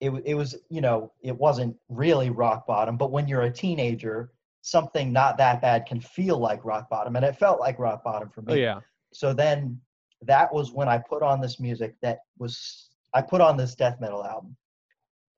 it 0.00 0.10
it 0.24 0.34
was, 0.34 0.56
you 0.70 0.80
know, 0.80 1.12
it 1.22 1.36
wasn't 1.36 1.76
really 1.88 2.30
rock 2.30 2.66
bottom, 2.66 2.96
but 2.96 3.10
when 3.10 3.26
you're 3.26 3.42
a 3.42 3.52
teenager, 3.52 4.30
something 4.62 5.12
not 5.12 5.38
that 5.38 5.60
bad 5.60 5.86
can 5.86 6.00
feel 6.00 6.38
like 6.38 6.64
rock 6.64 6.88
bottom 6.88 7.16
and 7.16 7.24
it 7.24 7.36
felt 7.36 7.60
like 7.60 7.78
rock 7.78 8.04
bottom 8.04 8.30
for 8.30 8.42
me. 8.42 8.52
Oh 8.52 8.56
yeah. 8.56 8.80
So 9.12 9.32
then 9.32 9.80
that 10.22 10.52
was 10.52 10.72
when 10.72 10.88
I 10.88 10.98
put 10.98 11.22
on 11.22 11.40
this 11.40 11.58
music 11.60 11.94
that 12.02 12.18
was 12.38 12.90
I 13.14 13.22
put 13.22 13.40
on 13.40 13.56
this 13.56 13.74
death 13.74 14.00
metal 14.00 14.24
album. 14.24 14.56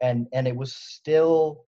And 0.03 0.29
and 0.33 0.47
it 0.47 0.57
was 0.57 0.75
still 0.75 1.65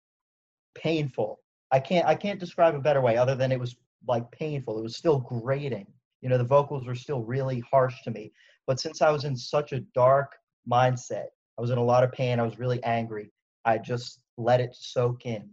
painful. 0.75 1.41
I 1.71 1.81
can't 1.81 2.07
I 2.07 2.15
can't 2.15 2.41
describe 2.41 2.75
a 2.75 2.81
better 2.81 3.01
way 3.01 3.17
other 3.17 3.35
than 3.35 3.53
it 3.53 3.61
was 3.61 3.77
like 4.07 4.31
painful. 4.31 4.79
It 4.79 4.83
was 4.83 4.97
still 4.97 5.19
grating. 5.19 5.87
You 6.23 6.29
know, 6.29 6.39
the 6.39 6.45
vocals 6.45 6.87
were 6.87 6.95
still 6.95 7.23
really 7.23 7.61
harsh 7.71 8.03
to 8.03 8.11
me. 8.11 8.33
But 8.67 8.81
since 8.81 9.03
I 9.03 9.11
was 9.11 9.25
in 9.25 9.37
such 9.37 9.73
a 9.73 9.81
dark 9.95 10.37
mindset, 10.71 11.27
I 11.59 11.61
was 11.61 11.71
in 11.71 11.79
a 11.79 11.85
lot 11.85 12.05
of 12.05 12.13
pain, 12.13 12.39
I 12.41 12.45
was 12.45 12.59
really 12.59 12.83
angry. 12.85 13.31
I 13.65 13.79
just 13.79 14.21
let 14.37 14.61
it 14.61 14.75
soak 14.75 15.27
in 15.27 15.49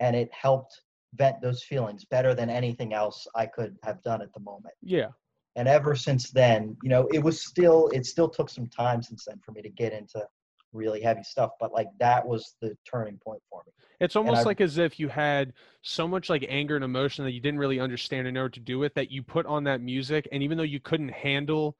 and 0.00 0.14
it 0.14 0.30
helped 0.32 0.82
vent 1.14 1.40
those 1.40 1.62
feelings 1.62 2.04
better 2.04 2.34
than 2.34 2.48
anything 2.50 2.92
else 2.92 3.26
I 3.34 3.46
could 3.46 3.76
have 3.82 4.02
done 4.02 4.22
at 4.22 4.32
the 4.32 4.40
moment 4.40 4.74
Yeah. 4.82 5.08
and 5.56 5.66
ever 5.66 5.96
since 5.96 6.30
then 6.30 6.76
you 6.82 6.88
know 6.88 7.08
it 7.12 7.18
was 7.18 7.42
still 7.44 7.88
it 7.88 8.06
still 8.06 8.28
took 8.28 8.48
some 8.48 8.68
time 8.68 9.02
since 9.02 9.24
then 9.24 9.40
for 9.44 9.52
me 9.52 9.62
to 9.62 9.68
get 9.70 9.92
into 9.92 10.24
really 10.72 11.00
heavy 11.00 11.22
stuff 11.22 11.50
but 11.58 11.72
like 11.72 11.88
that 11.98 12.26
was 12.26 12.54
the 12.60 12.76
turning 12.90 13.18
point 13.24 13.42
for 13.50 13.62
me 13.66 13.72
It's 14.00 14.14
almost 14.16 14.40
I- 14.40 14.44
like 14.44 14.60
as 14.60 14.78
if 14.78 14.98
you 15.00 15.08
had 15.08 15.52
so 15.82 16.06
much 16.06 16.30
like 16.30 16.44
anger 16.48 16.76
and 16.76 16.84
emotion 16.84 17.24
that 17.24 17.32
you 17.32 17.40
didn't 17.40 17.58
really 17.58 17.80
understand 17.80 18.26
and 18.26 18.34
know 18.34 18.44
what 18.44 18.52
to 18.54 18.60
do 18.60 18.78
with 18.78 18.94
that 18.94 19.10
you 19.10 19.22
put 19.22 19.46
on 19.46 19.64
that 19.64 19.80
music 19.80 20.28
and 20.32 20.42
even 20.42 20.56
though 20.56 20.64
you 20.64 20.80
couldn't 20.80 21.10
handle 21.10 21.76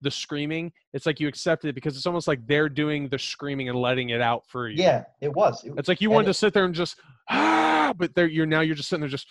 the 0.00 0.10
screaming, 0.10 0.70
it's 0.92 1.06
like 1.06 1.18
you 1.18 1.28
accepted 1.28 1.68
it 1.68 1.72
because 1.74 1.96
it's 1.96 2.04
almost 2.04 2.28
like 2.28 2.46
they're 2.46 2.68
doing 2.68 3.08
the 3.08 3.18
screaming 3.18 3.70
and 3.70 3.78
letting 3.78 4.10
it 4.10 4.20
out 4.20 4.42
for 4.48 4.68
you. 4.68 4.82
yeah 4.82 5.04
it 5.22 5.32
was 5.32 5.64
It- 5.64 5.72
It's 5.78 5.88
like 5.88 6.02
you 6.02 6.10
wanted 6.10 6.26
it- 6.28 6.32
to 6.32 6.34
sit 6.34 6.52
there 6.52 6.64
and 6.66 6.74
just 6.74 7.00
ah, 7.30 7.94
but 7.96 8.14
there 8.14 8.26
you're 8.26 8.44
now 8.44 8.60
you're 8.60 8.74
just 8.74 8.90
sitting 8.90 9.00
there 9.00 9.08
just 9.08 9.26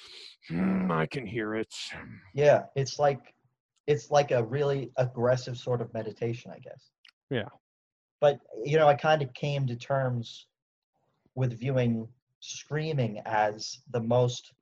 "Hmm, 0.49 0.89
I 0.91 1.05
can 1.05 1.27
hear 1.27 1.53
it. 1.55 1.71
yeah 2.33 2.63
it's 2.75 2.97
like 2.97 3.35
it's 3.85 4.09
like 4.09 4.31
a 4.31 4.43
really 4.43 4.91
aggressive 4.97 5.57
sort 5.57 5.81
of 5.81 5.93
meditation 5.93 6.49
i 6.55 6.57
guess 6.59 6.89
Yeah. 7.29 7.49
But 8.23 8.39
you 8.63 8.77
know 8.77 8.87
i 8.87 8.93
kind 8.93 9.21
of 9.21 9.33
came 9.33 9.67
to 9.67 9.75
terms 9.75 10.47
with 11.35 11.59
viewing 11.59 12.07
screaming 12.39 13.21
as 13.25 13.79
the 13.91 13.99
most 13.99 14.53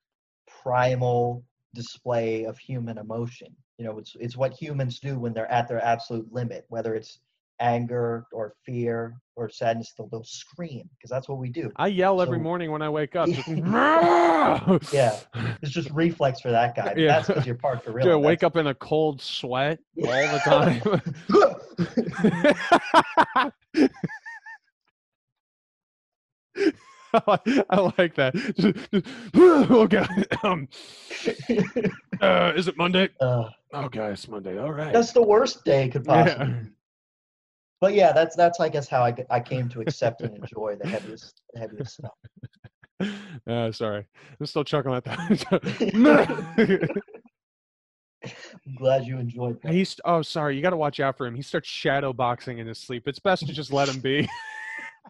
primal 0.63 1.43
display 1.75 2.43
of 2.45 2.57
human 2.57 2.97
emotion 2.97 3.55
you 3.77 3.85
know 3.85 3.99
it's 3.99 4.15
it's 4.19 4.35
what 4.35 4.51
humans 4.51 4.99
do 4.99 5.19
when 5.19 5.31
they're 5.31 5.51
at 5.51 5.67
their 5.67 5.83
absolute 5.85 6.27
limit 6.33 6.65
whether 6.69 6.95
it's 6.95 7.19
anger 7.61 8.25
or 8.33 8.55
fear 8.65 9.15
or 9.35 9.47
sadness, 9.47 9.93
they'll, 9.97 10.07
they'll 10.07 10.23
scream 10.23 10.89
because 10.97 11.09
that's 11.09 11.29
what 11.29 11.37
we 11.37 11.49
do. 11.49 11.71
I 11.77 11.87
yell 11.87 12.21
every 12.21 12.39
morning 12.39 12.71
when 12.71 12.81
I 12.81 12.89
wake 12.89 13.15
up. 13.15 13.29
just, 13.29 13.47
Yeah. 14.93 15.17
It's 15.61 15.71
just 15.71 15.89
reflex 15.91 16.41
for 16.41 16.51
that 16.51 16.75
guy. 16.75 16.95
Yeah. 17.01 17.07
That's 17.07 17.27
because 17.27 17.45
you're 17.45 17.55
parked 17.55 17.85
for 17.85 17.91
real. 17.91 18.05
Dude, 18.05 18.13
I 18.13 18.17
wake 18.17 18.43
up 18.43 18.57
in 18.57 18.67
a 18.67 18.73
cold 18.73 19.21
sweat 19.21 19.79
all 20.03 20.11
the 20.11 20.41
time. 20.43 21.01
I 27.13 27.91
like 27.97 28.15
that. 28.15 28.33
oh 29.35 29.87
god. 29.87 30.27
Um, 30.43 30.67
uh, 32.21 32.53
is 32.55 32.67
it 32.67 32.77
Monday? 32.77 33.09
Uh, 33.19 33.49
Oh 33.73 33.87
god, 33.87 34.11
it's 34.13 34.27
Monday. 34.27 34.57
All 34.57 34.71
right. 34.73 34.91
that's 34.91 35.13
the 35.13 35.21
worst 35.21 35.63
day 35.63 35.85
it 35.85 35.91
could 35.91 36.03
possibly. 36.03 36.45
Yeah. 36.47 36.53
be. 36.61 36.67
But 37.79 37.93
yeah, 37.95 38.11
that's 38.11 38.35
that's 38.35 38.59
I 38.59 38.69
guess 38.69 38.87
how 38.87 39.01
I, 39.01 39.15
I 39.29 39.39
came 39.39 39.69
to 39.69 39.81
accept 39.81 40.21
and 40.21 40.35
enjoy 40.37 40.75
the 40.79 40.87
heaviest 40.87 41.41
the 41.53 41.59
heaviest 41.59 41.93
stuff. 41.93 42.11
Uh, 43.47 43.71
sorry, 43.71 44.05
I'm 44.39 44.45
still 44.45 44.63
chuckling 44.63 44.93
at 44.93 45.03
that. 45.05 46.91
I'm 48.67 48.75
glad 48.75 49.05
you 49.05 49.17
enjoyed 49.17 49.61
that. 49.63 49.73
He's 49.73 49.99
oh 50.05 50.21
sorry, 50.21 50.55
you 50.55 50.61
got 50.61 50.69
to 50.69 50.77
watch 50.77 50.99
out 50.99 51.17
for 51.17 51.25
him. 51.25 51.35
He 51.35 51.41
starts 51.41 51.67
shadow 51.67 52.13
boxing 52.13 52.59
in 52.59 52.67
his 52.67 52.77
sleep. 52.77 53.07
It's 53.07 53.19
best 53.19 53.47
to 53.47 53.53
just 53.53 53.73
let 53.73 53.89
him 53.89 53.99
be. 53.99 54.29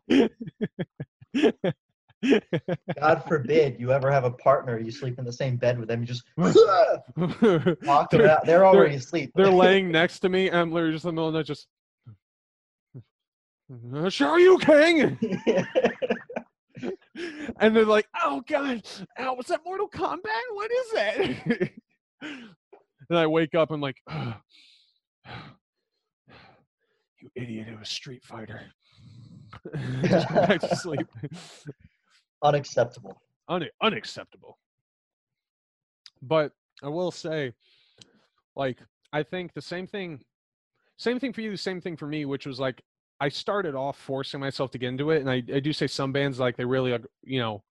God 3.00 3.24
forbid 3.28 3.80
you 3.80 3.92
ever 3.92 4.12
have 4.12 4.24
a 4.24 4.32
partner, 4.32 4.78
you 4.80 4.92
sleep 4.92 5.18
in 5.20 5.26
the 5.26 5.34
same 5.34 5.58
bed 5.58 5.80
with 5.80 5.88
them, 5.90 6.02
you 6.02 6.06
just 6.06 6.24
knock 6.38 8.10
them 8.10 8.22
they're, 8.22 8.30
out. 8.30 8.46
They're 8.46 8.66
already 8.66 8.96
asleep. 8.96 9.32
they're 9.36 9.50
laying 9.52 9.92
next 9.92 10.20
to 10.20 10.30
me, 10.30 10.48
and 10.48 10.58
I'm 10.58 10.72
literally 10.72 10.94
just 10.94 11.06
in 11.06 11.10
the 11.10 11.14
middle 11.14 11.28
of 11.28 11.34
the 11.34 11.40
night, 11.40 11.46
just. 11.46 11.68
"Uh, 13.94 14.10
Sure, 14.10 14.38
you 14.38 14.58
king. 14.60 15.18
and 17.60 17.76
they're 17.76 17.86
like, 17.86 18.08
"Oh 18.22 18.44
God, 18.48 18.84
ow, 19.20 19.34
was 19.34 19.48
that 19.48 19.62
Mortal 19.66 19.90
Kombat? 19.90 20.20
What 20.52 20.72
is 20.72 20.92
that?" 20.92 21.72
And 23.12 23.20
I 23.20 23.28
wake 23.28 23.56
up, 23.56 23.72
and 23.72 23.76
I'm 23.76 23.82
like, 23.82 24.02
"You 27.20 27.30
idiot! 27.36 27.68
It 27.70 27.78
was 27.78 27.90
Street 27.90 28.24
Fighter." 28.24 28.62
Back 29.74 30.62
to 30.62 30.76
sleep. 30.78 31.08
Unacceptable. 32.42 33.22
Un- 33.50 33.68
unacceptable. 33.82 34.58
But 36.22 36.54
I 36.82 36.88
will 36.88 37.12
say, 37.12 37.54
like, 38.56 38.80
I 39.12 39.24
think 39.24 39.54
the 39.54 39.62
same 39.62 39.88
thing, 39.88 40.22
same 40.98 41.20
thing 41.20 41.34
for 41.34 41.42
you, 41.42 41.52
the 41.52 41.58
same 41.58 41.82
thing 41.82 41.98
for 41.98 42.08
me, 42.08 42.24
which 42.24 42.46
was 42.46 42.62
like, 42.62 42.82
I 43.20 43.28
started 43.28 43.76
off 43.76 43.98
forcing 43.98 44.40
myself 44.40 44.72
to 44.72 44.78
get 44.78 44.88
into 44.88 45.12
it, 45.12 45.20
and 45.20 45.30
I, 45.30 45.44
I 45.54 45.60
do 45.60 45.74
say 45.74 45.88
some 45.88 46.14
bands 46.14 46.40
like 46.40 46.56
they 46.56 46.66
really, 46.66 46.98
you 47.24 47.40
know, 47.40 47.62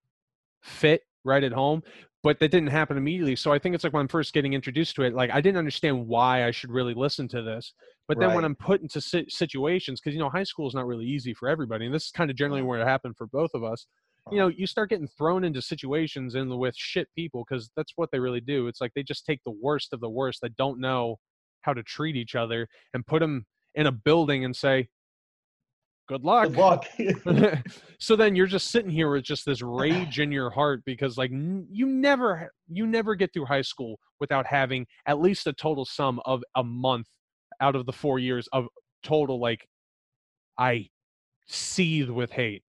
fit 0.63 1.03
right 1.25 1.43
at 1.43 1.53
home, 1.53 1.83
but 2.23 2.39
that 2.39 2.51
didn't 2.51 2.69
happen 2.69 2.97
immediately. 2.97 3.37
So 3.37 3.53
I 3.53 3.59
think 3.59 3.75
it's 3.75 3.85
like 3.85 3.93
when 3.93 4.03
I'm 4.03 4.09
first 4.09 4.33
getting 4.33 4.53
introduced 4.53 4.95
to 4.97 5.03
it, 5.03 5.15
like 5.15 5.31
I 5.31 5.41
didn't 5.41 5.59
understand 5.59 6.07
why 6.07 6.47
I 6.47 6.51
should 6.51 6.71
really 6.71 6.95
listen 6.95 7.29
to 7.29 7.43
this. 7.43 7.73
But 8.09 8.19
then 8.19 8.35
when 8.35 8.45
I'm 8.45 8.57
put 8.57 8.83
into 8.83 9.01
si- 9.01 9.29
situations, 9.29 10.01
because 10.01 10.15
you 10.15 10.21
know 10.21 10.29
high 10.29 10.43
school 10.43 10.67
is 10.67 10.75
not 10.75 10.87
really 10.87 11.07
easy 11.07 11.33
for 11.33 11.49
everybody, 11.49 11.87
and 11.87 11.95
this 11.95 12.07
is 12.07 12.11
kind 12.11 12.29
of 12.29 12.37
generally 12.37 12.63
where 12.63 12.81
it 12.81 12.85
happened 12.85 13.17
for 13.17 13.27
both 13.29 13.51
of 13.55 13.63
us 13.63 13.87
you 14.31 14.39
know 14.39 14.47
uh-huh. 14.47 14.55
you 14.57 14.67
start 14.67 14.91
getting 14.91 15.09
thrown 15.09 15.45
into 15.45 15.63
situations 15.63 16.35
in 16.35 16.57
with 16.59 16.77
shit 16.77 17.09
people 17.15 17.45
because 17.49 17.71
that's 17.77 17.93
what 17.97 18.11
they 18.11 18.19
really 18.19 18.41
do 18.41 18.67
it's 18.67 18.81
like 18.81 18.93
they 18.95 19.03
just 19.03 19.25
take 19.25 19.41
the 19.45 19.55
worst 19.63 19.93
of 19.93 20.01
the 20.01 20.09
worst 20.09 20.41
that 20.41 20.57
don't 20.57 20.81
know 20.81 21.17
how 21.63 21.73
to 21.73 21.83
treat 21.83 22.17
each 22.17 22.35
other 22.35 22.69
and 22.95 23.07
put 23.07 23.21
them 23.21 23.47
in 23.75 23.87
a 23.87 23.93
building 23.93 24.45
and 24.45 24.55
say 24.55 24.89
good 26.11 26.25
luck, 26.25 26.49
Good 26.49 27.25
luck. 27.27 27.63
so 27.99 28.17
then 28.17 28.35
you're 28.35 28.49
just 28.49 28.73
sitting 28.73 28.91
here 28.91 29.13
with 29.13 29.23
just 29.23 29.47
this 29.47 29.63
rage 29.63 30.19
in 30.19 30.33
your 30.33 30.51
heart 30.51 30.83
because 30.85 31.17
like 31.17 31.31
n- 31.31 31.67
you 31.71 31.87
never 31.87 32.51
you 32.69 32.85
never 32.87 33.15
get 33.15 33.33
through 33.33 33.47
high 33.47 33.63
school 33.63 33.99
without 34.19 34.45
having 34.45 34.87
at 35.07 35.21
least 35.21 35.47
a 35.47 35.53
total 35.53 35.85
sum 35.85 36.21
of 36.25 36.43
a 36.57 36.65
month 36.65 37.07
out 37.61 37.77
of 37.77 37.87
the 37.87 37.93
four 37.93 38.19
years 38.19 38.49
of 38.53 38.67
total 39.05 39.41
like 39.41 39.67
i 40.59 40.87
seethe 41.47 42.11
with 42.11 42.33
hate 42.33 42.65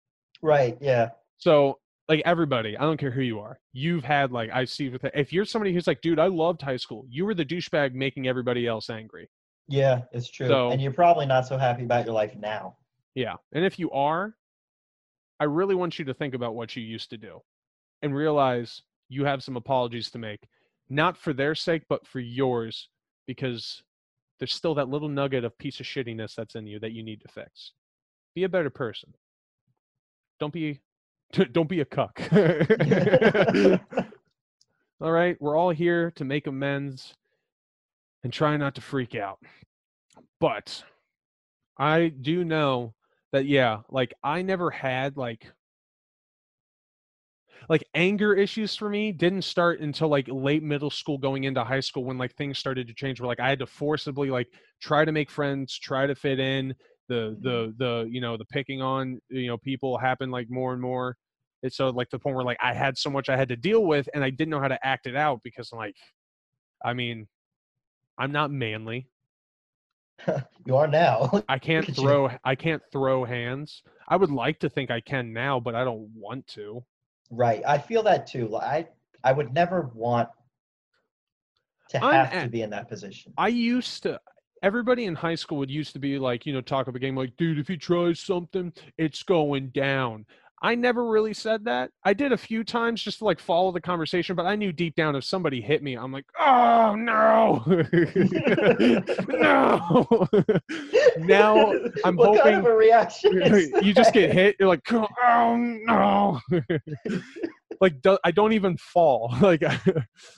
right, 0.43 0.79
yeah. 0.81 1.11
so 1.37 1.79
like 2.09 2.23
everybody, 2.25 2.77
I 2.77 2.83
don't 2.83 2.99
care 2.99 3.11
who 3.11 3.23
you 3.23 3.41
are, 3.41 3.59
you've 3.73 4.05
had 4.05 4.31
like 4.33 4.49
I 4.53 4.65
see 4.65 4.89
with 4.89 5.05
if 5.15 5.33
you're 5.33 5.45
somebody 5.45 5.75
who's 5.75 5.89
like, 5.89 6.01
dude, 6.01 6.21
I 6.21 6.29
loved 6.29 6.63
high 6.63 6.77
school. 6.77 7.05
You 7.09 7.25
were 7.27 7.35
the 7.35 7.45
douchebag 7.45 7.95
making 7.95 8.29
everybody 8.29 8.67
else 8.67 8.91
angry. 8.91 9.29
Yeah, 9.69 10.03
it's 10.13 10.31
true. 10.31 10.47
So- 10.47 10.71
and 10.71 10.81
you're 10.81 10.93
probably 10.93 11.27
not 11.27 11.49
so 11.49 11.59
happy 11.59 11.83
about 11.83 12.05
your 12.05 12.15
life 12.15 12.37
now. 12.37 12.77
Yeah. 13.17 13.35
And 13.53 13.65
if 13.65 13.81
you 13.81 13.91
are, 13.91 14.37
I 15.41 15.45
really 15.45 15.75
want 15.75 15.99
you 15.99 16.05
to 16.05 16.15
think 16.15 16.35
about 16.35 16.55
what 16.55 16.77
you 16.77 16.83
used 16.83 17.11
to 17.11 17.17
do 17.17 17.41
and 18.03 18.15
realize 18.15 18.83
you 19.09 19.25
have 19.25 19.43
some 19.43 19.57
apologies 19.57 20.11
to 20.11 20.19
make, 20.19 20.47
not 20.91 21.17
for 21.17 21.33
their 21.33 21.55
sake, 21.55 21.83
but 21.89 22.07
for 22.07 22.21
yours, 22.21 22.89
because 23.27 23.83
there's 24.39 24.53
still 24.53 24.75
that 24.75 24.91
little 24.91 25.09
nugget 25.09 25.45
of 25.45 25.57
piece 25.59 25.81
of 25.81 25.87
shittiness 25.87 26.35
that's 26.35 26.55
in 26.55 26.67
you 26.67 26.79
that 26.81 26.93
you 26.93 27.03
need 27.03 27.23
to 27.23 27.29
fix. 27.29 27.73
Be 28.35 28.45
a 28.45 28.51
better 28.51 28.71
person. 28.71 29.15
Don't 30.39 30.53
be 30.53 30.81
don't 31.53 31.71
be 31.71 31.81
a 31.81 31.87
cuck. 31.87 32.21
all 35.01 35.11
right, 35.11 35.41
we're 35.41 35.57
all 35.57 35.71
here 35.71 36.11
to 36.13 36.25
make 36.25 36.47
amends 36.47 37.15
and 38.23 38.33
try 38.33 38.59
not 38.59 38.75
to 38.75 38.83
freak 38.83 39.15
out. 39.15 39.39
But 40.39 40.85
I 41.79 42.09
do 42.09 42.45
know 42.45 42.93
that 43.37 43.47
yeah, 43.47 43.81
like 43.91 44.15
I 44.25 44.41
never 44.41 44.71
had 44.71 45.19
like 45.19 45.53
like 47.69 47.85
anger 47.95 48.35
issues 48.35 48.75
for 48.75 48.89
me 48.89 49.13
didn't 49.13 49.43
start 49.43 49.81
until 49.81 50.09
like 50.09 50.27
late 50.29 50.63
middle 50.63 50.91
school 50.91 51.19
going 51.19 51.45
into 51.45 51.63
high 51.63 51.81
school 51.81 52.05
when 52.05 52.17
like 52.17 52.35
things 52.37 52.59
started 52.59 52.87
to 52.87 52.95
change 52.95 53.21
where 53.21 53.27
like 53.27 53.41
I 53.41 53.49
had 53.51 53.59
to 53.59 53.67
forcibly 53.67 54.31
like 54.31 54.49
try 54.81 55.05
to 55.05 55.13
make 55.13 55.31
friends, 55.31 55.79
try 55.79 56.07
to 56.07 56.15
fit 56.15 56.41
in, 56.41 56.75
the 57.09 57.15
mm-hmm. 57.15 57.43
the 57.43 57.75
the 57.77 58.09
you 58.11 58.23
know 58.23 58.39
the 58.39 58.47
picking 58.47 58.81
on 58.81 59.21
you 59.29 59.49
know 59.49 59.59
people 59.59 59.99
happened 59.99 60.33
like 60.33 60.49
more 60.49 60.73
and 60.73 60.81
more. 60.81 61.17
It's 61.63 61.77
so 61.77 61.91
like 61.91 62.09
the 62.09 62.19
point 62.19 62.37
where 62.37 62.45
like 62.45 62.59
i 62.63 62.73
had 62.73 62.97
so 62.97 63.11
much 63.11 63.29
i 63.29 63.37
had 63.37 63.49
to 63.49 63.57
deal 63.57 63.85
with 63.85 64.09
and 64.15 64.23
i 64.23 64.31
didn't 64.31 64.51
know 64.51 64.61
how 64.61 64.69
to 64.69 64.87
act 64.87 65.07
it 65.07 65.17
out 65.17 65.41
because 65.43 65.73
like 65.73 65.97
i 66.85 66.93
mean 66.93 67.27
i'm 68.19 68.31
not 68.31 68.53
manly 68.53 69.09
you 70.67 70.77
are 70.77 70.87
now. 70.87 71.31
i 71.49 71.59
can't 71.59 71.89
at 71.89 71.97
throw 71.97 72.31
i 72.45 72.55
can't 72.55 72.83
throw 72.91 73.25
hands 73.25 73.83
i 74.09 74.17
would 74.17 74.31
like 74.31 74.59
to 74.61 74.69
think 74.69 74.91
i 74.91 75.01
can 75.01 75.33
now 75.33 75.61
but 75.61 75.75
i 75.75 75.85
don't 75.85 76.09
want 76.15 76.47
to 76.47 76.85
right. 77.31 77.63
I 77.67 77.79
feel 77.79 78.03
that 78.05 78.27
too. 78.27 78.57
I 78.57 78.87
I 79.25 79.33
would 79.33 79.53
never 79.53 79.91
want 79.95 80.29
to 81.91 81.99
have 81.99 82.43
to 82.43 82.49
be 82.49 82.63
in 82.63 82.71
that 82.71 82.89
position. 82.89 83.33
i 83.39 83.49
used 83.49 84.03
to 84.03 84.21
everybody 84.63 85.05
in 85.05 85.15
high 85.15 85.35
school 85.35 85.59
would 85.59 85.71
used 85.71 85.93
to 85.93 85.99
be 85.99 86.19
like 86.19 86.45
you 86.45 86.53
know 86.53 86.61
talk 86.61 86.89
up 86.89 86.95
a 86.95 86.99
game 86.99 87.17
like 87.17 87.37
dude 87.37 87.59
if 87.59 87.69
he 87.69 87.77
tries 87.77 88.19
something 88.19 88.73
it's 88.99 89.23
going 89.23 89.69
down 89.69 90.27
I 90.67 90.75
never 90.75 91.07
really 91.07 91.33
said 91.33 91.65
that. 91.67 91.93
I 92.05 92.13
did 92.13 92.33
a 92.33 92.37
few 92.37 92.65
times 92.65 93.01
just 93.01 93.19
to 93.19 93.25
like 93.25 93.39
follow 93.39 93.71
the 93.71 93.81
conversation, 93.81 94.35
but 94.35 94.47
I 94.47 94.57
knew 94.57 94.73
deep 94.73 94.97
down 94.97 95.15
if 95.15 95.23
somebody 95.23 95.61
hit 95.61 95.81
me, 95.81 95.95
I'm 95.95 96.11
like, 96.11 96.25
oh 96.41 96.97
no, 96.97 97.63
no. 99.29 100.29
now 101.19 101.73
I'm 102.05 102.17
what 102.17 102.43
kind 102.43 102.55
hoping- 102.55 102.55
of 102.57 102.67
a 102.67 102.75
reaction? 102.75 103.33
you 103.81 103.95
just 103.95 104.13
get 104.13 104.33
hit. 104.33 104.57
You're 104.59 104.69
like, 104.69 104.83
oh 104.93 105.55
no. 105.57 106.41
like 107.81 108.03
do, 108.03 108.19
I 108.25 108.33
don't 108.33 108.53
even 108.53 108.77
fall. 108.77 109.33
Like, 109.41 109.63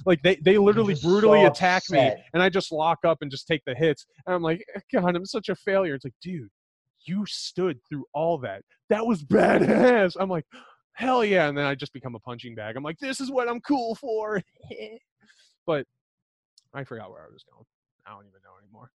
like 0.05 0.21
they 0.23 0.37
they 0.45 0.59
literally 0.59 0.97
brutally 1.03 1.41
so 1.41 1.47
attack 1.47 1.85
me, 1.89 2.13
and 2.35 2.43
I 2.43 2.51
just 2.51 2.71
lock 2.71 2.99
up 3.07 3.23
and 3.23 3.31
just 3.31 3.47
take 3.47 3.63
the 3.65 3.75
hits. 3.75 4.05
And 4.27 4.35
I'm 4.35 4.43
like, 4.43 4.63
God, 4.93 5.17
I'm 5.17 5.25
such 5.25 5.49
a 5.49 5.55
failure. 5.55 5.95
It's 5.95 6.05
like, 6.05 6.13
dude, 6.21 6.51
you 7.09 7.25
stood 7.27 7.81
through 7.89 8.05
all 8.13 8.39
that. 8.39 8.63
That 8.89 9.07
was 9.07 9.23
badass. 9.23 10.17
I'm 10.19 10.29
like, 10.29 10.47
hell 10.93 11.25
yeah. 11.25 11.49
And 11.49 11.57
then 11.57 11.65
I 11.65 11.75
just 11.75 11.93
become 11.93 12.15
a 12.15 12.21
punching 12.21 12.55
bag. 12.55 12.77
I'm 12.77 12.83
like, 12.83 12.99
this 12.99 13.21
is 13.21 13.31
what 13.31 13.49
I'm 13.49 13.61
cool 13.61 13.95
for. 13.95 14.43
but 15.67 15.87
I 16.75 16.85
forgot 16.85 17.11
where 17.11 17.23
I 17.23 17.33
was 17.33 17.45
going. 17.51 17.65
I 18.07 18.11
don't 18.11 18.27
even 18.27 18.41
know 18.45 18.59
anymore. 18.63 18.91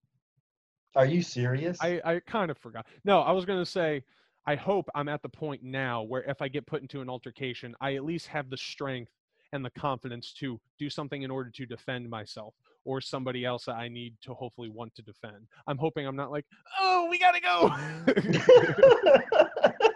Are 0.95 1.05
you 1.05 1.23
serious? 1.23 1.77
I, 1.81 2.01
I 2.05 2.19
kind 2.27 2.51
of 2.51 2.57
forgot. 2.57 2.85
No, 3.03 3.21
I 3.21 3.31
was 3.31 3.45
going 3.45 3.59
to 3.59 3.69
say, 3.69 4.03
I 4.45 4.55
hope 4.55 4.89
I'm 4.93 5.09
at 5.09 5.21
the 5.21 5.29
point 5.29 5.63
now 5.63 6.03
where 6.03 6.23
if 6.23 6.41
I 6.41 6.47
get 6.47 6.67
put 6.67 6.81
into 6.81 7.01
an 7.01 7.09
altercation, 7.09 7.75
I 7.81 7.95
at 7.95 8.03
least 8.03 8.27
have 8.27 8.49
the 8.49 8.57
strength 8.57 9.11
and 9.53 9.63
the 9.63 9.69
confidence 9.71 10.33
to 10.33 10.59
do 10.77 10.89
something 10.89 11.21
in 11.21 11.31
order 11.31 11.49
to 11.51 11.65
defend 11.65 12.09
myself 12.09 12.53
or 12.85 12.99
somebody 12.99 13.45
else 13.45 13.63
that 13.65 13.75
I 13.75 13.87
need 13.87 14.15
to 14.23 14.33
hopefully 14.33 14.67
want 14.69 14.93
to 14.95 15.01
defend. 15.01 15.47
I'm 15.67 15.77
hoping 15.77 16.05
I'm 16.05 16.17
not 16.17 16.31
like, 16.31 16.45
oh, 16.77 17.07
we 17.09 17.17
got 17.17 17.33
to 17.33 17.39
go. 17.39 17.71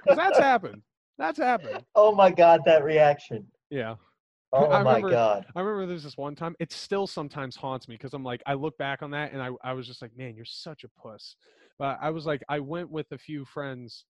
that's 0.16 0.40
happened. 0.40 0.82
That's 1.18 1.40
happened. 1.40 1.84
oh 1.96 2.14
my 2.14 2.32
god, 2.32 2.62
that 2.66 2.84
reaction. 2.84 3.46
Yeah. 3.70 3.96
Oh 4.54 4.72
I 4.72 4.84
my 4.84 5.02
god. 5.02 5.46
I 5.56 5.60
remember 5.60 5.88
there's 5.88 6.04
this 6.04 6.16
one 6.16 6.36
time. 6.36 6.56
It 6.60 6.72
still 6.72 7.08
sometimes 7.08 7.56
haunts 7.56 7.90
me 7.90 7.96
because 7.96 8.14
I'm 8.14 8.24
like, 8.24 8.42
I 8.46 8.54
look 8.54 8.78
back 8.78 9.02
on 9.02 9.12
that 9.12 9.34
and 9.34 9.42
I, 9.42 9.50
I 9.64 9.74
was 9.74 9.88
just 9.88 10.02
like, 10.02 10.16
man, 10.16 10.36
you're 10.36 10.46
such 10.46 10.86
a 10.86 10.90
puss. 10.90 11.36
But 11.78 11.98
I 12.02 12.12
was 12.12 12.26
like, 12.26 12.44
I 12.48 12.60
went 12.60 12.90
with 12.90 13.12
a 13.12 13.18
few 13.18 13.44
friends. 13.44 14.06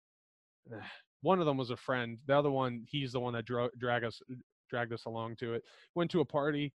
One 1.23 1.41
of 1.41 1.47
them 1.47 1.57
was 1.57 1.71
a 1.71 1.77
friend. 1.77 2.19
The 2.27 2.37
other 2.39 2.51
one, 2.51 2.85
he's 2.87 3.13
the 3.13 3.21
one 3.21 3.33
that 3.33 3.47
dro- 3.47 3.71
drag 3.79 4.05
us 4.05 4.21
dragged 4.69 4.93
us 4.93 5.05
along 5.07 5.37
to 5.37 5.55
it. 5.55 5.65
Went 5.95 6.11
to 6.13 6.21
a 6.21 6.25
party, 6.25 6.73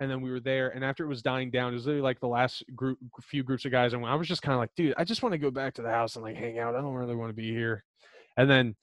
and 0.00 0.10
then 0.10 0.20
we 0.20 0.30
were 0.30 0.40
there. 0.40 0.70
And 0.70 0.84
after 0.84 1.04
it 1.04 1.08
was 1.08 1.22
dying 1.22 1.50
down, 1.50 1.72
it 1.72 1.74
was 1.74 1.86
literally 1.86 2.02
like 2.02 2.20
the 2.20 2.28
last 2.28 2.64
group, 2.74 2.98
few 3.22 3.42
groups 3.42 3.64
of 3.64 3.72
guys, 3.72 3.92
and 3.92 4.04
I 4.04 4.14
was 4.14 4.28
just 4.28 4.42
kind 4.42 4.54
of 4.54 4.60
like, 4.60 4.74
dude, 4.76 4.94
I 4.96 5.04
just 5.04 5.22
want 5.22 5.32
to 5.32 5.38
go 5.38 5.50
back 5.50 5.74
to 5.74 5.82
the 5.82 5.90
house 5.90 6.16
and 6.16 6.24
like 6.24 6.36
hang 6.36 6.58
out. 6.58 6.74
I 6.74 6.80
don't 6.80 6.94
really 6.94 7.16
want 7.16 7.30
to 7.30 7.34
be 7.34 7.50
here. 7.50 7.84
And 8.36 8.50
then 8.50 8.74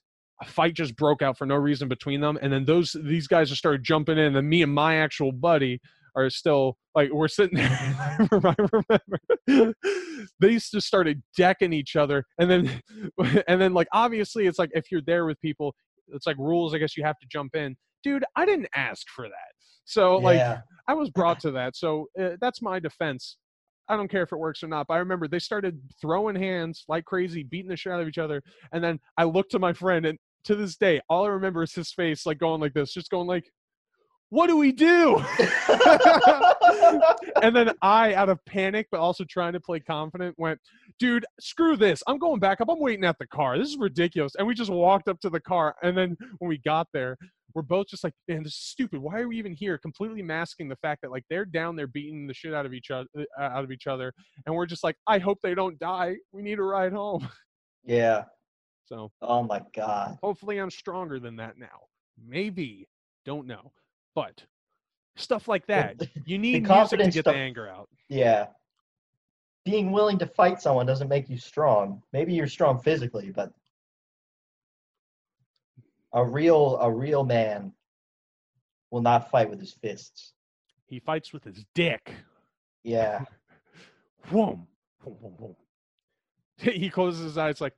a 0.41 0.45
fight 0.45 0.75
just 0.75 0.95
broke 0.95 1.21
out 1.21 1.37
for 1.37 1.45
no 1.45 1.55
reason 1.55 1.87
between 1.87 2.21
them, 2.21 2.37
and 2.41 2.53
then 2.53 2.65
those 2.65 2.95
these 3.03 3.27
guys 3.27 3.49
just 3.49 3.59
started 3.59 3.83
jumping 3.83 4.17
in, 4.17 4.35
and 4.35 4.49
me 4.49 4.61
and 4.61 4.73
my 4.73 4.97
actual 4.97 5.31
buddy 5.31 5.79
are 6.15 6.29
still 6.29 6.77
like 6.95 7.11
we're 7.11 7.27
sitting 7.27 7.57
there. 7.57 7.69
I 8.19 8.55
remember 8.71 9.73
they 10.39 10.55
just 10.55 10.87
started 10.87 11.21
decking 11.35 11.73
each 11.73 11.95
other, 11.95 12.25
and 12.39 12.49
then 12.49 12.81
and 13.47 13.61
then 13.61 13.73
like 13.73 13.87
obviously 13.93 14.47
it's 14.47 14.59
like 14.59 14.71
if 14.73 14.91
you're 14.91 15.01
there 15.01 15.25
with 15.25 15.39
people, 15.41 15.75
it's 16.09 16.27
like 16.27 16.37
rules. 16.37 16.73
I 16.73 16.77
guess 16.77 16.97
you 16.97 17.03
have 17.03 17.19
to 17.19 17.27
jump 17.31 17.55
in, 17.55 17.75
dude. 18.03 18.25
I 18.35 18.45
didn't 18.45 18.69
ask 18.75 19.07
for 19.09 19.25
that, 19.25 19.53
so 19.85 20.17
like 20.17 20.59
I 20.87 20.93
was 20.93 21.09
brought 21.09 21.39
to 21.41 21.51
that. 21.51 21.75
So 21.75 22.07
uh, 22.19 22.31
that's 22.41 22.61
my 22.61 22.79
defense. 22.79 23.37
I 23.89 23.95
don't 23.95 24.09
care 24.11 24.23
if 24.23 24.33
it 24.33 24.37
works 24.37 24.63
or 24.63 24.67
not. 24.67 24.87
But 24.87 24.95
I 24.95 24.97
remember 24.97 25.27
they 25.27 25.39
started 25.39 25.79
throwing 26.01 26.35
hands 26.35 26.83
like 26.87 27.05
crazy, 27.05 27.43
beating 27.43 27.69
the 27.69 27.77
shit 27.77 27.93
out 27.93 28.01
of 28.01 28.07
each 28.07 28.17
other, 28.17 28.41
and 28.71 28.83
then 28.83 28.99
I 29.17 29.23
looked 29.23 29.51
to 29.51 29.59
my 29.59 29.73
friend, 29.73 30.05
and 30.05 30.17
to 30.45 30.55
this 30.55 30.77
day, 30.77 31.01
all 31.09 31.25
I 31.25 31.29
remember 31.29 31.63
is 31.63 31.73
his 31.73 31.91
face, 31.91 32.25
like 32.25 32.37
going 32.37 32.61
like 32.61 32.73
this, 32.73 32.93
just 32.93 33.11
going 33.11 33.27
like, 33.27 33.51
"What 34.29 34.47
do 34.47 34.57
we 34.57 34.71
do?" 34.71 35.17
and 37.41 37.55
then 37.55 37.71
I, 37.81 38.13
out 38.15 38.29
of 38.29 38.43
panic, 38.45 38.87
but 38.91 38.99
also 38.99 39.23
trying 39.23 39.53
to 39.53 39.59
play 39.59 39.79
confident, 39.79 40.35
went, 40.37 40.59
dude, 40.99 41.25
screw 41.39 41.75
this. 41.77 42.03
I'm 42.07 42.17
going 42.17 42.39
back 42.39 42.61
up. 42.61 42.69
I'm 42.69 42.79
waiting 42.79 43.05
at 43.05 43.17
the 43.19 43.27
car. 43.27 43.57
This 43.57 43.69
is 43.69 43.77
ridiculous. 43.77 44.35
And 44.35 44.47
we 44.47 44.53
just 44.53 44.71
walked 44.71 45.07
up 45.07 45.19
to 45.21 45.29
the 45.29 45.39
car. 45.39 45.75
And 45.83 45.97
then 45.97 46.17
when 46.39 46.49
we 46.49 46.57
got 46.59 46.87
there, 46.93 47.17
we're 47.53 47.61
both 47.63 47.87
just 47.87 48.03
like, 48.03 48.13
man, 48.27 48.43
this 48.43 48.53
is 48.53 48.59
stupid. 48.59 48.99
Why 48.99 49.19
are 49.21 49.27
we 49.27 49.37
even 49.37 49.53
here? 49.53 49.77
Completely 49.77 50.21
masking 50.21 50.67
the 50.67 50.75
fact 50.75 51.01
that 51.01 51.11
like 51.11 51.23
they're 51.29 51.45
down 51.45 51.75
there 51.75 51.87
beating 51.87 52.27
the 52.27 52.33
shit 52.33 52.53
out 52.53 52.65
of 52.65 52.73
each 52.73 52.91
other, 52.91 53.07
uh, 53.17 53.41
out 53.41 53.63
of 53.63 53.71
each 53.71 53.87
other, 53.87 54.13
and 54.45 54.53
we're 54.55 54.65
just 54.65 54.83
like, 54.83 54.95
I 55.07 55.17
hope 55.19 55.39
they 55.41 55.55
don't 55.55 55.79
die. 55.79 56.17
We 56.31 56.41
need 56.43 56.59
a 56.59 56.63
ride 56.63 56.93
home. 56.93 57.27
yeah. 57.85 58.25
So 58.85 59.11
Oh 59.21 59.43
my 59.43 59.61
god. 59.75 60.17
hopefully, 60.21 60.59
I'm 60.59 60.71
stronger 60.71 61.19
than 61.19 61.35
that 61.37 61.57
now. 61.57 61.87
Maybe, 62.25 62.87
don't 63.25 63.45
know, 63.47 63.71
but 64.17 64.43
stuff 65.15 65.47
like 65.47 65.67
that. 65.67 66.01
You 66.25 66.39
need 66.39 66.53
music 66.53 66.63
to 66.63 66.73
confidence 66.73 67.13
get 67.13 67.25
the 67.25 67.35
anger 67.35 67.69
out. 67.69 67.87
Yeah. 68.09 68.47
Being 69.63 69.91
willing 69.91 70.17
to 70.17 70.25
fight 70.25 70.59
someone 70.59 70.87
doesn't 70.87 71.07
make 71.07 71.29
you 71.29 71.37
strong. 71.37 72.01
Maybe 72.13 72.33
you're 72.33 72.47
strong 72.47 72.79
physically, 72.79 73.29
but 73.29 73.51
a 76.13 76.25
real 76.25 76.79
a 76.81 76.91
real 76.91 77.23
man 77.23 77.73
will 78.89 79.03
not 79.03 79.29
fight 79.29 79.51
with 79.51 79.59
his 79.59 79.73
fists. 79.73 80.33
He 80.87 80.99
fights 80.99 81.31
with 81.31 81.43
his 81.43 81.63
dick. 81.75 82.11
Yeah. 82.83 83.23
Whoom. 84.29 84.65
He 86.59 86.89
closes 86.89 87.23
his 87.23 87.37
eyes 87.37 87.61
like, 87.61 87.75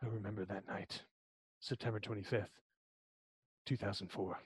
I 0.00 0.06
remember 0.06 0.44
that 0.44 0.68
night, 0.68 1.02
September 1.58 1.98
25th, 1.98 2.46
2004. 3.66 4.38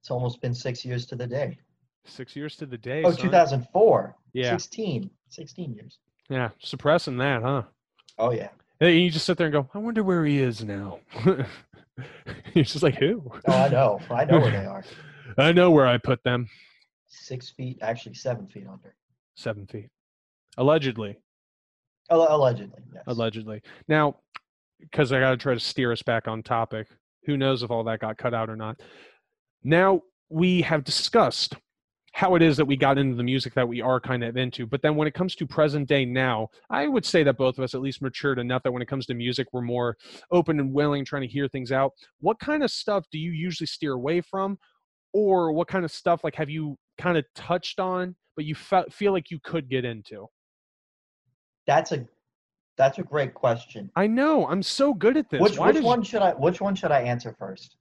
It's 0.00 0.10
almost 0.10 0.40
been 0.40 0.54
six 0.54 0.84
years 0.84 1.06
to 1.06 1.16
the 1.16 1.26
day. 1.26 1.58
Six 2.04 2.34
years 2.34 2.56
to 2.56 2.66
the 2.66 2.78
day. 2.78 3.02
Oh, 3.04 3.10
son. 3.10 3.20
2004. 3.22 4.16
Yeah. 4.32 4.50
16. 4.50 5.10
16 5.28 5.74
years. 5.74 5.98
Yeah, 6.28 6.50
suppressing 6.60 7.18
that, 7.18 7.42
huh? 7.42 7.62
Oh, 8.18 8.32
yeah. 8.32 8.48
And 8.80 8.94
you 8.94 9.10
just 9.10 9.26
sit 9.26 9.36
there 9.36 9.46
and 9.46 9.52
go, 9.52 9.68
I 9.74 9.78
wonder 9.78 10.02
where 10.02 10.24
he 10.24 10.38
is 10.38 10.64
now. 10.64 11.00
You're 11.24 12.64
just 12.64 12.82
like, 12.82 12.96
who? 12.96 13.30
Oh, 13.46 13.52
I 13.52 13.68
know. 13.68 14.00
I 14.10 14.24
know 14.24 14.40
where 14.40 14.50
they 14.50 14.64
are. 14.64 14.84
I 15.38 15.52
know 15.52 15.70
where 15.70 15.86
I 15.86 15.98
put 15.98 16.22
them. 16.24 16.48
Six 17.08 17.50
feet, 17.50 17.78
actually 17.82 18.14
seven 18.14 18.46
feet 18.46 18.66
under. 18.66 18.94
Seven 19.34 19.66
feet. 19.66 19.88
Allegedly. 20.56 21.18
Allegedly, 22.08 22.82
yes. 22.92 23.02
Allegedly. 23.06 23.62
Now, 23.86 24.16
because 24.80 25.12
I 25.12 25.20
got 25.20 25.30
to 25.30 25.36
try 25.36 25.54
to 25.54 25.60
steer 25.60 25.92
us 25.92 26.02
back 26.02 26.26
on 26.26 26.42
topic. 26.42 26.88
Who 27.26 27.36
knows 27.36 27.62
if 27.62 27.70
all 27.70 27.84
that 27.84 28.00
got 28.00 28.18
cut 28.18 28.34
out 28.34 28.48
or 28.48 28.56
not? 28.56 28.80
Now, 29.62 30.02
we 30.28 30.62
have 30.62 30.84
discussed 30.84 31.56
how 32.12 32.34
it 32.34 32.42
is 32.42 32.56
that 32.56 32.64
we 32.64 32.76
got 32.76 32.98
into 32.98 33.16
the 33.16 33.22
music 33.22 33.54
that 33.54 33.68
we 33.68 33.80
are 33.80 34.00
kind 34.00 34.24
of 34.24 34.36
into. 34.36 34.66
But 34.66 34.82
then 34.82 34.96
when 34.96 35.06
it 35.06 35.14
comes 35.14 35.34
to 35.36 35.46
present 35.46 35.88
day 35.88 36.04
now, 36.04 36.48
I 36.68 36.88
would 36.88 37.04
say 37.04 37.22
that 37.22 37.36
both 37.36 37.56
of 37.56 37.64
us 37.64 37.74
at 37.74 37.80
least 37.80 38.02
matured 38.02 38.38
enough 38.38 38.62
that 38.64 38.72
when 38.72 38.82
it 38.82 38.88
comes 38.88 39.06
to 39.06 39.14
music, 39.14 39.48
we're 39.52 39.60
more 39.62 39.96
open 40.30 40.58
and 40.58 40.72
willing, 40.72 41.04
trying 41.04 41.22
to 41.22 41.28
hear 41.28 41.46
things 41.46 41.70
out. 41.70 41.92
What 42.20 42.38
kind 42.40 42.64
of 42.64 42.70
stuff 42.70 43.06
do 43.12 43.18
you 43.18 43.30
usually 43.30 43.66
steer 43.66 43.92
away 43.92 44.20
from? 44.20 44.58
Or 45.12 45.52
what 45.52 45.68
kind 45.68 45.84
of 45.84 45.90
stuff 45.90 46.22
like 46.22 46.34
have 46.36 46.50
you 46.50 46.76
kind 46.98 47.16
of 47.16 47.24
touched 47.34 47.80
on, 47.80 48.14
but 48.36 48.44
you 48.44 48.54
fe- 48.54 48.84
feel 48.90 49.12
like 49.12 49.30
you 49.30 49.38
could 49.42 49.68
get 49.68 49.84
into? 49.84 50.26
That's 51.66 51.92
a 51.92 52.06
that's 52.76 52.98
a 52.98 53.02
great 53.02 53.34
question. 53.34 53.90
I 53.96 54.06
know 54.06 54.46
I'm 54.46 54.62
so 54.62 54.94
good 54.94 55.16
at 55.16 55.28
this. 55.28 55.40
Which 55.40 55.58
Why 55.58 55.72
which 55.72 55.82
one 55.82 56.02
should 56.02 56.22
I 56.22 56.32
which 56.32 56.60
one 56.60 56.74
should 56.74 56.92
I 56.92 57.00
answer 57.00 57.34
first? 57.38 57.76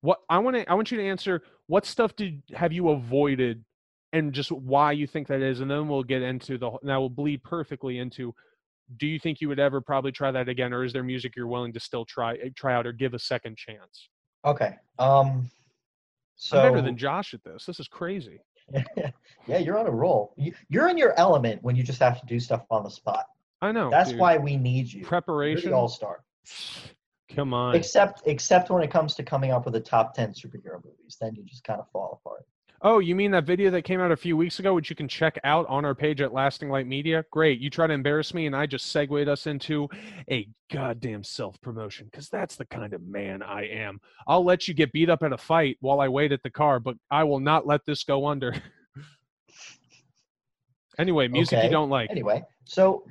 What 0.00 0.20
I 0.28 0.38
want 0.38 0.56
to 0.56 0.70
I 0.70 0.74
want 0.74 0.90
you 0.90 0.98
to 0.98 1.04
answer 1.04 1.42
what 1.66 1.86
stuff 1.86 2.14
did 2.16 2.42
have 2.54 2.72
you 2.72 2.90
avoided 2.90 3.64
and 4.12 4.32
just 4.32 4.52
why 4.52 4.92
you 4.92 5.06
think 5.06 5.28
that 5.28 5.40
is 5.40 5.60
and 5.60 5.70
then 5.70 5.88
we'll 5.88 6.02
get 6.02 6.22
into 6.22 6.58
the 6.58 6.70
that 6.82 6.96
will 6.96 7.10
bleed 7.10 7.42
perfectly 7.42 7.98
into 7.98 8.34
do 8.98 9.06
you 9.06 9.18
think 9.18 9.40
you 9.40 9.48
would 9.48 9.58
ever 9.58 9.80
probably 9.80 10.12
try 10.12 10.30
that 10.30 10.48
again 10.48 10.72
or 10.72 10.84
is 10.84 10.92
there 10.92 11.02
music 11.02 11.34
you're 11.36 11.48
willing 11.48 11.72
to 11.72 11.80
still 11.80 12.04
try 12.04 12.34
eh, 12.36 12.50
try 12.54 12.74
out 12.74 12.86
or 12.86 12.92
give 12.92 13.14
a 13.14 13.18
second 13.18 13.56
chance? 13.56 14.08
Okay. 14.44 14.74
Um 14.98 15.50
so 16.36 16.58
I'm 16.58 16.72
better 16.72 16.82
than 16.82 16.96
Josh 16.96 17.34
at 17.34 17.42
this. 17.42 17.64
This 17.64 17.80
is 17.80 17.88
crazy. 17.88 18.40
yeah, 19.46 19.58
you're 19.58 19.78
on 19.78 19.86
a 19.86 19.90
roll. 19.90 20.34
You, 20.36 20.52
you're 20.68 20.88
in 20.88 20.98
your 20.98 21.18
element 21.18 21.62
when 21.62 21.76
you 21.76 21.82
just 21.82 22.00
have 22.00 22.20
to 22.20 22.26
do 22.26 22.38
stuff 22.38 22.64
on 22.70 22.84
the 22.84 22.90
spot. 22.90 23.24
I 23.62 23.72
know. 23.72 23.90
That's 23.90 24.10
dude. 24.10 24.20
why 24.20 24.36
we 24.36 24.56
need 24.56 24.92
you. 24.92 25.04
Preparation. 25.04 25.72
all-star. 25.72 26.22
Come 27.34 27.52
on. 27.52 27.74
Except 27.74 28.22
except 28.26 28.70
when 28.70 28.82
it 28.82 28.90
comes 28.90 29.14
to 29.16 29.22
coming 29.22 29.50
up 29.50 29.64
with 29.64 29.74
the 29.74 29.80
top 29.80 30.14
10 30.14 30.32
superhero 30.32 30.82
movies, 30.84 31.16
then 31.20 31.34
you 31.34 31.42
just 31.42 31.64
kind 31.64 31.80
of 31.80 31.90
fall 31.90 32.20
apart. 32.22 32.46
Oh, 32.82 32.98
you 32.98 33.14
mean 33.14 33.30
that 33.30 33.44
video 33.44 33.70
that 33.70 33.82
came 33.82 34.00
out 34.00 34.12
a 34.12 34.16
few 34.16 34.36
weeks 34.36 34.58
ago, 34.58 34.74
which 34.74 34.90
you 34.90 34.96
can 34.96 35.08
check 35.08 35.38
out 35.44 35.66
on 35.66 35.84
our 35.84 35.94
page 35.94 36.20
at 36.20 36.32
Lasting 36.32 36.68
Light 36.68 36.86
Media? 36.86 37.24
Great. 37.32 37.58
You 37.58 37.70
try 37.70 37.86
to 37.86 37.94
embarrass 37.94 38.34
me, 38.34 38.46
and 38.46 38.54
I 38.54 38.66
just 38.66 38.92
segued 38.92 39.28
us 39.28 39.46
into 39.46 39.88
a 40.30 40.46
goddamn 40.70 41.24
self 41.24 41.58
promotion 41.62 42.06
because 42.10 42.28
that's 42.28 42.54
the 42.56 42.66
kind 42.66 42.92
of 42.92 43.02
man 43.02 43.42
I 43.42 43.66
am. 43.66 43.98
I'll 44.28 44.44
let 44.44 44.68
you 44.68 44.74
get 44.74 44.92
beat 44.92 45.08
up 45.08 45.22
at 45.22 45.32
a 45.32 45.38
fight 45.38 45.78
while 45.80 46.00
I 46.00 46.08
wait 46.08 46.32
at 46.32 46.42
the 46.42 46.50
car, 46.50 46.78
but 46.78 46.96
I 47.10 47.24
will 47.24 47.40
not 47.40 47.66
let 47.66 47.84
this 47.86 48.04
go 48.04 48.26
under. 48.26 48.54
anyway, 50.98 51.28
music 51.28 51.56
Okay. 51.58 51.66
you 51.66 51.72
don't 51.72 51.90
like. 51.90 52.10
Anyway, 52.10 52.44
so 52.64 53.04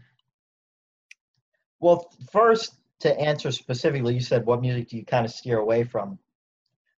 well, 1.79 2.11
first 2.31 2.75
to 3.01 3.19
answer 3.19 3.51
specifically, 3.51 4.13
you 4.13 4.21
said 4.21 4.45
what 4.45 4.61
music 4.61 4.89
do 4.89 4.97
you 4.97 5.05
kind 5.05 5.25
of 5.25 5.31
steer 5.31 5.59
away 5.59 5.83
from? 5.83 6.19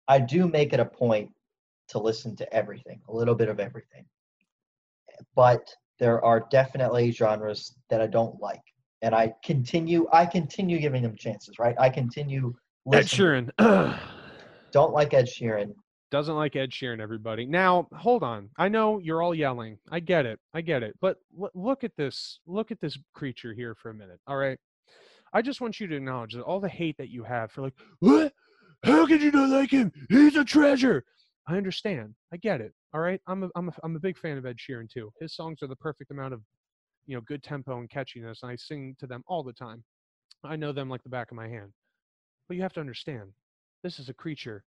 I 0.08 0.20
do 0.20 0.48
make 0.48 0.74
it 0.74 0.80
a 0.80 0.86
point 0.86 1.32
to 1.90 2.00
listen 2.00 2.36
to 2.38 2.54
everything, 2.54 3.02
a 3.08 3.14
little 3.14 3.36
bit 3.36 3.50
of 3.50 3.60
everything. 3.60 4.06
But 5.36 5.68
there 6.00 6.24
are 6.24 6.48
definitely 6.52 7.12
genres 7.12 7.76
that 7.90 8.02
I 8.02 8.08
don't 8.08 8.40
like. 8.40 8.62
And 9.02 9.14
I 9.14 9.34
continue 9.44 10.08
I 10.12 10.26
continue 10.26 10.80
giving 10.80 11.04
them 11.04 11.16
chances, 11.16 11.60
right? 11.60 11.76
I 11.80 11.90
continue 11.90 12.54
Ed. 12.92 13.06
Sheeran. 13.06 13.52
Don't 14.72 14.94
like 14.94 15.14
Ed 15.14 15.28
Sheeran. 15.28 15.74
doesn't 16.12 16.36
like 16.36 16.56
Ed 16.56 16.72
Sheeran, 16.72 17.00
everybody. 17.00 17.46
Now, 17.46 17.88
hold 17.94 18.24
on. 18.24 18.50
I 18.58 18.70
know 18.70 19.00
you're 19.00 19.22
all 19.22 19.36
yelling. 19.36 19.78
I 19.90 20.00
get 20.00 20.26
it. 20.26 20.40
I 20.54 20.62
get 20.62 20.84
it. 20.84 20.96
But 21.00 21.18
l- 21.40 21.52
look 21.54 21.84
at 21.84 21.96
this. 21.96 22.40
Look 22.48 22.72
at 22.72 22.80
this 22.82 22.98
creature 23.14 23.54
here 23.54 23.76
for 23.76 23.90
a 23.90 23.94
minute. 23.94 24.20
All 24.28 24.38
right. 24.38 24.58
I 25.34 25.42
just 25.42 25.62
want 25.62 25.80
you 25.80 25.88
to 25.88 25.96
acknowledge 25.96 26.34
that 26.34 26.44
all 26.44 26.60
the 26.60 26.70
hate 26.70 26.98
that 26.98 27.10
you 27.10 27.24
have 27.24 27.52
for 27.52 27.62
like, 27.62 27.74
what? 28.00 28.34
How 28.84 29.06
could 29.08 29.22
you 29.22 29.32
not 29.32 29.50
like 29.50 29.72
him? 29.72 29.92
He's 30.10 30.36
a 30.36 30.46
treasure. 30.46 31.04
I 31.48 31.58
understand. 31.58 32.14
I 32.34 32.38
get 32.38 32.62
it. 32.62 32.74
All 32.94 33.02
right. 33.02 33.20
I'm 33.28 33.44
a, 33.44 33.50
I'm 33.56 33.70
a, 33.70 33.72
I'm 33.84 33.96
a 33.96 34.00
big 34.00 34.18
fan 34.18 34.38
of 34.38 34.46
Ed 34.46 34.58
Sheeran 34.58 34.90
too. 34.90 35.12
His 35.20 35.36
songs 35.36 35.64
are 35.64 35.68
the 35.68 35.76
perfect 35.76 36.12
amount 36.12 36.34
of, 36.34 36.42
you 37.06 37.16
know, 37.16 37.22
good 37.22 37.44
tempo 37.44 37.80
and 37.80 37.90
catchiness. 37.90 38.44
And 38.44 38.52
I 38.52 38.56
sing 38.56 38.96
to 39.00 39.08
them 39.08 39.24
all 39.28 39.44
the 39.44 39.54
time. 39.54 39.84
I 40.44 40.56
know 40.56 40.72
them 40.72 40.90
like 40.90 41.04
the 41.04 41.10
back 41.10 41.32
of 41.32 41.38
my 41.38 41.48
hand. 41.48 41.72
But 42.48 42.58
you 42.58 42.64
have 42.64 42.74
to 42.74 42.80
understand, 42.80 43.32
this 43.84 44.00
is 44.00 44.10
a 44.10 44.14
creature 44.14 44.64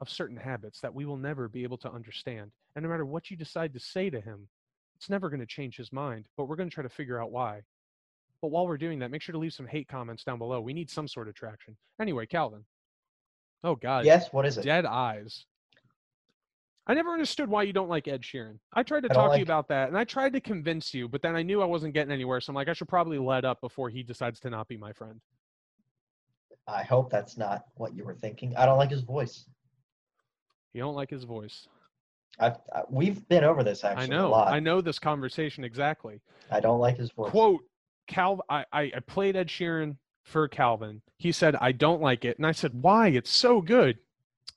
of 0.00 0.10
certain 0.10 0.36
habits 0.36 0.80
that 0.80 0.94
we 0.94 1.06
will 1.06 1.16
never 1.16 1.48
be 1.48 1.62
able 1.62 1.78
to 1.78 1.90
understand. 1.90 2.50
And 2.74 2.82
no 2.82 2.90
matter 2.90 3.06
what 3.06 3.30
you 3.30 3.36
decide 3.36 3.72
to 3.74 3.80
say 3.80 4.10
to 4.10 4.20
him, 4.20 4.48
it's 4.94 5.10
never 5.10 5.28
going 5.28 5.40
to 5.40 5.46
change 5.46 5.76
his 5.76 5.92
mind, 5.92 6.26
but 6.36 6.44
we're 6.44 6.56
going 6.56 6.68
to 6.68 6.74
try 6.74 6.82
to 6.82 6.88
figure 6.88 7.20
out 7.20 7.32
why. 7.32 7.62
But 8.42 8.48
while 8.48 8.66
we're 8.66 8.76
doing 8.76 8.98
that, 9.00 9.10
make 9.10 9.22
sure 9.22 9.32
to 9.32 9.38
leave 9.38 9.54
some 9.54 9.66
hate 9.66 9.88
comments 9.88 10.24
down 10.24 10.38
below. 10.38 10.60
We 10.60 10.74
need 10.74 10.90
some 10.90 11.08
sort 11.08 11.28
of 11.28 11.34
traction. 11.34 11.76
Anyway, 12.00 12.26
Calvin. 12.26 12.64
Oh, 13.64 13.74
God. 13.74 14.04
Yes, 14.04 14.32
what 14.32 14.46
is 14.46 14.58
it? 14.58 14.64
Dead 14.64 14.84
eyes. 14.84 15.46
I 16.86 16.94
never 16.94 17.10
understood 17.10 17.48
why 17.48 17.64
you 17.64 17.72
don't 17.72 17.88
like 17.88 18.06
Ed 18.06 18.22
Sheeran. 18.22 18.58
I 18.72 18.84
tried 18.84 19.02
to 19.02 19.10
I 19.10 19.14
talk 19.14 19.32
to 19.32 19.38
you 19.38 19.42
about 19.42 19.68
that, 19.68 19.88
and 19.88 19.98
I 19.98 20.04
tried 20.04 20.34
to 20.34 20.40
convince 20.40 20.94
you, 20.94 21.08
but 21.08 21.20
then 21.20 21.34
I 21.34 21.42
knew 21.42 21.60
I 21.60 21.64
wasn't 21.64 21.94
getting 21.94 22.12
anywhere. 22.12 22.40
So 22.40 22.50
I'm 22.50 22.54
like, 22.54 22.68
I 22.68 22.74
should 22.74 22.88
probably 22.88 23.18
let 23.18 23.44
up 23.44 23.60
before 23.60 23.90
he 23.90 24.04
decides 24.04 24.38
to 24.40 24.50
not 24.50 24.68
be 24.68 24.76
my 24.76 24.92
friend. 24.92 25.20
I 26.68 26.84
hope 26.84 27.10
that's 27.10 27.36
not 27.36 27.64
what 27.74 27.94
you 27.94 28.04
were 28.04 28.14
thinking. 28.14 28.56
I 28.56 28.66
don't 28.66 28.78
like 28.78 28.90
his 28.90 29.02
voice. 29.02 29.46
You 30.74 30.82
don't 30.82 30.94
like 30.94 31.10
his 31.10 31.24
voice. 31.24 31.66
I've, 32.38 32.56
I, 32.72 32.82
we've 32.90 33.26
been 33.28 33.44
over 33.44 33.64
this 33.64 33.82
actually 33.82 34.02
I 34.12 34.16
a 34.16 34.20
know. 34.20 34.30
lot. 34.30 34.52
I 34.52 34.60
know 34.60 34.80
this 34.80 34.98
conversation 34.98 35.64
exactly. 35.64 36.20
I 36.50 36.60
don't 36.60 36.80
like 36.80 36.98
his 36.98 37.10
voice. 37.10 37.30
Quote, 37.30 37.62
Cal. 38.06 38.40
I, 38.48 38.64
I 38.72 38.90
played 39.06 39.36
Ed 39.36 39.48
Sheeran 39.48 39.96
for 40.24 40.48
Calvin. 40.48 41.02
He 41.18 41.32
said 41.32 41.56
I 41.56 41.72
don't 41.72 42.02
like 42.02 42.24
it, 42.24 42.38
and 42.38 42.46
I 42.46 42.52
said 42.52 42.72
why? 42.74 43.08
It's 43.08 43.30
so 43.30 43.60
good. 43.60 43.98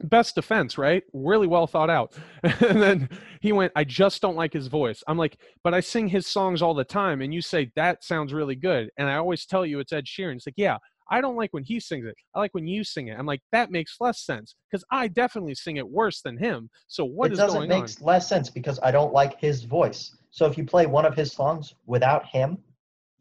Best 0.01 0.35
defense, 0.35 0.77
right? 0.77 1.03
Really 1.13 1.47
well 1.47 1.67
thought 1.67 1.89
out. 1.89 2.13
and 2.43 2.81
then 2.81 3.09
he 3.41 3.51
went, 3.51 3.73
I 3.75 3.83
just 3.83 4.21
don't 4.21 4.37
like 4.37 4.53
his 4.53 4.67
voice. 4.67 5.03
I'm 5.07 5.17
like, 5.17 5.37
but 5.61 5.73
I 5.73 5.81
sing 5.81 6.07
his 6.07 6.25
songs 6.25 6.61
all 6.61 6.73
the 6.73 6.85
time, 6.85 7.21
and 7.21 7.33
you 7.33 7.41
say 7.41 7.71
that 7.75 8.03
sounds 8.03 8.33
really 8.33 8.55
good, 8.55 8.89
and 8.97 9.09
I 9.09 9.15
always 9.15 9.45
tell 9.45 9.65
you 9.65 9.79
it's 9.79 9.93
Ed 9.93 10.05
Sheeran. 10.05 10.35
It's 10.35 10.47
like, 10.47 10.53
yeah, 10.57 10.77
I 11.11 11.21
don't 11.21 11.35
like 11.35 11.53
when 11.53 11.63
he 11.63 11.79
sings 11.79 12.05
it. 12.05 12.15
I 12.35 12.39
like 12.39 12.53
when 12.53 12.67
you 12.67 12.83
sing 12.83 13.07
it. 13.07 13.17
I'm 13.17 13.25
like, 13.25 13.41
that 13.51 13.71
makes 13.71 13.97
less 13.99 14.21
sense 14.21 14.55
because 14.69 14.85
I 14.91 15.07
definitely 15.07 15.55
sing 15.55 15.77
it 15.77 15.87
worse 15.87 16.21
than 16.21 16.37
him. 16.37 16.69
So 16.87 17.03
what 17.03 17.27
it 17.27 17.33
is 17.33 17.39
doesn't 17.39 17.67
going 17.67 17.69
make 17.69 18.01
less 18.01 18.27
sense 18.27 18.49
because 18.49 18.79
I 18.83 18.91
don't 18.91 19.13
like 19.13 19.39
his 19.39 19.63
voice. 19.63 20.15
So 20.31 20.45
if 20.45 20.57
you 20.57 20.65
play 20.65 20.85
one 20.85 21.05
of 21.05 21.15
his 21.15 21.31
songs 21.31 21.73
without 21.87 22.25
him, 22.27 22.57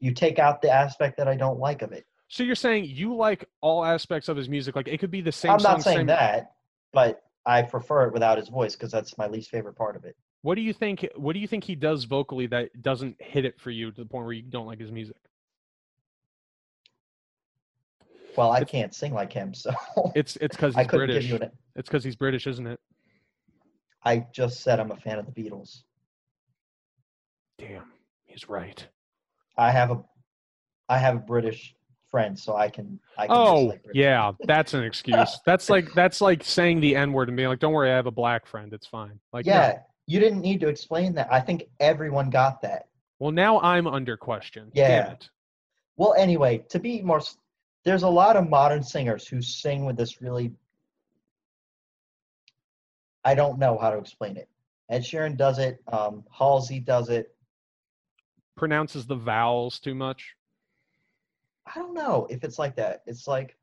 you 0.00 0.12
take 0.12 0.38
out 0.38 0.62
the 0.62 0.70
aspect 0.70 1.16
that 1.18 1.28
I 1.28 1.36
don't 1.36 1.58
like 1.58 1.82
of 1.82 1.92
it. 1.92 2.06
So 2.28 2.42
you're 2.42 2.54
saying 2.54 2.84
you 2.84 3.14
like 3.16 3.48
all 3.60 3.84
aspects 3.84 4.28
of 4.28 4.36
his 4.36 4.48
music? 4.48 4.76
Like 4.76 4.88
it 4.88 4.98
could 4.98 5.10
be 5.10 5.20
the 5.20 5.32
same 5.32 5.52
I'm 5.52 5.60
song, 5.60 5.72
not 5.72 5.82
saying 5.82 5.96
same 5.98 6.06
that, 6.08 6.52
but 6.92 7.22
I 7.46 7.62
prefer 7.62 8.06
it 8.06 8.12
without 8.12 8.36
his 8.38 8.48
voice 8.48 8.74
because 8.76 8.90
that's 8.92 9.16
my 9.16 9.26
least 9.26 9.50
favorite 9.50 9.74
part 9.76 9.96
of 9.96 10.04
it. 10.04 10.14
What 10.42 10.54
do 10.54 10.60
you 10.60 10.72
think? 10.72 11.08
What 11.16 11.32
do 11.32 11.40
you 11.40 11.48
think 11.48 11.64
he 11.64 11.74
does 11.74 12.04
vocally 12.04 12.46
that 12.48 12.82
doesn't 12.82 13.16
hit 13.20 13.44
it 13.44 13.58
for 13.58 13.70
you 13.70 13.90
to 13.90 14.00
the 14.02 14.06
point 14.06 14.24
where 14.24 14.34
you 14.34 14.42
don't 14.42 14.66
like 14.66 14.78
his 14.78 14.92
music? 14.92 15.16
Well, 18.36 18.52
I 18.52 18.58
It's- 18.58 18.70
can't 18.70 18.94
sing 18.94 19.14
like 19.14 19.32
him, 19.32 19.52
so 19.54 19.72
It's 20.14 20.36
it's 20.36 20.54
because 20.56 20.76
he's 20.76 20.86
British. 20.86 21.30
an. 21.32 21.50
It's 21.74 21.88
because 21.88 22.04
he's 22.04 22.14
British, 22.16 22.46
isn't 22.46 22.66
it? 22.66 22.78
I 24.04 24.26
just 24.32 24.60
said 24.60 24.78
I'm 24.78 24.92
a 24.92 24.96
fan 24.96 25.18
of 25.18 25.26
the 25.26 25.32
Beatles. 25.32 25.82
Damn, 27.58 27.90
he's 28.26 28.48
right. 28.48 28.86
I 29.58 29.72
have 29.72 29.90
a, 29.90 30.00
I 30.88 30.98
have 30.98 31.16
a 31.16 31.18
British 31.18 31.74
friend, 32.10 32.38
so 32.38 32.56
I 32.56 32.70
can. 32.70 32.98
I 33.18 33.26
can 33.26 33.36
Oh 33.36 33.66
British 33.68 33.82
yeah, 33.92 34.32
that's 34.46 34.72
an 34.74 34.84
excuse. 34.84 35.38
That's 35.44 35.68
like 35.68 35.92
that's 35.94 36.20
like 36.20 36.44
saying 36.44 36.80
the 36.80 36.96
N 36.96 37.12
word 37.12 37.28
and 37.28 37.36
being 37.36 37.48
like, 37.48 37.58
"Don't 37.58 37.72
worry, 37.72 37.90
I 37.90 37.96
have 37.96 38.06
a 38.06 38.12
black 38.12 38.46
friend. 38.46 38.72
It's 38.72 38.86
fine." 38.86 39.18
Like, 39.32 39.46
no. 39.46 39.52
yeah, 39.52 39.78
you 40.06 40.20
didn't 40.20 40.40
need 40.40 40.60
to 40.60 40.68
explain 40.68 41.14
that. 41.14 41.28
I 41.30 41.40
think 41.40 41.64
everyone 41.80 42.30
got 42.30 42.62
that. 42.62 42.86
Well, 43.18 43.32
now 43.32 43.60
I'm 43.60 43.86
under 43.86 44.16
question. 44.16 44.70
Yeah. 44.72 45.16
Well, 45.96 46.14
anyway, 46.16 46.64
to 46.68 46.78
be 46.78 47.02
more, 47.02 47.20
there's 47.84 48.04
a 48.04 48.08
lot 48.08 48.36
of 48.36 48.48
modern 48.48 48.82
singers 48.84 49.26
who 49.26 49.42
sing 49.42 49.84
with 49.84 49.96
this 49.96 50.22
really. 50.22 50.52
I 53.24 53.34
don't 53.34 53.58
know 53.58 53.76
how 53.76 53.90
to 53.90 53.98
explain 53.98 54.36
it. 54.36 54.48
Ed 54.88 55.02
Sheeran 55.02 55.36
does 55.36 55.58
it. 55.58 55.82
Um, 55.92 56.24
Halsey 56.30 56.80
does 56.80 57.10
it. 57.10 57.34
Pronounces 58.58 59.06
the 59.06 59.14
vowels 59.14 59.78
too 59.78 59.94
much. 59.94 60.34
I 61.66 61.78
don't 61.78 61.94
know 61.94 62.26
if 62.28 62.42
it's 62.44 62.58
like 62.58 62.74
that. 62.76 63.02
It's 63.06 63.26
like. 63.28 63.56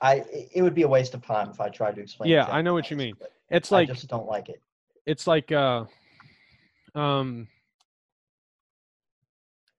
I 0.00 0.24
it- 0.54 0.62
would 0.62 0.74
be 0.74 0.82
a 0.82 0.88
waste 0.88 1.14
of 1.14 1.24
time 1.24 1.50
if 1.50 1.60
I 1.60 1.68
tried 1.68 1.96
to 1.96 2.02
explain. 2.02 2.30
Yeah, 2.30 2.46
I 2.46 2.62
know 2.62 2.72
what 2.74 2.90
you 2.90 2.96
mean. 2.96 3.14
It's 3.50 3.72
I 3.72 3.76
like 3.76 3.88
just 3.88 4.06
don't 4.08 4.26
like 4.26 4.48
it. 4.48 4.62
it's 5.06 5.26
like 5.26 5.50
uh 5.50 5.84
um 6.94 7.48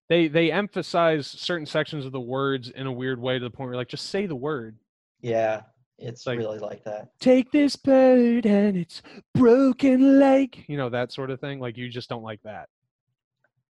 they 0.10 0.28
they 0.28 0.52
emphasize 0.52 1.28
certain 1.28 1.66
sections 1.66 2.06
of 2.06 2.12
the 2.12 2.20
words 2.20 2.70
in 2.70 2.86
a 2.88 2.92
weird 2.92 3.20
way 3.22 3.38
to 3.40 3.44
the 3.44 3.50
point 3.50 3.68
where 3.68 3.74
you're 3.74 3.82
like 3.82 3.88
just 3.88 4.10
say 4.10 4.26
the 4.26 4.36
word 4.36 4.78
Yeah, 5.22 5.62
it's 5.98 6.26
like- 6.28 6.38
really 6.40 6.60
like 6.60 6.84
that. 6.86 7.10
take 7.20 7.52
this 7.52 7.76
bird 7.76 8.46
and 8.46 8.76
its 8.76 9.02
broken 9.36 10.20
leg 10.20 10.66
you 10.68 10.76
know 10.78 10.90
that 10.90 11.12
sort 11.14 11.30
of 11.32 11.40
thing 11.40 11.60
like 11.60 11.78
you 11.78 11.90
just 11.90 12.10
don't 12.10 12.24
like 12.24 12.42
that 12.44 12.68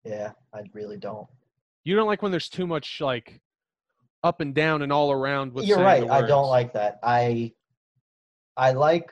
Yeah, 0.04 0.32
I 0.54 0.62
really 0.72 0.96
don't. 0.96 1.26
you 1.84 1.94
don't 1.96 2.06
like 2.06 2.22
when 2.22 2.30
there's 2.30 2.48
too 2.48 2.66
much 2.66 3.00
like 3.00 3.40
up 4.22 4.40
and 4.40 4.54
down 4.54 4.82
and 4.82 4.92
all 4.92 5.10
around 5.12 5.52
with 5.52 5.66
You're 5.66 5.78
right. 5.78 6.08
I 6.08 6.26
don't 6.26 6.48
like 6.48 6.72
that. 6.74 6.98
I 7.02 7.52
I 8.56 8.72
like 8.72 9.10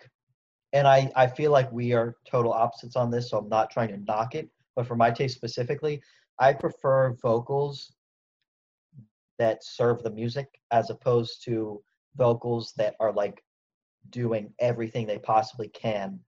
and 0.72 0.86
I 0.86 1.10
I 1.16 1.26
feel 1.26 1.50
like 1.50 1.70
we 1.72 1.92
are 1.92 2.16
total 2.28 2.52
opposites 2.52 2.96
on 2.96 3.10
this, 3.10 3.30
so 3.30 3.38
I'm 3.38 3.48
not 3.48 3.70
trying 3.70 3.88
to 3.88 3.98
knock 3.98 4.34
it, 4.34 4.48
but 4.76 4.86
for 4.86 4.96
my 4.96 5.10
taste 5.10 5.34
specifically, 5.36 6.00
I 6.38 6.52
prefer 6.52 7.14
vocals 7.22 7.92
that 9.38 9.64
serve 9.64 10.02
the 10.02 10.10
music 10.10 10.46
as 10.72 10.90
opposed 10.90 11.44
to 11.44 11.82
vocals 12.16 12.72
that 12.76 12.94
are 13.00 13.12
like 13.12 13.42
doing 14.10 14.52
everything 14.58 15.06
they 15.06 15.18
possibly 15.18 15.68
can 15.68 16.18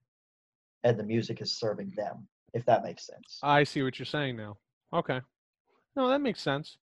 and 0.85 0.99
the 0.99 1.05
music 1.05 1.41
is 1.41 1.59
serving 1.59 1.93
them, 1.97 2.27
if 2.55 2.65
that 2.67 2.83
makes 2.83 3.07
sense. 3.07 3.39
i 3.43 3.63
see 3.65 3.83
what 3.83 3.99
you're 3.99 4.07
saying 4.07 4.37
now 4.37 4.57
okay 4.93 5.21
no 5.97 6.09
that 6.09 6.21
makes 6.21 6.41
sense 6.41 6.79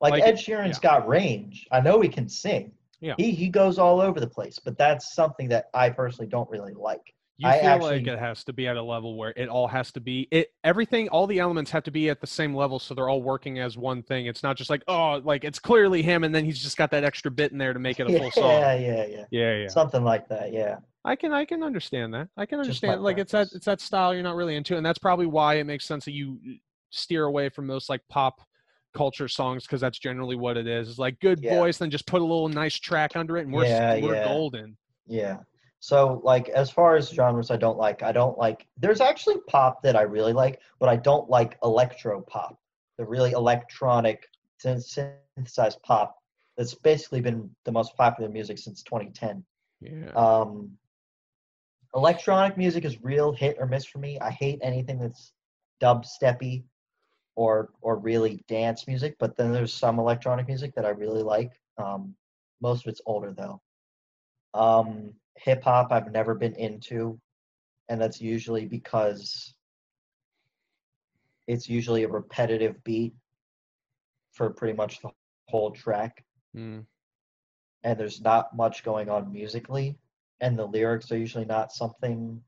Like, 0.00 0.12
Like, 0.12 0.22
Ed 0.24 0.34
Sheeran's 0.34 0.80
got 0.80 1.06
range. 1.06 1.66
I 1.70 1.80
know 1.80 2.00
he 2.00 2.08
can 2.08 2.28
sing. 2.28 2.72
Yeah. 3.00 3.14
He 3.18 3.30
he 3.30 3.48
goes 3.48 3.78
all 3.78 4.00
over 4.00 4.18
the 4.18 4.26
place, 4.28 4.58
but 4.58 4.76
that's 4.76 5.14
something 5.14 5.48
that 5.50 5.66
I 5.74 5.90
personally 5.90 6.28
don't 6.28 6.50
really 6.50 6.74
like. 6.74 7.14
you 7.38 7.48
I 7.48 7.60
feel 7.60 7.68
actually- 7.70 7.98
like 7.98 8.06
it 8.08 8.18
has 8.18 8.42
to 8.44 8.52
be 8.52 8.66
at 8.66 8.76
a 8.76 8.82
level 8.82 9.16
where 9.16 9.32
it 9.36 9.48
all 9.48 9.68
has 9.68 9.92
to 9.92 10.00
be 10.00 10.26
it 10.32 10.52
everything 10.64 11.08
all 11.10 11.26
the 11.28 11.38
elements 11.38 11.70
have 11.70 11.84
to 11.84 11.90
be 11.92 12.10
at 12.10 12.20
the 12.20 12.26
same 12.26 12.52
level 12.54 12.78
so 12.80 12.94
they're 12.94 13.08
all 13.08 13.22
working 13.22 13.58
as 13.60 13.76
one 13.76 14.02
thing 14.02 14.26
it's 14.26 14.42
not 14.42 14.56
just 14.56 14.70
like 14.70 14.82
oh 14.88 15.20
like 15.24 15.42
it's 15.44 15.58
clearly 15.60 16.02
him 16.02 16.24
and 16.24 16.32
then 16.34 16.44
he's 16.44 16.60
just 16.62 16.76
got 16.76 16.90
that 16.90 17.04
extra 17.04 17.30
bit 17.30 17.50
in 17.52 17.58
there 17.58 17.72
to 17.72 17.78
make 17.80 17.98
it 18.00 18.08
a 18.08 18.18
full 18.18 18.30
song. 18.32 18.50
yeah, 18.60 18.74
yeah, 18.74 19.06
yeah, 19.06 19.24
yeah 19.30 19.54
yeah 19.62 19.68
Something 19.68 20.04
like 20.04 20.28
that. 20.28 20.52
Yeah. 20.52 20.76
I 21.04 21.16
can 21.16 21.32
i 21.32 21.44
can 21.44 21.62
understand 21.62 22.12
that 22.14 22.28
i 22.36 22.46
can 22.46 22.60
understand 22.60 23.02
like 23.02 23.18
it's 23.18 23.32
that 23.32 23.48
it's 23.52 23.66
that 23.66 23.80
style 23.80 24.14
you're 24.14 24.22
not 24.22 24.36
really 24.36 24.56
into 24.56 24.76
and 24.76 24.84
that's 24.86 24.98
probably 24.98 25.26
why 25.26 25.54
it 25.54 25.64
makes 25.64 25.84
sense 25.84 26.04
that 26.04 26.12
you 26.12 26.38
steer 26.90 27.24
away 27.24 27.48
from 27.48 27.66
most 27.66 27.88
like 27.88 28.00
pop 28.08 28.40
culture 28.94 29.28
songs 29.28 29.64
because 29.66 29.80
that's 29.80 29.98
generally 29.98 30.36
what 30.36 30.56
it 30.56 30.66
is 30.66 30.88
it's 30.88 30.98
like 30.98 31.18
good 31.20 31.40
Yeah. 31.42 31.56
voice 31.56 31.78
then 31.78 31.90
just 31.90 32.06
put 32.06 32.20
a 32.20 32.24
little 32.24 32.48
nice 32.48 32.74
track 32.78 33.16
under 33.16 33.38
it 33.38 33.46
and 33.46 33.52
we're, 33.52 33.64
Yeah, 33.64 33.94
we're 33.96 34.14
yeah. 34.14 34.24
golden 34.24 34.76
Yeah. 35.06 35.38
So 35.80 36.20
like 36.22 36.48
as 36.50 36.70
far 36.70 36.94
as 36.94 37.10
genres 37.10 37.50
I 37.50 37.56
don't 37.56 37.76
like, 37.76 38.02
I 38.04 38.12
don't 38.12 38.38
like 38.38 38.68
there's 38.76 39.00
actually 39.00 39.38
pop 39.48 39.82
that 39.82 39.96
I 39.96 40.02
really 40.02 40.32
like, 40.32 40.60
but 40.78 40.88
I 40.88 40.94
don't 40.96 41.28
like 41.28 41.58
electro 41.64 42.20
pop. 42.20 42.56
The 42.98 43.04
really 43.04 43.32
electronic 43.32 44.28
synthesized 44.58 45.82
pop 45.82 46.14
that's 46.56 46.74
basically 46.74 47.20
been 47.20 47.50
the 47.64 47.72
most 47.72 47.96
popular 47.96 48.30
music 48.30 48.58
since 48.58 48.82
2010. 48.84 49.44
yeah 49.80 50.10
Um, 50.14 50.70
electronic 51.94 52.56
music 52.56 52.84
is 52.84 53.02
real 53.02 53.32
hit 53.32 53.56
or 53.58 53.66
miss 53.66 53.84
for 53.84 53.98
me. 53.98 54.18
I 54.20 54.30
hate 54.30 54.58
anything 54.62 54.98
that's 54.98 55.32
dubsteppy 55.82 56.64
or 57.36 57.70
or 57.80 57.96
really 57.98 58.42
dance 58.48 58.86
music. 58.86 59.16
But 59.18 59.36
then 59.36 59.52
there's 59.52 59.72
some 59.72 59.98
electronic 59.98 60.46
music 60.46 60.74
that 60.74 60.84
I 60.84 60.90
really 60.90 61.22
like. 61.22 61.52
Um, 61.78 62.14
most 62.60 62.86
of 62.86 62.90
it's 62.90 63.00
older 63.06 63.32
though. 63.36 63.60
Um, 64.54 65.12
Hip 65.38 65.62
hop 65.64 65.90
I've 65.92 66.12
never 66.12 66.34
been 66.34 66.54
into, 66.54 67.18
and 67.88 68.00
that's 68.00 68.20
usually 68.20 68.66
because 68.66 69.54
it's 71.46 71.68
usually 71.68 72.04
a 72.04 72.08
repetitive 72.08 72.82
beat 72.84 73.14
for 74.32 74.50
pretty 74.50 74.74
much 74.74 75.00
the 75.00 75.10
whole 75.48 75.70
track 75.70 76.24
Mm. 76.56 76.84
and 77.82 77.98
there's 77.98 78.20
not 78.20 78.54
much 78.54 78.84
going 78.84 79.08
on 79.08 79.32
musically 79.32 79.96
and 80.42 80.58
the 80.58 80.66
lyrics 80.66 81.10
are 81.10 81.16
usually 81.16 81.46
not 81.46 81.72
something 81.72 82.38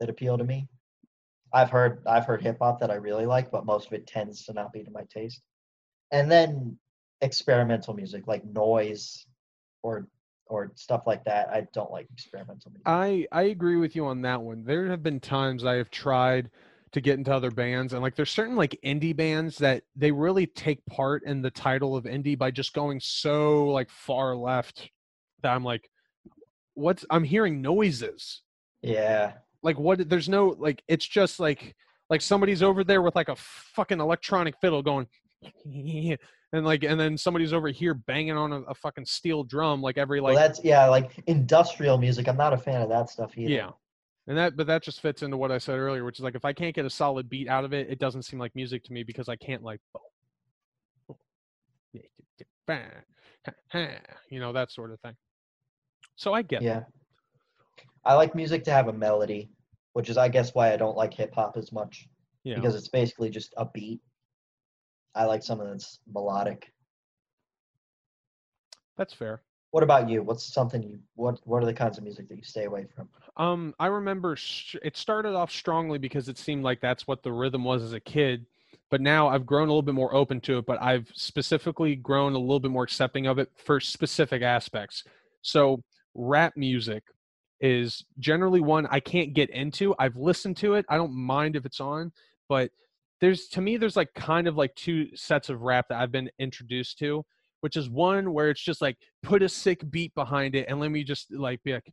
that 0.00 0.10
appeal 0.10 0.36
to 0.36 0.44
me. 0.44 0.66
I've 1.52 1.70
heard 1.70 2.02
i've 2.06 2.26
heard 2.26 2.42
hip 2.42 2.56
hop 2.60 2.80
that 2.80 2.90
i 2.90 2.94
really 2.94 3.26
like 3.26 3.52
but 3.52 3.64
most 3.64 3.86
of 3.86 3.92
it 3.92 4.08
tends 4.08 4.44
to 4.46 4.52
not 4.52 4.72
be 4.72 4.82
to 4.82 4.90
my 4.90 5.04
taste. 5.08 5.40
And 6.10 6.30
then 6.30 6.76
experimental 7.20 7.94
music 7.94 8.26
like 8.26 8.44
noise 8.44 9.26
or 9.82 10.08
or 10.46 10.72
stuff 10.74 11.06
like 11.06 11.24
that. 11.24 11.48
I 11.48 11.66
don't 11.72 11.90
like 11.90 12.06
experimental 12.12 12.72
music. 12.72 12.82
I 12.86 13.26
I 13.30 13.42
agree 13.44 13.76
with 13.76 13.94
you 13.94 14.06
on 14.06 14.22
that 14.22 14.42
one. 14.42 14.64
There 14.64 14.88
have 14.88 15.02
been 15.02 15.20
times 15.20 15.64
I 15.64 15.74
have 15.74 15.90
tried 15.90 16.50
to 16.92 17.00
get 17.00 17.18
into 17.18 17.34
other 17.34 17.50
bands 17.50 17.92
and 17.92 18.02
like 18.02 18.14
there's 18.14 18.30
certain 18.30 18.54
like 18.56 18.78
indie 18.84 19.16
bands 19.16 19.58
that 19.58 19.82
they 19.96 20.12
really 20.12 20.46
take 20.46 20.84
part 20.86 21.24
in 21.24 21.42
the 21.42 21.50
title 21.50 21.96
of 21.96 22.04
indie 22.04 22.38
by 22.38 22.52
just 22.52 22.72
going 22.72 23.00
so 23.00 23.66
like 23.66 23.90
far 23.90 24.36
left 24.36 24.90
that 25.42 25.52
I'm 25.52 25.64
like 25.64 25.90
what's 26.74 27.04
I'm 27.10 27.24
hearing 27.24 27.62
noises. 27.62 28.42
yeah 28.82 29.32
Like 29.62 29.78
what 29.78 30.08
there's 30.08 30.28
no 30.28 30.54
like 30.58 30.82
it's 30.88 31.06
just 31.06 31.40
like 31.40 31.74
like 32.10 32.20
somebody's 32.20 32.62
over 32.62 32.84
there 32.84 33.02
with 33.02 33.14
like 33.14 33.28
a 33.28 33.36
fucking 33.36 34.00
electronic 34.00 34.54
fiddle 34.60 34.82
going 34.82 35.06
and 35.64 36.64
like 36.64 36.84
and 36.84 36.98
then 36.98 37.16
somebody's 37.18 37.52
over 37.52 37.68
here 37.68 37.94
banging 37.94 38.36
on 38.36 38.52
a, 38.52 38.60
a 38.62 38.74
fucking 38.74 39.04
steel 39.06 39.44
drum 39.44 39.82
like 39.82 39.98
every 39.98 40.20
well, 40.20 40.34
like 40.34 40.42
that's 40.42 40.62
yeah, 40.64 40.86
like 40.86 41.22
industrial 41.26 41.98
music. 41.98 42.28
I'm 42.28 42.36
not 42.36 42.52
a 42.52 42.58
fan 42.58 42.82
of 42.82 42.88
that 42.90 43.10
stuff 43.10 43.36
either. 43.36 43.50
yeah 43.50 43.70
and 44.26 44.38
that 44.38 44.56
but 44.56 44.66
that 44.66 44.82
just 44.82 45.00
fits 45.00 45.22
into 45.22 45.36
what 45.36 45.52
i 45.52 45.58
said 45.58 45.78
earlier 45.78 46.04
which 46.04 46.18
is 46.18 46.24
like 46.24 46.34
if 46.34 46.44
i 46.44 46.52
can't 46.52 46.74
get 46.74 46.84
a 46.84 46.90
solid 46.90 47.28
beat 47.28 47.48
out 47.48 47.64
of 47.64 47.72
it 47.72 47.90
it 47.90 47.98
doesn't 47.98 48.22
seem 48.22 48.38
like 48.38 48.54
music 48.54 48.82
to 48.84 48.92
me 48.92 49.02
because 49.02 49.28
i 49.28 49.36
can't 49.36 49.62
like 49.62 49.80
you 54.30 54.40
know 54.40 54.52
that 54.52 54.72
sort 54.72 54.90
of 54.90 55.00
thing 55.00 55.14
so 56.16 56.32
i 56.32 56.42
get 56.42 56.62
Yeah. 56.62 56.82
I 58.06 58.14
like 58.14 58.34
music 58.34 58.64
to 58.64 58.70
have 58.70 58.88
a 58.88 58.92
melody, 58.92 59.50
which 59.94 60.10
is 60.10 60.18
I 60.18 60.28
guess 60.28 60.54
why 60.54 60.72
I 60.72 60.76
don't 60.76 60.96
like 60.96 61.14
hip 61.14 61.34
hop 61.34 61.56
as 61.56 61.72
much 61.72 62.06
yeah 62.42 62.56
because 62.56 62.74
it's 62.74 62.88
basically 62.88 63.30
just 63.30 63.54
a 63.56 63.64
beat. 63.64 64.00
I 65.14 65.24
like 65.24 65.42
something 65.42 65.66
that's 65.68 66.00
melodic. 66.12 66.70
that's 68.98 69.14
fair 69.14 69.42
What 69.70 69.82
about 69.82 70.08
you? 70.10 70.22
What's 70.22 70.44
something 70.44 70.82
you 70.82 70.98
what 71.14 71.40
what 71.44 71.62
are 71.62 71.66
the 71.66 71.72
kinds 71.72 71.96
of 71.98 72.04
music 72.04 72.28
that 72.28 72.36
you 72.36 72.44
stay 72.44 72.64
away 72.64 72.86
from? 72.94 73.08
Um, 73.36 73.74
I 73.80 73.86
remember 73.86 74.36
sh- 74.36 74.76
it 74.82 74.96
started 74.96 75.34
off 75.34 75.50
strongly 75.50 75.98
because 75.98 76.28
it 76.28 76.38
seemed 76.38 76.62
like 76.62 76.80
that's 76.80 77.06
what 77.06 77.22
the 77.22 77.32
rhythm 77.32 77.64
was 77.64 77.82
as 77.82 77.92
a 77.94 78.00
kid. 78.00 78.46
But 78.90 79.00
now 79.00 79.28
I've 79.28 79.46
grown 79.46 79.68
a 79.68 79.70
little 79.72 79.82
bit 79.82 79.94
more 79.94 80.14
open 80.14 80.40
to 80.42 80.58
it, 80.58 80.66
but 80.66 80.80
I've 80.80 81.10
specifically 81.14 81.96
grown 81.96 82.34
a 82.34 82.38
little 82.38 82.60
bit 82.60 82.70
more 82.70 82.84
accepting 82.84 83.26
of 83.26 83.38
it 83.38 83.50
for 83.56 83.80
specific 83.80 84.42
aspects. 84.42 85.04
So, 85.42 85.82
rap 86.14 86.54
music 86.56 87.02
is 87.60 88.04
generally 88.18 88.60
one 88.60 88.86
I 88.90 89.00
can't 89.00 89.32
get 89.34 89.50
into. 89.50 89.94
I've 89.98 90.16
listened 90.16 90.56
to 90.58 90.74
it, 90.74 90.84
I 90.88 90.96
don't 90.96 91.14
mind 91.14 91.56
if 91.56 91.64
it's 91.64 91.80
on, 91.80 92.12
but 92.48 92.70
there's 93.20 93.48
to 93.48 93.60
me, 93.60 93.76
there's 93.76 93.96
like 93.96 94.12
kind 94.14 94.48
of 94.48 94.56
like 94.56 94.74
two 94.74 95.14
sets 95.16 95.48
of 95.48 95.62
rap 95.62 95.86
that 95.88 96.00
I've 96.00 96.12
been 96.12 96.30
introduced 96.38 96.98
to, 96.98 97.24
which 97.60 97.76
is 97.76 97.88
one 97.88 98.32
where 98.32 98.50
it's 98.50 98.62
just 98.62 98.82
like 98.82 98.96
put 99.22 99.42
a 99.42 99.48
sick 99.48 99.88
beat 99.90 100.14
behind 100.14 100.54
it 100.54 100.66
and 100.68 100.80
let 100.80 100.90
me 100.90 101.04
just 101.04 101.32
like 101.32 101.62
be 101.62 101.72
like, 101.74 101.90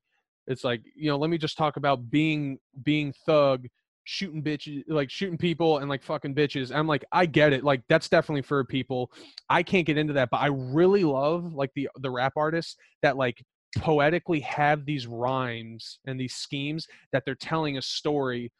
it's 0.47 0.63
like 0.63 0.82
you 0.95 1.09
know 1.09 1.17
let 1.17 1.30
me 1.30 1.38
just 1.38 1.57
talk 1.57 1.78
about 1.78 2.09
being 2.09 2.57
being 2.84 3.13
thug 3.26 3.67
shooting 4.03 4.43
bitches 4.43 4.84
like 4.88 5.09
shooting 5.09 5.38
people 5.38 5.78
and 5.78 5.89
like 5.89 6.01
fucking 6.01 6.34
bitches 6.34 6.76
i'm 6.76 6.88
like 6.88 7.05
i 7.11 7.26
get 7.26 7.53
it 7.53 7.63
like 7.63 7.82
that's 7.88 8.09
definitely 8.09 8.41
for 8.41 8.63
people 8.65 9.11
i 9.49 9.61
can't 9.61 9.86
get 9.86 9.97
into 9.97 10.13
that 10.13 10.30
but 10.32 10.38
i 10.38 10.47
really 10.47 11.03
love 11.03 11.53
like 11.53 11.69
the 11.76 11.88
the 11.99 12.09
rap 12.09 12.34
artists 12.36 12.76
that 13.03 13.15
like 13.15 13.43
poetically 13.78 14.41
have 14.41 14.86
these 14.86 15.07
rhymes 15.07 15.99
and 16.05 16.19
these 16.19 16.36
schemes 16.36 16.88
that 17.13 17.24
they're 17.26 17.36
telling 17.36 17.78
a 17.78 17.82
story 17.82 18.51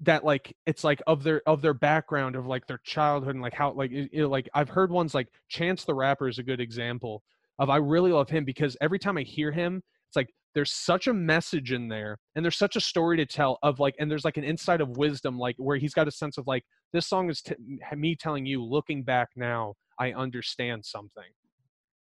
that 0.00 0.24
like 0.24 0.54
it's 0.66 0.84
like 0.84 1.02
of 1.06 1.24
their 1.24 1.42
of 1.46 1.60
their 1.60 1.74
background 1.74 2.36
of 2.36 2.46
like 2.46 2.66
their 2.66 2.80
childhood 2.84 3.34
and 3.34 3.42
like 3.42 3.54
how 3.54 3.72
like 3.72 3.90
like 4.14 4.48
i've 4.54 4.68
heard 4.68 4.92
ones 4.92 5.14
like 5.14 5.26
chance 5.48 5.84
the 5.84 5.94
rapper 5.94 6.28
is 6.28 6.38
a 6.38 6.42
good 6.42 6.60
example 6.60 7.22
of 7.58 7.68
i 7.68 7.76
really 7.76 8.12
love 8.12 8.28
him 8.28 8.44
because 8.44 8.76
every 8.80 8.98
time 8.98 9.18
i 9.18 9.22
hear 9.22 9.50
him 9.50 9.82
it's 10.08 10.16
like 10.16 10.28
there's 10.54 10.72
such 10.72 11.08
a 11.08 11.12
message 11.12 11.72
in 11.72 11.88
there 11.88 12.16
and 12.36 12.44
there's 12.44 12.56
such 12.56 12.76
a 12.76 12.80
story 12.80 13.16
to 13.16 13.26
tell 13.26 13.58
of 13.62 13.80
like 13.80 13.94
and 13.98 14.08
there's 14.08 14.24
like 14.24 14.36
an 14.36 14.44
insight 14.44 14.80
of 14.80 14.96
wisdom 14.96 15.36
like 15.36 15.56
where 15.58 15.76
he's 15.76 15.94
got 15.94 16.06
a 16.06 16.12
sense 16.12 16.38
of 16.38 16.46
like 16.46 16.62
this 16.92 17.08
song 17.08 17.28
is 17.28 17.42
t- 17.42 17.54
me 17.96 18.14
telling 18.14 18.46
you 18.46 18.64
looking 18.64 19.02
back 19.02 19.28
now 19.34 19.74
i 19.98 20.12
understand 20.12 20.84
something 20.84 21.24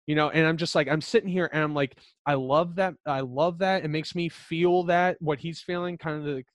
you 0.08 0.16
know 0.16 0.30
and 0.30 0.46
i'm 0.46 0.58
just 0.58 0.76
like 0.76 0.88
i'm 0.88 1.02
sitting 1.02 1.30
here 1.30 1.50
and 1.54 1.64
i'm 1.64 1.74
like 1.74 1.98
i 2.26 2.34
love 2.34 2.76
that 2.76 2.94
i 3.06 3.20
love 3.20 3.58
that 3.60 3.84
it 3.84 3.90
makes 3.90 4.16
me 4.16 4.30
feel 4.30 4.84
that 4.84 5.18
what 5.20 5.40
he's 5.40 5.62
feeling 5.62 5.98
kind 5.98 6.18
of 6.18 6.36
like 6.36 6.48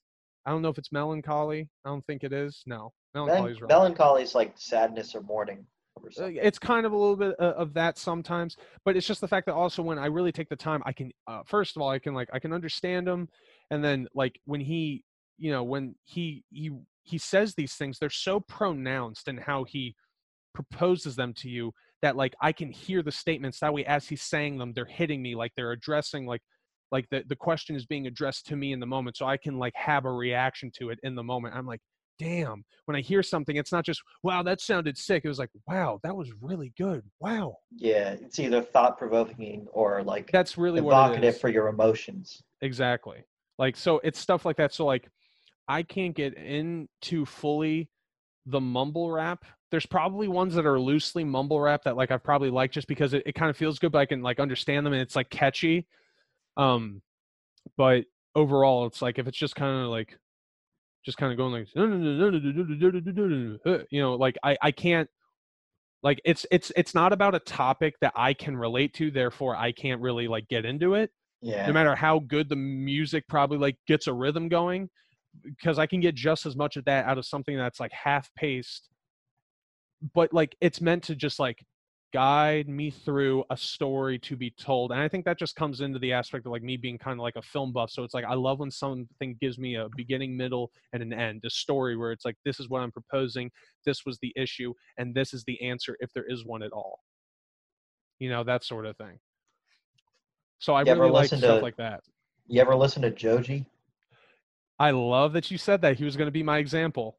i 0.45 0.51
don't 0.51 0.61
know 0.61 0.69
if 0.69 0.77
it's 0.77 0.91
melancholy 0.91 1.69
i 1.85 1.89
don't 1.89 2.05
think 2.05 2.23
it 2.23 2.33
is 2.33 2.63
no 2.65 2.91
Mel- 3.13 3.25
melancholy's 3.25 3.61
wrong. 3.61 3.69
melancholy 3.69 4.23
is 4.23 4.35
like 4.35 4.53
sadness 4.55 5.15
or 5.15 5.21
mourning 5.21 5.65
or 5.95 6.09
uh, 6.23 6.27
it's 6.27 6.59
kind 6.59 6.85
of 6.85 6.91
a 6.91 6.97
little 6.97 7.15
bit 7.15 7.35
uh, 7.39 7.53
of 7.57 7.73
that 7.73 7.97
sometimes 7.97 8.55
but 8.85 8.95
it's 8.95 9.07
just 9.07 9.21
the 9.21 9.27
fact 9.27 9.45
that 9.45 9.53
also 9.53 9.81
when 9.81 9.97
i 9.97 10.05
really 10.05 10.31
take 10.31 10.49
the 10.49 10.55
time 10.55 10.81
i 10.85 10.91
can 10.91 11.11
uh, 11.27 11.41
first 11.45 11.75
of 11.75 11.81
all 11.81 11.89
i 11.89 11.99
can 11.99 12.13
like 12.13 12.29
i 12.33 12.39
can 12.39 12.53
understand 12.53 13.07
him 13.07 13.27
and 13.71 13.83
then 13.83 14.07
like 14.13 14.39
when 14.45 14.61
he 14.61 15.03
you 15.37 15.51
know 15.51 15.63
when 15.63 15.95
he 16.03 16.43
he 16.49 16.71
he 17.03 17.17
says 17.17 17.53
these 17.55 17.73
things 17.75 17.97
they're 17.97 18.09
so 18.09 18.39
pronounced 18.41 19.27
in 19.27 19.37
how 19.37 19.63
he 19.63 19.95
proposes 20.53 21.15
them 21.15 21.33
to 21.33 21.49
you 21.49 21.71
that 22.01 22.15
like 22.15 22.35
i 22.41 22.51
can 22.51 22.71
hear 22.71 23.01
the 23.01 23.11
statements 23.11 23.59
that 23.59 23.73
way 23.73 23.85
as 23.85 24.07
he's 24.07 24.21
saying 24.21 24.57
them 24.57 24.73
they're 24.73 24.85
hitting 24.85 25.21
me 25.21 25.35
like 25.35 25.51
they're 25.55 25.71
addressing 25.71 26.25
like 26.25 26.41
like 26.91 27.05
the, 27.09 27.23
the 27.27 27.35
question 27.35 27.75
is 27.75 27.85
being 27.85 28.07
addressed 28.07 28.45
to 28.45 28.55
me 28.55 28.71
in 28.71 28.79
the 28.79 28.85
moment 28.85 29.17
so 29.17 29.25
i 29.25 29.37
can 29.37 29.57
like 29.59 29.73
have 29.75 30.05
a 30.05 30.11
reaction 30.11 30.71
to 30.77 30.89
it 30.89 30.99
in 31.03 31.15
the 31.15 31.23
moment. 31.23 31.55
I'm 31.55 31.65
like 31.65 31.81
damn. 32.19 32.65
When 32.85 32.95
i 32.95 33.01
hear 33.01 33.21
something 33.21 33.57
it's 33.57 33.71
not 33.71 33.85
just 33.85 34.01
wow 34.23 34.41
that 34.43 34.59
sounded 34.59 34.97
sick. 34.97 35.23
It 35.23 35.27
was 35.27 35.37
like 35.39 35.51
wow 35.67 35.99
that 36.03 36.15
was 36.15 36.31
really 36.41 36.73
good. 36.77 37.03
Wow. 37.19 37.57
Yeah, 37.75 38.11
it's 38.11 38.39
either 38.39 38.61
thought 38.61 38.97
provoking 38.97 39.67
or 39.71 40.03
like 40.03 40.31
that's 40.31 40.57
really 40.57 40.79
evocative 40.79 41.39
for 41.39 41.49
your 41.49 41.67
emotions. 41.67 42.41
exactly. 42.61 43.23
Like 43.59 43.75
so 43.75 43.99
it's 44.03 44.19
stuff 44.19 44.45
like 44.45 44.57
that 44.57 44.73
so 44.73 44.85
like 44.85 45.09
i 45.67 45.83
can't 45.83 46.15
get 46.15 46.35
into 46.35 47.25
fully 47.25 47.89
the 48.45 48.61
mumble 48.61 49.11
rap 49.11 49.43
there's 49.71 49.85
probably 49.85 50.27
ones 50.27 50.55
that 50.55 50.65
are 50.65 50.79
loosely 50.79 51.23
mumble 51.23 51.59
rap 51.59 51.83
that 51.83 51.95
like 51.97 52.11
i've 52.11 52.23
probably 52.23 52.49
liked 52.49 52.73
just 52.73 52.87
because 52.87 53.13
it, 53.13 53.23
it 53.25 53.33
kind 53.35 53.49
of 53.49 53.57
feels 53.57 53.79
good 53.79 53.91
but 53.91 53.99
i 53.99 54.05
can 54.05 54.21
like 54.21 54.39
understand 54.39 54.85
them 54.85 54.93
and 54.93 55.01
it's 55.01 55.15
like 55.15 55.29
catchy 55.29 55.85
um 56.55 57.01
but 57.75 58.05
overall 58.35 58.85
it's 58.85 59.01
like 59.01 59.19
if 59.19 59.27
it's 59.27 59.37
just 59.37 59.55
kind 59.55 59.83
of 59.83 59.89
like 59.89 60.17
just 61.05 61.17
kind 61.17 61.31
of 61.31 61.37
going 61.37 61.53
like 61.53 61.67
you 63.91 64.01
know 64.01 64.15
like 64.15 64.37
i 64.43 64.57
i 64.61 64.71
can't 64.71 65.09
like 66.03 66.21
it's 66.25 66.45
it's 66.51 66.71
it's 66.75 66.93
not 66.93 67.11
about 67.13 67.35
a 67.35 67.39
topic 67.39 67.95
that 68.01 68.13
i 68.15 68.33
can 68.33 68.55
relate 68.55 68.93
to 68.93 69.09
therefore 69.11 69.55
i 69.55 69.71
can't 69.71 70.01
really 70.01 70.27
like 70.27 70.47
get 70.47 70.65
into 70.65 70.93
it 70.93 71.11
Yeah. 71.41 71.65
no 71.67 71.73
matter 71.73 71.95
how 71.95 72.19
good 72.19 72.49
the 72.49 72.55
music 72.55 73.25
probably 73.27 73.57
like 73.57 73.77
gets 73.87 74.07
a 74.07 74.13
rhythm 74.13 74.47
going 74.49 74.89
because 75.43 75.79
i 75.79 75.85
can 75.85 75.99
get 75.99 76.13
just 76.15 76.45
as 76.45 76.55
much 76.55 76.77
of 76.77 76.85
that 76.85 77.05
out 77.05 77.17
of 77.17 77.25
something 77.25 77.57
that's 77.57 77.79
like 77.79 77.91
half 77.91 78.29
paced 78.35 78.89
but 80.13 80.33
like 80.33 80.55
it's 80.61 80.81
meant 80.81 81.03
to 81.03 81.15
just 81.15 81.39
like 81.39 81.63
guide 82.13 82.69
me 82.69 82.89
through 82.89 83.43
a 83.49 83.57
story 83.57 84.17
to 84.17 84.37
be 84.37 84.49
told 84.57 84.91
and 84.91 85.01
i 85.01 85.07
think 85.09 85.25
that 85.25 85.37
just 85.37 85.55
comes 85.57 85.81
into 85.81 85.99
the 85.99 86.13
aspect 86.13 86.45
of 86.45 86.51
like 86.53 86.63
me 86.63 86.77
being 86.77 86.97
kind 86.97 87.19
of 87.19 87.23
like 87.23 87.35
a 87.35 87.41
film 87.41 87.73
buff 87.73 87.89
so 87.91 88.03
it's 88.03 88.13
like 88.13 88.23
i 88.23 88.33
love 88.33 88.59
when 88.59 88.71
something 88.71 89.35
gives 89.41 89.57
me 89.59 89.75
a 89.75 89.87
beginning 89.97 90.35
middle 90.37 90.71
and 90.93 91.03
an 91.03 91.11
end 91.11 91.41
a 91.45 91.49
story 91.49 91.97
where 91.97 92.13
it's 92.13 92.23
like 92.23 92.35
this 92.45 92.59
is 92.61 92.69
what 92.69 92.79
i'm 92.81 92.91
proposing 92.91 93.51
this 93.85 94.05
was 94.05 94.17
the 94.21 94.31
issue 94.37 94.73
and 94.97 95.13
this 95.13 95.33
is 95.33 95.43
the 95.45 95.61
answer 95.61 95.97
if 95.99 96.09
there 96.13 96.25
is 96.27 96.45
one 96.45 96.63
at 96.63 96.71
all 96.71 96.99
you 98.19 98.29
know 98.29 98.43
that 98.43 98.63
sort 98.63 98.85
of 98.85 98.95
thing 98.95 99.19
so 100.59 100.73
i 100.73 100.83
You 100.83 100.93
really 100.95 101.11
like 101.11 101.27
stuff 101.27 101.41
to- 101.41 101.55
like 101.59 101.75
that 101.77 102.01
You 102.47 102.61
ever 102.61 102.75
listen 102.75 103.01
to 103.01 103.11
Joji? 103.11 103.65
I 104.79 104.91
love 104.91 105.33
that 105.33 105.49
you 105.51 105.57
said 105.57 105.81
that. 105.81 105.97
He 105.97 106.05
was 106.05 106.15
going 106.15 106.27
to 106.27 106.31
be 106.31 106.43
my 106.43 106.59
example. 106.59 107.17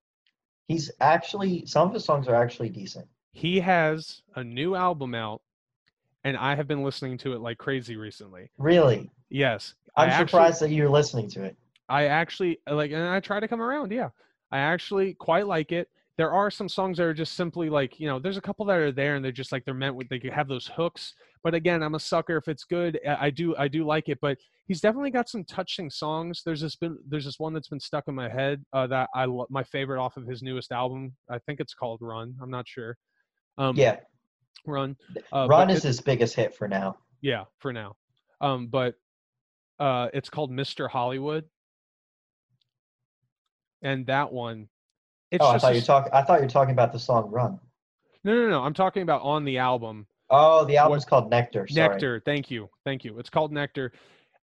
He's 0.68 0.90
actually 1.00 1.64
some 1.66 1.88
of 1.88 1.94
his 1.94 2.04
songs 2.04 2.28
are 2.28 2.34
actually 2.34 2.68
decent. 2.68 3.06
He 3.32 3.58
has 3.60 4.20
a 4.36 4.44
new 4.44 4.74
album 4.74 5.14
out, 5.14 5.40
and 6.24 6.36
I 6.36 6.54
have 6.54 6.68
been 6.68 6.84
listening 6.84 7.16
to 7.18 7.32
it 7.32 7.40
like 7.40 7.56
crazy 7.58 7.96
recently. 7.96 8.50
Really, 8.58 9.10
Yes, 9.30 9.74
I 9.96 10.04
I'm 10.04 10.10
actually- 10.10 10.28
surprised 10.28 10.60
that 10.62 10.70
you're 10.70 10.90
listening 10.90 11.28
to 11.30 11.42
it. 11.44 11.56
I 11.88 12.04
actually 12.04 12.60
like, 12.70 12.90
and 12.92 13.02
I 13.02 13.18
try 13.20 13.40
to 13.40 13.48
come 13.48 13.62
around. 13.62 13.92
Yeah, 13.92 14.10
I 14.52 14.58
actually 14.58 15.14
quite 15.14 15.46
like 15.46 15.72
it. 15.72 15.88
There 16.18 16.32
are 16.32 16.50
some 16.50 16.68
songs 16.68 16.98
that 16.98 17.04
are 17.04 17.14
just 17.14 17.34
simply 17.34 17.70
like, 17.70 18.00
you 18.00 18.08
know, 18.08 18.18
there's 18.18 18.36
a 18.36 18.40
couple 18.40 18.66
that 18.66 18.76
are 18.76 18.90
there 18.90 19.14
and 19.14 19.24
they're 19.24 19.30
just 19.32 19.52
like 19.52 19.64
they're 19.64 19.72
meant 19.72 19.94
with 19.94 20.08
they 20.08 20.20
have 20.32 20.48
those 20.48 20.66
hooks. 20.66 21.14
But 21.44 21.54
again, 21.54 21.80
I'm 21.80 21.94
a 21.94 22.00
sucker 22.00 22.36
if 22.36 22.48
it's 22.48 22.64
good. 22.64 22.98
I 23.06 23.26
I 23.26 23.30
do 23.30 23.54
I 23.56 23.68
do 23.68 23.86
like 23.86 24.08
it. 24.08 24.18
But 24.20 24.36
he's 24.66 24.80
definitely 24.80 25.12
got 25.12 25.28
some 25.28 25.44
touching 25.44 25.88
songs. 25.88 26.42
There's 26.44 26.60
this 26.60 26.74
been 26.74 26.98
there's 27.06 27.24
this 27.24 27.38
one 27.38 27.54
that's 27.54 27.68
been 27.68 27.78
stuck 27.78 28.08
in 28.08 28.16
my 28.16 28.28
head 28.28 28.64
uh, 28.72 28.88
that 28.88 29.08
I 29.14 29.26
lo- 29.26 29.46
my 29.48 29.62
favorite 29.62 30.02
off 30.02 30.16
of 30.16 30.26
his 30.26 30.42
newest 30.42 30.72
album. 30.72 31.14
I 31.30 31.38
think 31.38 31.60
it's 31.60 31.72
called 31.74 32.00
Run. 32.02 32.34
I'm 32.42 32.50
not 32.50 32.66
sure. 32.66 32.96
Um, 33.56 33.76
Yeah, 33.76 33.98
Run. 34.66 34.96
Uh, 35.32 35.46
Run 35.48 35.70
it- 35.70 35.74
is 35.74 35.84
his 35.84 36.00
biggest 36.00 36.34
hit 36.34 36.52
for 36.56 36.66
now. 36.66 36.96
yeah, 37.20 37.44
for 37.60 37.72
now. 37.72 37.94
Um, 38.40 38.66
but 38.66 38.96
uh, 39.78 40.08
it's 40.12 40.28
called 40.30 40.50
Mr. 40.50 40.90
Hollywood, 40.90 41.44
and 43.82 44.06
that 44.06 44.32
one, 44.32 44.68
it's 45.30 45.44
oh, 45.44 45.48
I 45.48 45.58
thought 45.58 45.74
you 45.74 45.80
talk. 45.80 46.08
I 46.12 46.22
thought 46.22 46.40
you 46.40 46.44
were 46.44 46.50
talking 46.50 46.72
about 46.72 46.92
the 46.92 46.98
song 46.98 47.30
Run. 47.30 47.58
no, 48.24 48.34
no, 48.34 48.48
no. 48.48 48.62
I'm 48.62 48.74
talking 48.74 49.02
about 49.02 49.22
on 49.22 49.44
the 49.44 49.58
album 49.58 50.06
Oh, 50.30 50.64
the 50.64 50.76
album's 50.76 51.04
called 51.04 51.30
Nectar. 51.30 51.66
Sorry. 51.68 51.88
Nectar. 51.88 52.22
Thank 52.24 52.50
you, 52.50 52.68
thank 52.84 53.04
you. 53.04 53.18
It's 53.18 53.30
called 53.30 53.52
Nectar. 53.52 53.92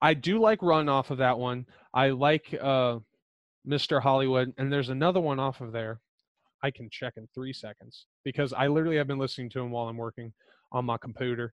I 0.00 0.14
do 0.14 0.38
like 0.38 0.62
Run 0.62 0.88
off 0.88 1.10
of 1.10 1.18
that 1.18 1.38
one. 1.38 1.66
I 1.92 2.08
like 2.10 2.54
uh, 2.60 2.98
Mr. 3.68 4.00
Hollywood, 4.00 4.52
and 4.58 4.72
there's 4.72 4.88
another 4.88 5.20
one 5.20 5.38
off 5.38 5.60
of 5.60 5.72
there. 5.72 6.00
I 6.62 6.70
can 6.70 6.88
check 6.90 7.14
in 7.16 7.28
three 7.34 7.52
seconds 7.52 8.06
because 8.24 8.54
I 8.54 8.68
literally 8.68 8.96
have 8.96 9.06
been 9.06 9.18
listening 9.18 9.50
to 9.50 9.60
him 9.60 9.70
while 9.70 9.88
I'm 9.88 9.98
working 9.98 10.32
on 10.72 10.86
my 10.86 10.96
computer, 10.96 11.52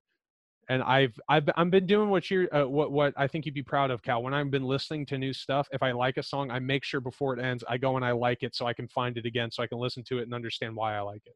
and 0.68 0.82
I've 0.82 1.18
I've 1.28 1.48
I've 1.56 1.70
been 1.70 1.86
doing 1.86 2.08
what 2.08 2.30
you 2.30 2.48
uh, 2.52 2.64
what 2.64 2.92
what 2.92 3.14
I 3.16 3.26
think 3.26 3.46
you'd 3.46 3.54
be 3.54 3.62
proud 3.62 3.90
of, 3.90 4.02
Cal. 4.02 4.22
When 4.22 4.34
I've 4.34 4.50
been 4.50 4.64
listening 4.64 5.06
to 5.06 5.18
new 5.18 5.32
stuff, 5.32 5.68
if 5.72 5.82
I 5.82 5.92
like 5.92 6.16
a 6.16 6.22
song, 6.22 6.50
I 6.50 6.58
make 6.58 6.84
sure 6.84 7.00
before 7.00 7.36
it 7.36 7.42
ends, 7.42 7.64
I 7.68 7.78
go 7.78 7.96
and 7.96 8.04
I 8.04 8.12
like 8.12 8.42
it 8.42 8.54
so 8.54 8.66
I 8.66 8.72
can 8.72 8.88
find 8.88 9.16
it 9.16 9.26
again, 9.26 9.50
so 9.50 9.62
I 9.62 9.66
can 9.66 9.78
listen 9.78 10.04
to 10.04 10.18
it 10.18 10.22
and 10.22 10.34
understand 10.34 10.76
why 10.76 10.96
I 10.96 11.00
like 11.00 11.22
it. 11.26 11.34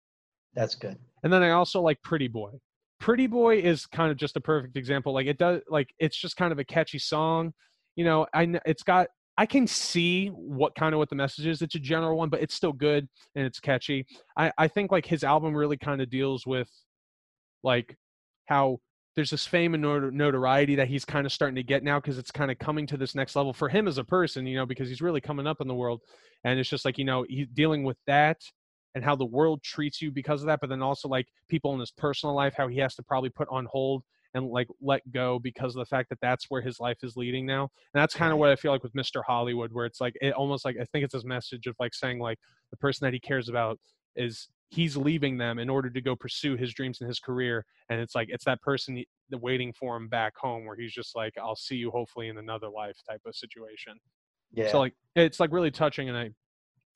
That's 0.55 0.75
good. 0.75 0.97
And 1.23 1.33
then 1.33 1.43
I 1.43 1.51
also 1.51 1.81
like 1.81 2.03
Pretty 2.03 2.29
Boy. 2.29 2.51
Pretty 2.99 3.27
Boy 3.27 3.59
is 3.59 3.85
kind 3.87 4.11
of 4.11 4.17
just 4.17 4.37
a 4.37 4.41
perfect 4.41 4.77
example. 4.77 5.13
Like 5.13 5.27
it 5.27 5.39
does, 5.39 5.61
like 5.69 5.91
it's 5.99 6.17
just 6.17 6.37
kind 6.37 6.53
of 6.53 6.59
a 6.59 6.65
catchy 6.65 6.99
song. 6.99 7.53
You 7.97 8.05
know, 8.05 8.27
I 8.33 8.59
it's 8.65 8.83
got. 8.83 9.09
I 9.39 9.45
can 9.45 9.67
see 9.67 10.29
what 10.29 10.75
kind 10.77 10.95
of 10.95 10.99
what 10.99 11.11
the 11.11 11.15
message 11.15 11.45
is. 11.45 11.61
It's 11.61 11.75
a 11.75 11.79
general 11.79 12.17
one, 12.17 12.31
but 12.31 12.41
it's 12.41 12.55
still 12.55 12.73
good 12.73 13.07
and 13.35 13.45
it's 13.45 13.61
catchy. 13.61 14.07
I 14.39 14.51
I 14.57 14.67
think 14.69 14.91
like 14.91 15.05
his 15.05 15.25
album 15.25 15.55
really 15.55 15.77
kind 15.77 16.01
of 16.01 16.09
deals 16.09 16.47
with 16.47 16.71
like 17.63 17.99
how 18.47 18.79
there's 19.17 19.31
this 19.31 19.47
fame 19.47 19.73
and 19.73 19.83
notoriety 19.83 20.77
that 20.77 20.89
he's 20.89 21.07
kind 21.07 21.27
of 21.27 21.33
starting 21.33 21.57
to 21.57 21.63
get 21.63 21.83
now 21.83 21.99
because 21.99 22.19
it's 22.19 22.31
kind 22.31 22.51
of 22.51 22.59
coming 22.59 22.87
to 22.87 22.99
this 22.99 23.15
next 23.15 23.35
level 23.35 23.55
for 23.55 23.71
him 23.71 23.89
as 23.89 23.97
a 23.97 24.05
person, 24.05 24.47
you 24.47 24.57
know, 24.57 24.67
because 24.67 24.91
he's 24.91 25.01
really 25.01 25.23
coming 25.23 25.47
up 25.47 25.63
in 25.63 25.67
the 25.69 25.75
world. 25.75 26.03
And 26.45 26.61
it's 26.61 26.69
just 26.69 26.85
like, 26.85 26.99
you 26.99 27.05
know, 27.05 27.25
he's 27.27 27.49
dealing 27.49 27.83
with 27.83 27.97
that 28.07 28.43
and 28.95 29.03
how 29.03 29.17
the 29.17 29.25
world 29.25 29.63
treats 29.63 30.03
you 30.03 30.11
because 30.11 30.43
of 30.43 30.47
that, 30.49 30.61
but 30.61 30.69
then 30.69 30.83
also 30.83 31.09
like 31.09 31.27
people 31.49 31.73
in 31.73 31.81
his 31.81 31.91
personal 31.91 32.35
life, 32.35 32.55
how 32.57 32.69
he 32.69 32.79
has 32.79 32.95
to 32.97 33.03
probably 33.03 33.31
put 33.31 33.49
on 33.51 33.67
hold 33.71 34.03
and 34.35 34.49
like 34.49 34.69
let 34.83 35.01
go 35.11 35.39
because 35.39 35.75
of 35.75 35.81
the 35.81 35.87
fact 35.87 36.11
that 36.11 36.21
that's 36.21 36.51
where 36.51 36.61
his 36.61 36.79
life 36.79 36.99
is 37.03 37.17
leading 37.17 37.47
now. 37.47 37.63
And 37.63 38.03
that's 38.03 38.15
kind 38.15 38.35
of 38.35 38.39
what 38.39 38.51
I 38.51 38.57
feel 38.57 38.71
like 38.71 38.83
with 38.83 38.93
Mr. 38.93 39.23
Hollywood, 39.27 39.73
where 39.73 39.87
it's 39.87 40.01
like, 40.01 40.15
it 40.21 40.35
almost 40.35 40.67
like, 40.67 40.77
I 40.79 40.85
think 40.85 41.07
it's 41.07 41.15
his 41.15 41.25
message 41.25 41.67
of 41.67 41.75
like 41.81 41.95
saying 41.95 42.19
like 42.19 42.39
the 42.71 42.77
person 42.77 43.07
that 43.07 43.15
he 43.15 43.21
cares 43.21 43.49
about 43.49 43.79
is 44.15 44.49
he's 44.71 44.97
leaving 44.97 45.39
them 45.39 45.59
in 45.59 45.71
order 45.71 45.89
to 45.89 46.01
go 46.01 46.17
pursue 46.17 46.57
his 46.57 46.73
dreams 46.75 47.01
and 47.01 47.09
his 47.09 47.21
career 47.21 47.65
and 47.89 48.01
it's 48.01 48.15
like 48.15 48.29
it's 48.31 48.45
that 48.45 48.61
person 48.63 49.03
the 49.31 49.39
waiting 49.39 49.73
for 49.73 49.97
him 49.97 50.09
back 50.09 50.37
home 50.37 50.65
where 50.65 50.77
he's 50.77 50.93
just 50.93 51.15
like 51.15 51.33
i'll 51.41 51.57
see 51.57 51.77
you 51.77 51.91
hopefully 51.91 52.29
in 52.29 52.39
another 52.39 52.69
life 52.69 52.97
type 53.09 53.21
of 53.27 53.35
situation. 53.35 53.95
Yeah. 54.53 54.71
so 54.71 54.79
like 54.79 54.95
it's 55.15 55.41
like 55.41 55.53
really 55.53 55.71
touching 55.71 56.09
and 56.09 56.17
i 56.17 56.31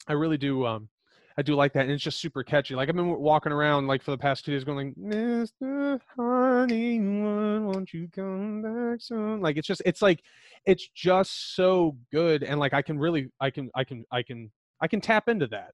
i 0.09 0.13
really 0.13 0.39
do 0.39 0.67
um 0.67 0.89
i 1.37 1.43
do 1.43 1.55
like 1.55 1.73
that 1.75 1.83
and 1.83 1.93
it's 1.93 2.03
just 2.03 2.21
super 2.21 2.43
catchy 2.43 2.75
like 2.75 2.89
i've 2.89 2.97
been 2.97 3.19
walking 3.19 3.53
around 3.53 3.87
like 3.87 4.03
for 4.03 4.13
the 4.13 4.19
past 4.19 4.45
two 4.45 4.53
days 4.53 4.65
going 4.65 4.89
like 4.89 4.97
mr 4.97 6.01
Hollywood 6.17 7.63
won't 7.63 7.93
you 7.93 8.09
come 8.15 8.63
back 8.63 9.01
soon? 9.01 9.41
Like 9.41 9.57
it's 9.57 9.67
just 9.67 9.83
it's 9.85 10.03
like 10.03 10.23
it's 10.67 10.89
just 10.95 11.55
so 11.57 11.97
good 12.13 12.43
and 12.43 12.61
like 12.61 12.75
i 12.75 12.83
can 12.83 12.99
really 12.99 13.29
i 13.41 13.51
can 13.51 13.71
i 13.75 13.85
can 13.85 14.05
i 14.13 14.23
can 14.23 14.51
i 14.81 14.87
can 14.87 15.01
tap 15.01 15.29
into 15.29 15.47
that 15.49 15.73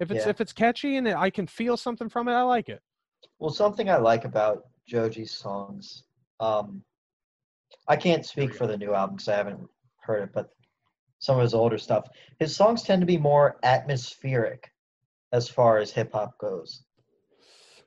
if 0.00 0.10
it's 0.10 0.24
Yeah. 0.24 0.30
if 0.30 0.40
it's 0.40 0.52
catchy 0.52 0.96
and 0.96 1.08
i 1.08 1.30
can 1.30 1.46
feel 1.46 1.76
something 1.76 2.08
from 2.08 2.26
it 2.28 2.32
i 2.32 2.42
like 2.42 2.68
it 2.68 2.82
Well, 3.38 3.50
something 3.50 3.88
I 3.88 3.96
like 3.96 4.24
about 4.24 4.64
Joji's 4.90 5.30
songs, 5.30 6.04
um, 6.40 6.82
I 7.88 7.96
can't 7.96 8.26
speak 8.26 8.54
for 8.54 8.66
the 8.66 8.76
new 8.76 8.92
album 8.94 9.16
because 9.16 9.28
I 9.28 9.36
haven't 9.36 9.68
heard 10.00 10.22
it, 10.24 10.32
but 10.32 10.50
some 11.18 11.36
of 11.36 11.42
his 11.42 11.54
older 11.54 11.78
stuff, 11.78 12.08
his 12.38 12.54
songs 12.56 12.82
tend 12.82 13.00
to 13.02 13.06
be 13.06 13.18
more 13.18 13.58
atmospheric 13.62 14.70
as 15.32 15.48
far 15.48 15.78
as 15.78 15.90
hip 15.92 16.12
hop 16.12 16.36
goes. 16.38 16.84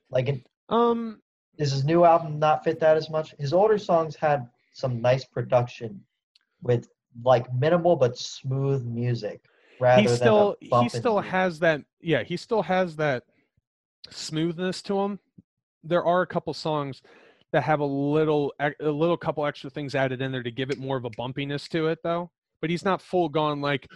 Like, 0.09 0.29
in, 0.29 0.43
um 0.69 1.21
does 1.57 1.71
his 1.71 1.83
new 1.85 2.03
album 2.03 2.39
not 2.39 2.63
fit 2.63 2.79
that 2.79 2.97
as 2.97 3.09
much? 3.09 3.35
His 3.39 3.53
older 3.53 3.77
songs 3.77 4.15
had 4.15 4.49
some 4.73 5.01
nice 5.01 5.25
production 5.25 6.01
with 6.61 6.87
like 7.23 7.53
minimal 7.53 7.95
but 7.95 8.17
smooth 8.17 8.83
music 8.85 9.45
he 9.99 10.07
still 10.07 10.55
he 10.61 10.89
still 10.89 11.19
has 11.19 11.59
that 11.59 11.81
yeah 12.01 12.23
he 12.23 12.37
still 12.37 12.61
has 12.61 12.95
that 12.97 13.23
smoothness 14.09 14.81
to 14.83 14.99
him. 14.99 15.19
There 15.83 16.03
are 16.03 16.21
a 16.21 16.27
couple 16.27 16.53
songs 16.53 17.01
that 17.51 17.63
have 17.63 17.79
a 17.79 17.85
little 17.85 18.53
a 18.59 18.73
little 18.79 19.17
couple 19.17 19.45
extra 19.45 19.69
things 19.69 19.95
added 19.95 20.21
in 20.21 20.31
there 20.31 20.43
to 20.43 20.51
give 20.51 20.69
it 20.71 20.79
more 20.79 20.97
of 20.97 21.05
a 21.05 21.09
bumpiness 21.11 21.67
to 21.69 21.87
it 21.87 21.99
though. 22.03 22.31
But 22.61 22.69
he's 22.69 22.85
not 22.85 23.01
full 23.01 23.29
gone 23.29 23.61
like 23.61 23.87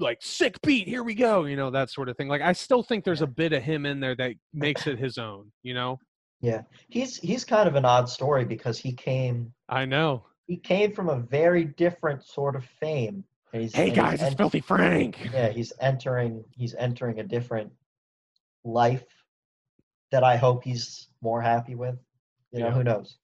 like 0.00 0.18
sick 0.20 0.60
beat 0.62 0.86
here 0.86 1.02
we 1.02 1.12
go 1.12 1.44
you 1.46 1.56
know 1.56 1.70
that 1.70 1.90
sort 1.90 2.08
of 2.08 2.16
thing. 2.16 2.28
Like 2.28 2.42
i 2.42 2.52
still 2.52 2.82
think 2.82 3.04
there's 3.04 3.22
a 3.22 3.26
bit 3.26 3.52
of 3.52 3.62
him 3.62 3.86
in 3.86 4.00
there 4.00 4.14
that 4.16 4.34
makes 4.52 4.86
it 4.86 4.98
his 4.98 5.18
own 5.18 5.50
you 5.62 5.74
know? 5.74 5.98
Yeah, 6.40 6.62
he's 6.88 7.16
he's 7.16 7.44
kind 7.44 7.68
of 7.68 7.74
an 7.74 7.84
odd 7.84 8.08
story 8.08 8.44
because 8.44 8.78
he 8.78 8.92
came 8.92 9.52
i 9.68 9.84
know. 9.84 10.24
he 10.46 10.56
came 10.56 10.92
from 10.92 11.08
a 11.08 11.18
very 11.18 11.64
different 11.64 12.24
sort 12.24 12.54
of 12.54 12.64
fame. 12.64 13.24
He's, 13.52 13.74
hey 13.74 13.90
guys 13.90 14.14
it's 14.14 14.22
en- 14.24 14.36
filthy 14.36 14.60
frank 14.60 15.30
Yeah, 15.32 15.48
he's 15.48 15.72
entering 15.80 16.44
he's 16.50 16.74
entering 16.74 17.20
a 17.20 17.24
different 17.24 17.72
life 18.64 19.04
that 20.10 20.22
I 20.24 20.36
hope 20.36 20.64
he's 20.64 21.08
more 21.22 21.40
happy 21.40 21.74
with. 21.74 21.96
You 22.52 22.60
know, 22.60 22.66
Yeah. 22.68 22.72
who 22.72 22.84
knows? 22.84 23.18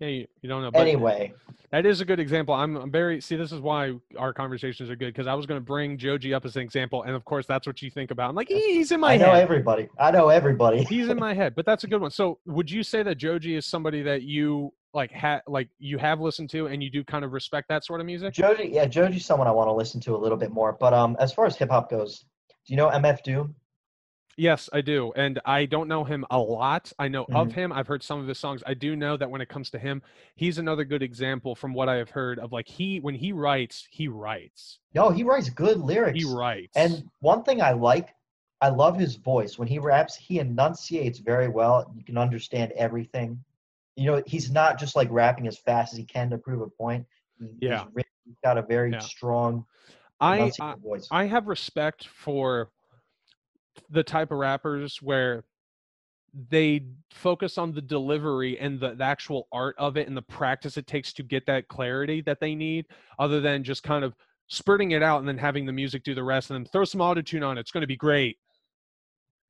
Yeah 0.00 0.08
you, 0.08 0.26
you 0.42 0.48
don't 0.48 0.62
know 0.62 0.70
but 0.70 0.80
Anyway, 0.80 1.32
That 1.70 1.84
is 1.84 2.00
a 2.00 2.04
good 2.04 2.18
example. 2.20 2.54
I'm, 2.54 2.76
I'm 2.76 2.90
very 2.90 3.20
see. 3.20 3.36
This 3.36 3.52
is 3.52 3.60
why 3.60 3.92
our 4.16 4.32
conversations 4.32 4.88
are 4.88 4.96
good 4.96 5.12
because 5.12 5.26
I 5.26 5.34
was 5.34 5.44
going 5.44 5.60
to 5.60 5.64
bring 5.64 5.98
Joji 5.98 6.32
up 6.32 6.44
as 6.46 6.56
an 6.56 6.62
example, 6.62 7.02
and 7.02 7.14
of 7.14 7.24
course 7.24 7.46
that's 7.46 7.66
what 7.66 7.82
you 7.82 7.90
think 7.90 8.10
about. 8.10 8.30
I'm 8.30 8.34
like, 8.36 8.48
he's 8.48 8.90
in 8.92 9.00
my 9.00 9.14
I 9.14 9.16
know 9.18 9.32
head. 9.32 9.42
everybody. 9.42 9.88
I 9.98 10.10
know 10.10 10.28
everybody. 10.30 10.84
he's 10.84 11.08
in 11.08 11.18
my 11.18 11.34
head, 11.40 11.54
but 11.54 11.66
that's 11.66 11.84
a 11.84 11.86
good 11.86 12.00
one. 12.00 12.10
So, 12.10 12.38
would 12.46 12.70
you 12.70 12.82
say 12.82 13.02
that 13.02 13.16
Joji 13.16 13.54
is 13.56 13.66
somebody 13.66 14.02
that 14.02 14.22
you 14.22 14.72
like 14.94 15.12
ha- 15.12 15.42
like 15.46 15.68
you 15.78 15.98
have 15.98 16.20
listened 16.20 16.48
to 16.50 16.68
and 16.68 16.82
you 16.82 16.90
do 16.90 17.04
kind 17.04 17.24
of 17.24 17.32
respect 17.32 17.68
that 17.68 17.84
sort 17.84 18.00
of 18.00 18.06
music? 18.06 18.32
Joji, 18.32 18.68
yeah, 18.72 18.86
Joji's 18.86 19.26
someone 19.26 19.46
I 19.46 19.50
want 19.50 19.68
to 19.68 19.72
listen 19.74 20.00
to 20.02 20.16
a 20.16 20.18
little 20.18 20.38
bit 20.38 20.50
more. 20.50 20.72
But 20.80 20.94
um, 20.94 21.16
as 21.20 21.32
far 21.34 21.44
as 21.44 21.56
hip 21.56 21.68
hop 21.70 21.90
goes, 21.90 22.20
do 22.66 22.72
you 22.72 22.76
know 22.78 22.88
MF 22.88 23.22
Doom? 23.22 23.54
Yes, 24.38 24.70
I 24.72 24.82
do, 24.82 25.12
and 25.16 25.40
I 25.44 25.66
don't 25.66 25.88
know 25.88 26.04
him 26.04 26.24
a 26.30 26.38
lot. 26.38 26.92
I 26.96 27.08
know 27.08 27.26
of 27.32 27.48
Mhm. 27.48 27.52
him. 27.52 27.72
I've 27.72 27.88
heard 27.88 28.04
some 28.04 28.20
of 28.20 28.28
his 28.28 28.38
songs. 28.38 28.62
I 28.64 28.72
do 28.74 28.94
know 28.94 29.16
that 29.16 29.28
when 29.28 29.40
it 29.40 29.48
comes 29.48 29.68
to 29.70 29.80
him, 29.80 30.00
he's 30.36 30.58
another 30.58 30.84
good 30.84 31.02
example 31.02 31.56
from 31.56 31.74
what 31.74 31.88
I 31.88 31.96
have 31.96 32.10
heard 32.10 32.38
of 32.38 32.52
like 32.52 32.68
he 32.68 33.00
when 33.00 33.16
he 33.16 33.32
writes, 33.32 33.88
he 33.90 34.06
writes. 34.06 34.78
No, 34.94 35.10
he 35.10 35.24
writes 35.24 35.50
good 35.50 35.78
lyrics. 35.80 36.20
He 36.22 36.24
writes. 36.24 36.76
And 36.76 37.10
one 37.18 37.42
thing 37.42 37.60
I 37.60 37.72
like, 37.72 38.14
I 38.60 38.68
love 38.68 38.96
his 38.96 39.16
voice. 39.16 39.58
When 39.58 39.66
he 39.66 39.80
raps, 39.80 40.14
he 40.14 40.38
enunciates 40.38 41.18
very 41.18 41.48
well. 41.48 41.92
You 41.96 42.04
can 42.04 42.16
understand 42.16 42.70
everything. 42.76 43.42
You 43.96 44.06
know, 44.06 44.22
he's 44.24 44.52
not 44.52 44.78
just 44.78 44.94
like 44.94 45.08
rapping 45.10 45.48
as 45.48 45.58
fast 45.58 45.94
as 45.94 45.98
he 45.98 46.04
can 46.04 46.30
to 46.30 46.38
prove 46.38 46.60
a 46.60 46.68
point. 46.70 47.04
He- 47.40 47.66
Yeah. 47.66 47.86
He's, 47.96 48.04
he's 48.24 48.36
got 48.44 48.56
a 48.56 48.62
very 48.62 48.92
Yeah. 48.92 49.00
strong 49.00 49.66
I, 50.20 50.52
I. 50.60 50.74
I 51.10 51.24
have 51.26 51.46
respect 51.48 52.06
for 52.06 52.70
the 53.90 54.02
type 54.02 54.30
of 54.30 54.38
rappers 54.38 55.00
where 55.02 55.44
they 56.50 56.86
focus 57.10 57.56
on 57.58 57.72
the 57.72 57.80
delivery 57.80 58.58
and 58.58 58.78
the, 58.78 58.94
the 58.94 59.04
actual 59.04 59.48
art 59.50 59.74
of 59.78 59.96
it 59.96 60.06
and 60.08 60.16
the 60.16 60.22
practice 60.22 60.76
it 60.76 60.86
takes 60.86 61.12
to 61.14 61.22
get 61.22 61.46
that 61.46 61.68
clarity 61.68 62.20
that 62.22 62.38
they 62.40 62.54
need, 62.54 62.86
other 63.18 63.40
than 63.40 63.64
just 63.64 63.82
kind 63.82 64.04
of 64.04 64.14
spurting 64.48 64.92
it 64.92 65.02
out 65.02 65.20
and 65.20 65.28
then 65.28 65.38
having 65.38 65.64
the 65.66 65.72
music 65.72 66.02
do 66.04 66.14
the 66.14 66.22
rest 66.22 66.50
and 66.50 66.58
then 66.64 66.70
throw 66.70 66.84
some 66.84 67.00
auto 67.00 67.22
tune 67.22 67.42
on 67.42 67.56
it. 67.56 67.60
It's 67.62 67.70
going 67.70 67.80
to 67.82 67.86
be 67.86 67.96
great. 67.96 68.38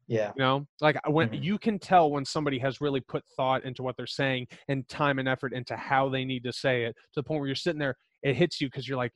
yeah. 0.06 0.32
You 0.36 0.42
know, 0.42 0.66
like 0.80 0.96
when 1.06 1.28
Mhm. 1.28 1.42
you 1.42 1.58
can 1.58 1.78
tell 1.78 2.10
when 2.10 2.24
somebody 2.24 2.58
has 2.60 2.80
really 2.80 3.00
put 3.00 3.24
thought 3.36 3.64
into 3.64 3.82
what 3.82 3.94
they're 3.96 4.06
saying 4.06 4.46
and 4.68 4.88
time 4.88 5.18
and 5.18 5.28
effort 5.28 5.52
into 5.52 5.76
how 5.76 6.08
they 6.08 6.24
need 6.24 6.44
to 6.44 6.52
say 6.52 6.84
it 6.84 6.94
to 6.96 7.02
the 7.16 7.22
point 7.22 7.40
where 7.40 7.46
you're 7.48 7.54
sitting 7.54 7.78
there, 7.78 7.96
it 8.22 8.34
hits 8.34 8.58
you 8.60 8.68
because 8.68 8.88
you're 8.88 8.96
like, 8.96 9.12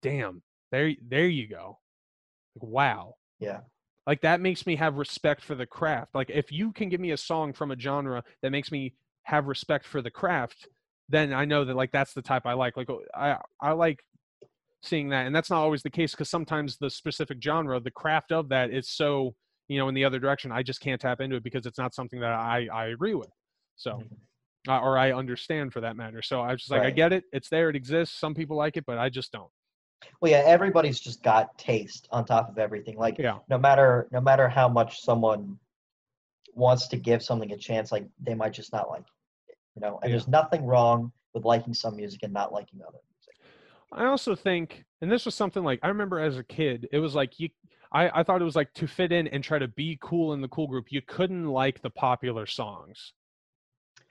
damn, 0.00 0.42
there, 0.72 0.94
there 1.06 1.28
you 1.28 1.46
go. 1.46 1.78
Like, 2.56 2.62
wow. 2.70 3.14
Yeah. 3.38 3.60
Like 4.08 4.22
that 4.22 4.40
makes 4.40 4.66
me 4.66 4.74
have 4.76 4.96
respect 4.96 5.42
for 5.42 5.54
the 5.54 5.66
craft. 5.66 6.14
Like 6.14 6.30
if 6.30 6.50
you 6.50 6.72
can 6.72 6.88
give 6.88 6.98
me 6.98 7.10
a 7.10 7.16
song 7.16 7.52
from 7.52 7.70
a 7.70 7.78
genre 7.78 8.24
that 8.42 8.50
makes 8.50 8.72
me 8.72 8.94
have 9.24 9.46
respect 9.46 9.86
for 9.86 10.00
the 10.00 10.10
craft, 10.10 10.66
then 11.10 11.34
I 11.34 11.44
know 11.44 11.66
that 11.66 11.76
like 11.76 11.92
that's 11.92 12.14
the 12.14 12.22
type 12.22 12.46
I 12.46 12.54
like. 12.54 12.78
Like 12.78 12.88
oh, 12.88 13.02
I 13.14 13.36
I 13.60 13.72
like 13.72 14.02
seeing 14.82 15.10
that, 15.10 15.26
and 15.26 15.36
that's 15.36 15.50
not 15.50 15.60
always 15.60 15.82
the 15.82 15.90
case 15.90 16.12
because 16.12 16.30
sometimes 16.30 16.78
the 16.78 16.88
specific 16.88 17.36
genre, 17.42 17.78
the 17.80 17.90
craft 17.90 18.32
of 18.32 18.48
that 18.48 18.70
is 18.70 18.88
so 18.88 19.34
you 19.68 19.78
know 19.78 19.88
in 19.88 19.94
the 19.94 20.06
other 20.06 20.18
direction. 20.18 20.50
I 20.52 20.62
just 20.62 20.80
can't 20.80 21.00
tap 21.00 21.20
into 21.20 21.36
it 21.36 21.44
because 21.44 21.66
it's 21.66 21.78
not 21.78 21.94
something 21.94 22.20
that 22.20 22.32
I 22.32 22.66
I 22.72 22.86
agree 22.86 23.14
with. 23.14 23.30
So. 23.76 23.90
Mhm. 23.90 24.16
Uh, 24.66 24.80
or 24.80 24.98
I 24.98 25.12
understand 25.12 25.72
for 25.72 25.80
that 25.80 25.96
matter. 25.96 26.20
So 26.20 26.40
I 26.40 26.52
was 26.52 26.60
just 26.62 26.70
like, 26.70 26.82
I 26.82 26.90
get 26.90 27.12
it. 27.12 27.24
It's 27.32 27.48
there. 27.48 27.70
It 27.70 27.76
exists. 27.76 28.18
Some 28.18 28.34
people 28.34 28.56
like 28.56 28.76
it, 28.76 28.84
but 28.84 28.98
I 28.98 29.08
just 29.08 29.32
don't. 29.32 29.50
Well, 30.20 30.30
yeah, 30.30 30.42
everybody's 30.44 31.00
just 31.00 31.22
got 31.22 31.56
taste 31.58 32.08
on 32.10 32.24
top 32.24 32.48
of 32.48 32.58
everything. 32.58 32.96
Like 32.96 33.18
Yeah. 33.18 33.38
no 33.48 33.58
matter 33.58 34.08
no 34.10 34.20
matter 34.20 34.48
how 34.48 34.68
much 34.68 35.00
someone 35.00 35.58
wants 36.54 36.88
to 36.88 36.96
give 36.96 37.22
something 37.22 37.52
a 37.52 37.56
chance, 37.56 37.92
like 37.92 38.06
they 38.20 38.34
might 38.34 38.52
just 38.52 38.72
not 38.72 38.88
like 38.88 39.04
it. 39.48 39.56
You 39.74 39.82
know, 39.82 39.98
and 40.02 40.10
Yeah. 40.10 40.16
there's 40.16 40.28
nothing 40.28 40.64
wrong 40.64 41.12
with 41.34 41.44
liking 41.44 41.74
some 41.74 41.96
music 41.96 42.22
and 42.22 42.32
not 42.32 42.52
liking 42.52 42.80
other 42.82 42.98
music. 43.08 43.34
I 43.92 44.06
also 44.06 44.34
think, 44.34 44.84
and 45.00 45.10
this 45.10 45.24
was 45.24 45.34
something 45.34 45.64
like 45.64 45.80
I 45.82 45.88
remember 45.88 46.18
as 46.20 46.36
a 46.38 46.44
kid, 46.44 46.88
it 46.92 46.98
was 46.98 47.14
like 47.14 47.38
you. 47.38 47.48
I, 47.90 48.20
I 48.20 48.22
thought 48.22 48.42
it 48.42 48.44
was 48.44 48.56
like 48.56 48.74
to 48.74 48.86
fit 48.86 49.12
in 49.12 49.28
and 49.28 49.42
try 49.42 49.58
to 49.58 49.68
be 49.68 49.98
cool 50.02 50.34
in 50.34 50.42
the 50.42 50.48
cool 50.48 50.66
group. 50.66 50.86
You 50.90 51.00
couldn't 51.00 51.46
like 51.46 51.80
the 51.80 51.88
popular 51.90 52.44
songs. 52.44 53.14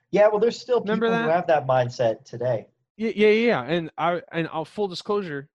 Yeah, 0.10 0.30
well, 0.30 0.40
there's 0.40 0.60
still 0.60 0.82
people 0.82 1.16
who 1.16 1.30
have 1.30 1.46
that 1.48 1.68
mindset 1.68 2.24
today. 2.24 2.68
Yeah, 2.96 3.12
yeah, 3.16 3.28
yeah. 3.28 3.64
And 3.64 3.92
I 3.98 4.22
and 4.32 4.50
I'll 4.52 4.66
full 4.66 4.88
disclosure, 4.88 5.50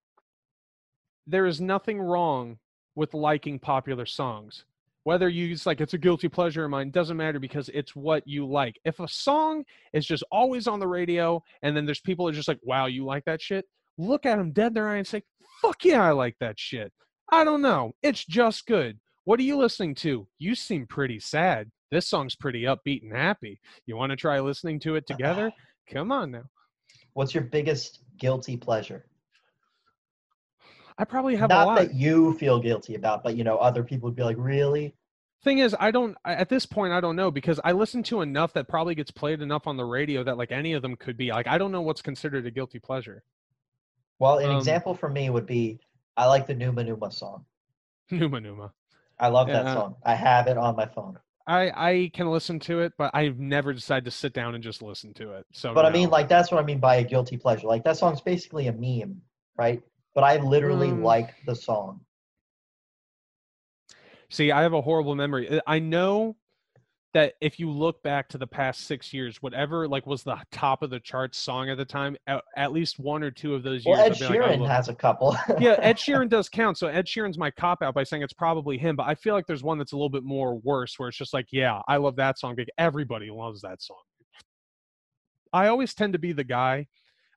there 1.27 1.45
is 1.45 1.61
nothing 1.61 1.99
wrong 2.01 2.57
with 2.95 3.13
liking 3.13 3.59
popular 3.59 4.05
songs. 4.05 4.65
Whether 5.03 5.27
you 5.27 5.51
it's 5.51 5.65
like 5.65 5.81
it's 5.81 5.93
a 5.93 5.97
guilty 5.97 6.29
pleasure 6.29 6.63
of 6.63 6.71
mine 6.71 6.89
doesn't 6.91 7.17
matter 7.17 7.39
because 7.39 7.69
it's 7.73 7.95
what 7.95 8.25
you 8.25 8.45
like. 8.45 8.79
If 8.85 8.99
a 8.99 9.07
song 9.07 9.65
is 9.91 10.05
just 10.05 10.23
always 10.31 10.67
on 10.67 10.79
the 10.79 10.87
radio 10.87 11.43
and 11.61 11.75
then 11.75 11.85
there's 11.85 11.99
people 11.99 12.25
that 12.25 12.31
are 12.31 12.35
just 12.35 12.47
like, 12.47 12.59
"Wow, 12.63 12.85
you 12.85 13.03
like 13.03 13.25
that 13.25 13.41
shit?" 13.41 13.65
Look 13.97 14.25
at 14.25 14.37
them 14.37 14.51
dead 14.51 14.67
in 14.67 14.73
their 14.75 14.87
eye 14.87 14.97
and 14.97 15.07
say, 15.07 15.23
"Fuck 15.61 15.83
yeah, 15.83 16.03
I 16.03 16.11
like 16.11 16.37
that 16.39 16.57
shit." 16.57 16.93
I 17.31 17.43
don't 17.43 17.61
know. 17.61 17.93
It's 18.01 18.25
just 18.25 18.65
good. 18.65 18.99
What 19.25 19.39
are 19.39 19.43
you 19.43 19.57
listening 19.57 19.95
to? 19.95 20.27
You 20.39 20.55
seem 20.55 20.87
pretty 20.87 21.19
sad. 21.19 21.69
This 21.91 22.07
song's 22.07 22.35
pretty 22.35 22.63
upbeat 22.63 23.03
and 23.03 23.11
happy. 23.11 23.59
You 23.85 23.97
want 23.97 24.11
to 24.11 24.15
try 24.15 24.39
listening 24.39 24.79
to 24.81 24.95
it 24.95 25.05
together? 25.05 25.51
Come 25.91 26.11
on 26.11 26.31
now. 26.31 26.43
What's 27.13 27.33
your 27.33 27.43
biggest 27.43 27.99
guilty 28.17 28.57
pleasure? 28.57 29.05
I 30.97 31.05
probably 31.05 31.35
have 31.35 31.51
a 31.51 31.53
Not 31.53 31.67
lot. 31.67 31.75
that 31.75 31.93
you 31.93 32.33
feel 32.37 32.59
guilty 32.59 32.95
about, 32.95 33.23
but 33.23 33.35
you 33.35 33.43
know, 33.43 33.57
other 33.57 33.83
people 33.83 34.07
would 34.07 34.15
be 34.15 34.23
like, 34.23 34.37
really? 34.39 34.95
thing 35.43 35.57
is 35.59 35.75
i 35.77 35.91
don't 35.91 36.15
at 36.23 36.47
this 36.47 36.65
point 36.65 36.93
i 36.93 37.01
don't 37.01 37.17
know 37.17 37.29
because 37.29 37.59
i 37.65 37.71
listen 37.73 38.01
to 38.01 38.21
enough 38.21 38.53
that 38.53 38.65
probably 38.69 38.95
gets 38.95 39.11
played 39.11 39.41
enough 39.41 39.67
on 39.67 39.75
the 39.75 39.83
radio 39.83 40.23
that 40.23 40.37
like 40.37 40.53
any 40.53 40.71
of 40.71 40.81
them 40.81 40.95
could 40.95 41.17
be 41.17 41.31
like 41.31 41.47
i 41.47 41.57
don't 41.57 41.71
know 41.73 41.81
what's 41.81 42.01
considered 42.01 42.45
a 42.45 42.51
guilty 42.51 42.79
pleasure 42.79 43.23
Well, 44.19 44.39
an 44.39 44.49
Um, 44.51 44.57
example 44.57 44.95
for 44.95 45.09
me 45.09 45.29
would 45.29 45.45
be 45.45 45.79
I 46.15 46.27
like 46.27 46.47
the 46.47 46.55
Numa 46.55 46.83
Numa 46.83 47.11
song. 47.11 47.45
numa 48.11 48.39
numa 48.39 48.73
I 49.19 49.27
love 49.27 49.47
that 49.47 49.65
song. 49.73 49.95
I 50.05 50.15
have 50.15 50.47
it 50.47 50.57
on 50.57 50.75
my 50.75 50.85
phone. 50.85 51.17
i 51.45 51.71
i 51.91 52.11
can 52.13 52.29
listen 52.31 52.59
to 52.59 52.79
it 52.79 52.93
but 52.97 53.11
i've 53.13 53.37
never 53.39 53.73
decided 53.73 54.05
to 54.05 54.11
sit 54.11 54.33
down 54.33 54.55
and 54.55 54.63
just 54.63 54.81
listen 54.81 55.13
to 55.15 55.33
it 55.33 55.45
so 55.51 55.73
But 55.73 55.85
I 55.85 55.89
mean, 55.89 56.09
like, 56.09 56.29
that's 56.29 56.51
what 56.51 56.61
I 56.61 56.65
mean 56.65 56.79
by 56.79 56.95
a 56.97 57.03
guilty 57.03 57.37
pleasure. 57.37 57.67
Like, 57.67 57.83
that 57.83 57.97
song's 57.97 58.21
basically 58.21 58.67
a 58.67 58.73
meme, 58.73 59.21
right? 59.57 59.81
But 60.15 60.23
I 60.23 60.37
literally 60.37 60.89
Mm. 60.89 61.01
like 61.03 61.33
the 61.45 61.55
song. 61.55 62.01
see 64.29 64.51
i 64.51 64.63
have 64.63 64.73
a 64.73 64.81
horrible 64.81 65.13
memory 65.13 65.47
Uh, 65.47 65.59
i 65.67 65.77
know 65.77 66.35
that 67.13 67.33
if 67.39 67.59
you 67.59 67.69
look 67.69 68.01
back 68.01 68.27
to 68.29 68.37
the 68.39 68.47
past 68.47 68.81
six 68.87 69.13
years 69.13 69.37
whatever 69.43 69.87
like 69.87 70.07
was 70.07 70.23
the 70.23 70.35
top 70.51 70.81
of 70.81 70.89
the 70.89 70.99
charts 70.99 71.37
song 71.37 71.69
at 71.69 71.77
the 71.77 71.85
time 71.85 72.17
at, 72.25 72.43
at 72.57 72.71
least 72.71 72.97
one 72.97 73.21
or 73.21 73.29
two 73.29 73.53
of 73.53 73.61
those 73.61 73.85
years 73.85 73.95
Well, 73.97 74.05
Ed 74.05 74.11
I've 74.13 74.21
like, 74.21 74.39
I 74.39 74.57
Sheeran 74.57 74.67
has 74.67 74.89
a 74.89 74.95
couple. 74.95 75.37
yeah, 75.59 75.75
Ed 75.79 75.97
Sheeran 76.03 76.29
does 76.29 76.49
count. 76.49 76.79
So 76.79 76.87
Ed 76.87 77.05
Sheeran's 77.05 77.37
my 77.37 77.51
cop 77.51 77.83
out 77.83 77.93
by 77.93 78.03
saying 78.03 78.23
it's 78.23 78.33
probably 78.33 78.79
him, 78.79 78.95
but 78.95 79.03
I 79.07 79.13
feel 79.13 79.35
like 79.35 79.45
there's 79.45 79.61
one 79.61 79.77
that's 79.77 79.91
a 79.91 79.95
little 79.95 80.09
bit 80.09 80.23
more 80.23 80.55
worse 80.63 80.97
where 80.97 81.09
it's 81.09 81.17
just 81.17 81.33
like, 81.33 81.45
yeah, 81.51 81.79
I 81.87 81.97
love 81.97 82.15
that 82.15 82.39
song. 82.39 82.55
Like 82.57 82.69
everybody 82.79 83.29
loves 83.29 83.61
that 83.61 83.83
song. 83.83 84.01
I 85.51 85.67
always 85.67 85.93
tend 85.93 86.13
to 86.13 86.19
be 86.19 86.31
the 86.33 86.43
guy. 86.43 86.87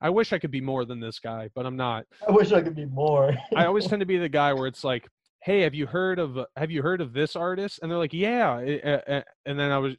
I 0.01 0.11
wish 0.11 0.32
I 0.32 0.38
could 0.38 0.51
be 0.51 0.61
more 0.61 0.84
than 0.84 1.01
this 1.01 1.18
guy, 1.18 1.51
but 1.55 1.66
I'm 1.66 1.76
not. 1.76 2.07
I 2.26 2.30
wish 2.30 2.53
I 2.53 2.62
could 2.62 2.76
be 2.76 2.86
more. 2.86 3.34
I 3.55 3.66
always 3.66 3.86
tend 3.88 4.01
to 4.01 4.07
be 4.07 4.18
the 4.18 4.28
guy 4.28 4.53
where 4.53 4.66
it's 4.66 4.84
like, 4.84 5.09
"Hey, 5.42 5.61
have 5.62 5.74
you 5.74 5.86
heard 5.86 6.18
of 6.18 6.38
have 6.57 6.70
you 6.70 6.82
heard 6.82 7.01
of 7.01 7.12
this 7.12 7.36
artist?" 7.36 7.80
And 7.82 7.90
they're 7.90 7.99
like, 7.99 8.12
"Yeah." 8.12 8.59
eh, 8.59 8.78
eh, 8.82 9.01
eh," 9.07 9.22
And 9.47 9.59
then 9.59 9.70
I 9.70 9.78
was 9.78 9.94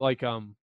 like, 0.00 0.22
um, 0.22 0.56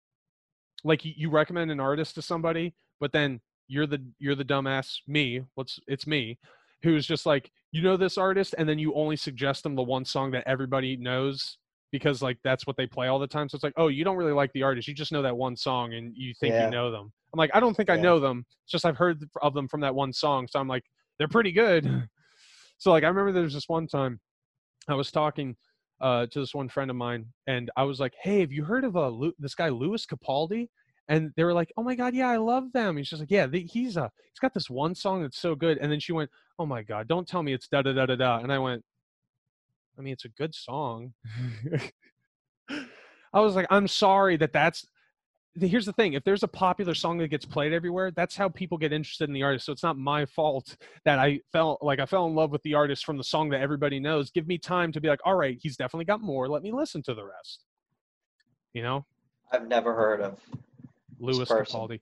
like 0.84 1.02
you 1.04 1.30
recommend 1.30 1.72
an 1.72 1.80
artist 1.80 2.16
to 2.16 2.22
somebody, 2.22 2.74
but 3.00 3.12
then 3.12 3.40
you're 3.68 3.88
the 3.88 4.04
you're 4.20 4.36
the 4.36 4.46
dumbass 4.46 5.00
me. 5.08 5.42
What's 5.56 5.80
it's 5.88 6.06
me, 6.06 6.38
who's 6.84 7.08
just 7.08 7.26
like, 7.26 7.52
you 7.72 7.82
know 7.82 7.98
this 7.98 8.18
artist, 8.18 8.56
and 8.58 8.68
then 8.68 8.80
you 8.80 8.94
only 8.94 9.16
suggest 9.16 9.64
them 9.64 9.76
the 9.76 9.84
one 9.84 10.06
song 10.06 10.32
that 10.32 10.44
everybody 10.46 10.98
knows 10.98 11.58
because 11.94 12.22
like 12.24 12.38
that's 12.44 12.68
what 12.68 12.76
they 12.76 12.88
play 12.88 13.08
all 13.08 13.20
the 13.20 13.28
time. 13.28 13.48
So 13.48 13.56
it's 13.56 13.64
like, 13.64 13.76
oh, 13.78 13.88
you 13.88 14.04
don't 14.04 14.18
really 14.18 14.34
like 14.34 14.52
the 14.54 14.64
artist, 14.64 14.88
you 14.90 14.94
just 14.96 15.12
know 15.14 15.22
that 15.22 15.38
one 15.38 15.56
song 15.56 15.94
and 15.94 16.12
you 16.18 16.34
think 16.38 16.54
Yeah. 16.54 16.66
you 16.66 16.72
know 16.72 16.92
them. 16.92 17.14
I'm 17.34 17.38
like, 17.38 17.52
I 17.54 17.60
don't 17.62 17.76
think 17.76 17.90
I 17.90 17.96
know 17.96 18.20
them. 18.20 18.46
It's 18.66 18.72
just 18.72 18.86
I've 18.86 18.98
heard 18.98 19.24
of 19.42 19.54
them 19.54 19.68
from 19.70 19.80
that 19.82 19.96
one 19.96 20.12
song. 20.12 20.48
So 20.50 20.60
I'm 20.60 20.68
like, 20.68 20.84
they're 21.18 21.28
pretty 21.30 21.52
good. 21.54 21.86
so 22.80 22.92
like 22.92 23.04
I 23.04 23.08
remember 23.08 23.32
there 23.32 23.44
was 23.44 23.54
this 23.54 23.70
one 23.70 23.88
time 23.88 24.20
I 24.90 24.96
was 24.96 25.12
talking 25.12 25.56
uh, 26.02 26.26
to 26.32 26.40
this 26.40 26.54
one 26.54 26.68
friend 26.68 26.90
of 26.90 26.98
mine, 26.98 27.28
and 27.48 27.72
I 27.78 27.84
was 27.84 28.00
like, 28.00 28.14
"Hey, 28.22 28.42
have 28.42 28.52
you 28.52 28.66
heard 28.66 28.84
of 28.84 28.98
uh, 28.98 29.08
Lu- 29.08 29.34
this 29.40 29.56
guy 29.56 29.70
Lewis 29.70 30.06
Capaldi?" 30.06 30.68
And 31.08 31.32
they 31.38 31.44
were 31.46 31.54
like, 31.54 31.72
"Oh 31.78 31.84
my 31.84 31.96
god, 31.96 32.14
yeah, 32.14 32.28
I 32.28 32.38
love 32.38 32.74
them." 32.74 32.98
He's 32.98 33.10
just 33.10 33.22
like, 33.22 33.32
"Yeah, 33.32 33.46
the, 33.48 33.62
he's 33.62 33.96
uh, 33.96 34.10
he's 34.32 34.40
got 34.42 34.54
this 34.54 34.70
one 34.70 34.96
song 34.96 35.22
that's 35.22 35.40
so 35.40 35.56
good." 35.56 35.78
And 35.78 35.90
then 35.90 36.02
she 36.02 36.12
went, 36.12 36.30
"Oh 36.60 36.66
my 36.66 36.82
god, 36.82 37.08
don't 37.08 37.28
tell 37.28 37.44
me 37.44 37.54
it's 37.54 37.70
da 37.70 37.82
da 37.84 37.94
da 37.94 38.06
da 38.08 38.16
da." 38.16 38.40
And 38.40 38.52
I 38.52 38.60
went, 38.60 38.84
"I 39.98 40.02
mean, 40.02 40.14
it's 40.14 40.26
a 40.26 40.30
good 40.30 40.54
song." 40.54 41.14
I 43.34 43.40
was 43.40 43.56
like, 43.56 43.68
"I'm 43.70 43.88
sorry 43.88 44.38
that 44.38 44.54
that's." 44.54 44.86
Here's 45.60 45.86
the 45.86 45.94
thing: 45.94 46.14
if 46.14 46.24
there's 46.24 46.42
a 46.44 46.48
popular 46.48 46.96
song 46.96 47.20
that 47.20 47.28
gets 47.28 47.46
played 47.46 47.74
everywhere, 47.74 48.10
that's 48.12 48.36
how 48.36 48.50
people 48.50 48.78
get 48.78 48.92
interested 48.92 49.30
in 49.30 49.34
the 49.34 49.44
artist. 49.44 49.66
So 49.66 49.72
it's 49.72 49.84
not 49.84 49.98
my 49.98 50.26
fault 50.26 50.76
that 51.06 51.20
I 51.20 51.42
felt 51.52 51.84
like 51.84 52.00
I 52.00 52.08
fell 52.08 52.26
in 52.26 52.34
love 52.34 52.52
with 52.52 52.64
the 52.64 52.74
artist 52.74 53.06
from 53.06 53.18
the 53.18 53.24
song 53.24 53.50
that 53.50 53.62
everybody 53.62 54.00
knows. 54.00 54.32
Give 54.32 54.48
me 54.48 54.58
time 54.58 54.92
to 54.94 55.00
be 55.02 55.08
like, 55.08 55.20
all 55.26 55.36
right, 55.36 55.58
he's 55.62 55.78
definitely 55.78 56.06
got 56.06 56.22
more. 56.22 56.48
Let 56.50 56.64
me 56.64 56.72
listen 56.72 57.04
to 57.04 57.14
the 57.14 57.24
rest. 57.24 57.66
You 58.74 58.82
know, 58.82 59.06
I've 59.52 59.68
never 59.68 59.94
heard 59.94 60.22
of. 60.22 60.40
Lewis. 61.20 61.48
Capaldi. 61.48 62.00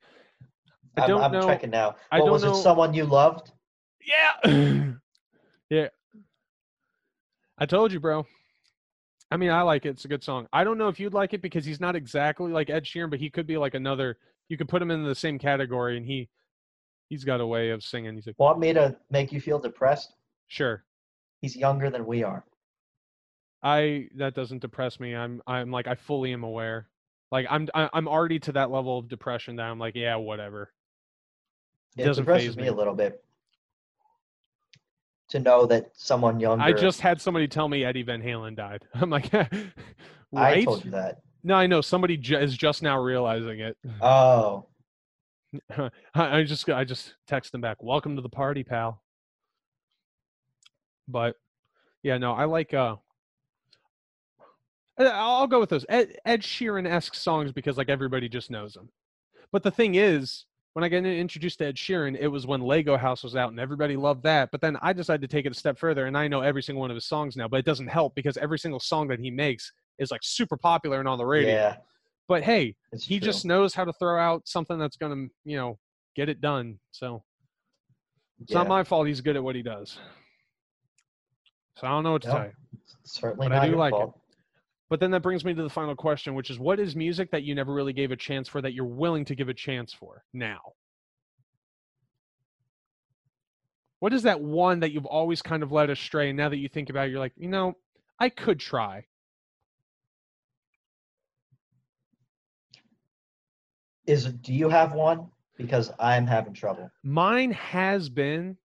I 0.98 1.02
I'm, 1.02 1.08
don't 1.10 1.22
I'm 1.22 1.32
know. 1.32 1.46
checking 1.46 1.70
now. 1.70 1.96
I 2.12 2.18
don't 2.20 2.32
was 2.32 2.44
know- 2.44 2.52
it? 2.52 2.62
Someone 2.62 2.94
you 2.94 3.04
loved? 3.06 3.52
Yeah, 4.04 4.94
yeah. 5.70 5.88
I 7.62 7.68
told 7.68 7.93
you, 7.93 7.99
bro. 7.99 8.26
I 9.30 9.38
mean, 9.38 9.51
I 9.51 9.62
like 9.62 9.86
it. 9.86 9.89
It's 9.89 10.05
a 10.05 10.07
good 10.07 10.24
song. 10.24 10.47
I 10.51 10.64
don't 10.64 10.80
know 10.80 10.88
if 10.88 10.99
you'd 10.99 11.14
like 11.14 11.34
it 11.36 11.43
because 11.43 11.64
he's 11.64 11.80
not 11.80 11.95
exactly 11.95 12.51
like 12.51 12.72
Ed 12.72 12.86
Sheeran, 12.86 13.12
but 13.12 13.20
he 13.20 13.30
could 13.30 13.45
be 13.45 13.55
like 13.55 13.76
another. 13.76 14.18
You 14.49 14.57
could 14.57 14.68
put 14.68 14.82
him 14.82 14.89
in 14.89 15.03
the 15.03 15.14
same 15.14 15.38
category, 15.38 15.95
and 15.95 16.03
he 16.03 16.28
he's 17.07 17.24
got 17.24 17.39
a 17.39 17.45
way 17.45 17.70
of 17.70 17.84
singing. 17.84 18.16
He's 18.16 18.26
like, 18.26 18.36
Want 18.39 18.57
me 18.57 18.74
to 18.74 18.97
make 19.12 19.32
you 19.32 19.39
feel 19.39 19.59
depressed? 19.59 20.16
sure. 20.47 20.84
He's 21.43 21.55
younger 21.55 21.91
than 21.91 22.05
we 22.07 22.24
are. 22.24 22.43
I 23.62 24.07
that 24.16 24.34
doesn't 24.34 24.62
depress 24.62 24.99
me. 24.99 25.16
I'm 25.16 25.39
I'm 25.45 25.70
like 25.70 25.86
I 25.88 25.93
fully 25.93 26.34
am 26.34 26.43
aware. 26.43 26.88
Like 27.32 27.45
I'm 27.47 27.70
I'm 27.76 28.07
already 28.07 28.39
to 28.39 28.51
that 28.53 28.72
level 28.72 28.97
of 28.97 29.07
depression 29.07 29.55
that 29.57 29.68
I'm 29.68 29.78
like 29.78 29.95
yeah 29.95 30.16
whatever. 30.16 30.72
It 31.95 32.01
It 32.01 32.05
doesn't 32.05 32.26
depresses 32.26 32.57
me 32.57 32.64
me. 32.64 32.70
a 32.70 32.74
little 32.74 32.95
bit 32.95 33.24
to 35.32 35.40
know 35.40 35.66
that 35.66 35.92
someone 35.94 36.40
younger. 36.40 36.64
I 36.64 36.74
just 36.74 37.02
had 37.02 37.20
somebody 37.20 37.48
tell 37.48 37.68
me 37.68 37.84
Eddie 37.84 38.04
Van 38.04 38.22
Halen 38.22 38.56
died. 38.56 38.86
I'm 38.94 39.10
like 39.10 39.34
I 40.36 40.64
told 40.64 40.86
you 40.86 40.92
that. 40.92 41.22
No, 41.44 41.56
I 41.56 41.68
know 41.68 41.82
somebody 41.82 42.18
ju- 42.18 42.38
is 42.38 42.56
just 42.56 42.84
now 42.84 43.00
realizing 43.02 43.60
it. 43.60 43.78
Oh, 44.00 44.68
I 45.78 45.90
I 46.14 46.44
just 46.44 46.70
I 46.70 46.84
just 46.84 47.16
text 47.28 47.52
them 47.52 47.62
back. 47.62 47.82
Welcome 47.82 48.16
to 48.16 48.22
the 48.22 48.30
party, 48.30 48.64
pal. 48.64 49.02
But 51.08 51.36
yeah, 52.04 52.18
no, 52.18 52.34
I 52.34 52.46
like 52.46 52.74
uh 52.74 52.98
I'll 54.98 55.48
go 55.48 55.60
with 55.60 55.70
those 55.70 55.86
Ed, 55.90 56.18
Ed 56.26 56.42
Sheeran 56.42 56.88
esque 56.88 57.16
songs 57.16 57.52
because 57.52 57.78
like 57.78 57.90
everybody 57.90 58.30
just 58.30 58.52
knows 58.52 58.74
them. 58.74 58.90
But 59.52 59.64
the 59.64 59.72
thing 59.72 59.96
is, 59.96 60.46
when 60.74 60.84
I 60.86 60.90
got 60.90 61.06
introduced 61.06 61.58
to 61.60 61.66
Ed 61.66 61.76
Sheeran, 61.76 62.18
it 62.20 62.28
was 62.28 62.48
when 62.48 62.62
Lego 62.62 62.96
House 62.98 63.24
was 63.24 63.36
out 63.36 63.50
and 63.52 63.60
everybody 63.60 63.98
loved 63.98 64.24
that. 64.24 64.50
But 64.52 64.62
then 64.62 64.78
I 64.82 64.94
decided 64.94 65.22
to 65.22 65.28
take 65.36 65.46
it 65.46 65.52
a 65.52 65.56
step 65.56 65.78
further 65.78 66.06
and 66.06 66.18
I 66.18 66.28
know 66.30 66.42
every 66.42 66.64
single 66.64 66.80
one 66.82 66.90
of 66.92 66.96
his 66.96 67.06
songs 67.08 67.36
now, 67.36 67.48
but 67.48 67.58
it 67.58 67.66
doesn't 67.66 67.88
help 67.88 68.16
because 68.16 68.38
every 68.38 68.58
single 68.58 68.80
song 68.80 69.08
that 69.10 69.20
he 69.20 69.30
makes 69.32 69.72
is 70.00 70.12
like 70.12 70.22
super 70.24 70.56
popular 70.58 71.00
and 71.00 71.08
on 71.10 71.18
the 71.18 71.26
radio. 71.26 71.52
yeah. 71.52 71.76
But 72.30 72.44
hey, 72.44 72.76
It's 72.94 73.06
he 73.06 73.20
true. 73.20 73.26
just 73.26 73.44
knows 73.46 73.74
how 73.74 73.84
to 73.84 73.92
throw 73.94 74.18
out 74.18 74.44
something 74.48 74.80
that's 74.80 74.96
going 74.96 75.28
to, 75.28 75.34
you 75.44 75.58
know, 75.58 75.78
get 76.16 76.30
it 76.30 76.40
done. 76.40 76.80
So 76.92 77.22
it's 78.40 78.54
not 78.54 78.70
my 78.70 78.86
fault. 78.86 79.08
He's 79.08 79.20
good 79.20 79.36
at 79.36 79.44
what 79.44 79.56
he 79.56 79.62
does. 79.62 79.98
So 81.78 81.88
I 81.88 81.90
don't 81.90 82.04
know 82.04 82.14
what 82.14 82.22
to 82.22 82.28
No. 82.30 82.34
tell 82.36 82.46
you. 82.46 82.52
Certainly 83.04 83.50
but 83.50 83.58
I 83.58 83.66
do 83.66 83.72
your 83.72 83.80
like 83.80 83.94
it. 83.94 83.98
fault. 83.98 84.21
But 84.92 85.00
then 85.00 85.12
that 85.12 85.22
brings 85.22 85.46
me 85.46 85.54
to 85.54 85.64
the 85.64 85.70
final 85.70 85.96
question, 85.96 86.36
which 86.36 86.50
is 86.50 86.60
what 86.60 86.78
is 86.78 86.98
music 86.98 87.32
that 87.32 87.44
you 87.44 87.56
never 87.56 87.74
really 87.74 87.94
gave 87.94 88.12
a 88.12 88.18
chance 88.18 88.50
for 88.50 88.62
that 88.62 88.74
you're 88.74 88.84
willing 88.84 89.24
to 89.24 89.36
give 89.36 89.48
a 89.48 89.54
chance 89.54 89.94
for 89.94 90.26
now? 90.34 90.60
What 94.00 94.12
is 94.12 94.24
that 94.24 94.42
one 94.42 94.82
that 94.82 94.92
you've 94.92 95.06
always 95.06 95.42
kind 95.42 95.64
of 95.64 95.72
led 95.72 95.89
astray? 95.89 96.28
And 96.28 96.38
now 96.38 96.50
that 96.50 96.58
you 96.58 96.68
think 96.68 96.89
about 96.89 97.08
it, 97.08 97.12
you're 97.12 97.22
like, 97.22 97.32
you 97.38 97.48
know, 97.48 97.78
I 98.20 98.28
could 98.28 98.60
try. 98.60 99.06
Is 104.08 104.26
it- 104.26 104.42
do 104.42 104.54
you 104.54 104.68
have 104.68 104.92
one? 104.92 105.32
Because 105.56 105.89
I'm 106.00 106.28
having 106.28 106.54
trouble. 106.54 106.92
Mine 107.02 107.52
has 107.52 108.10
been. 108.10 108.58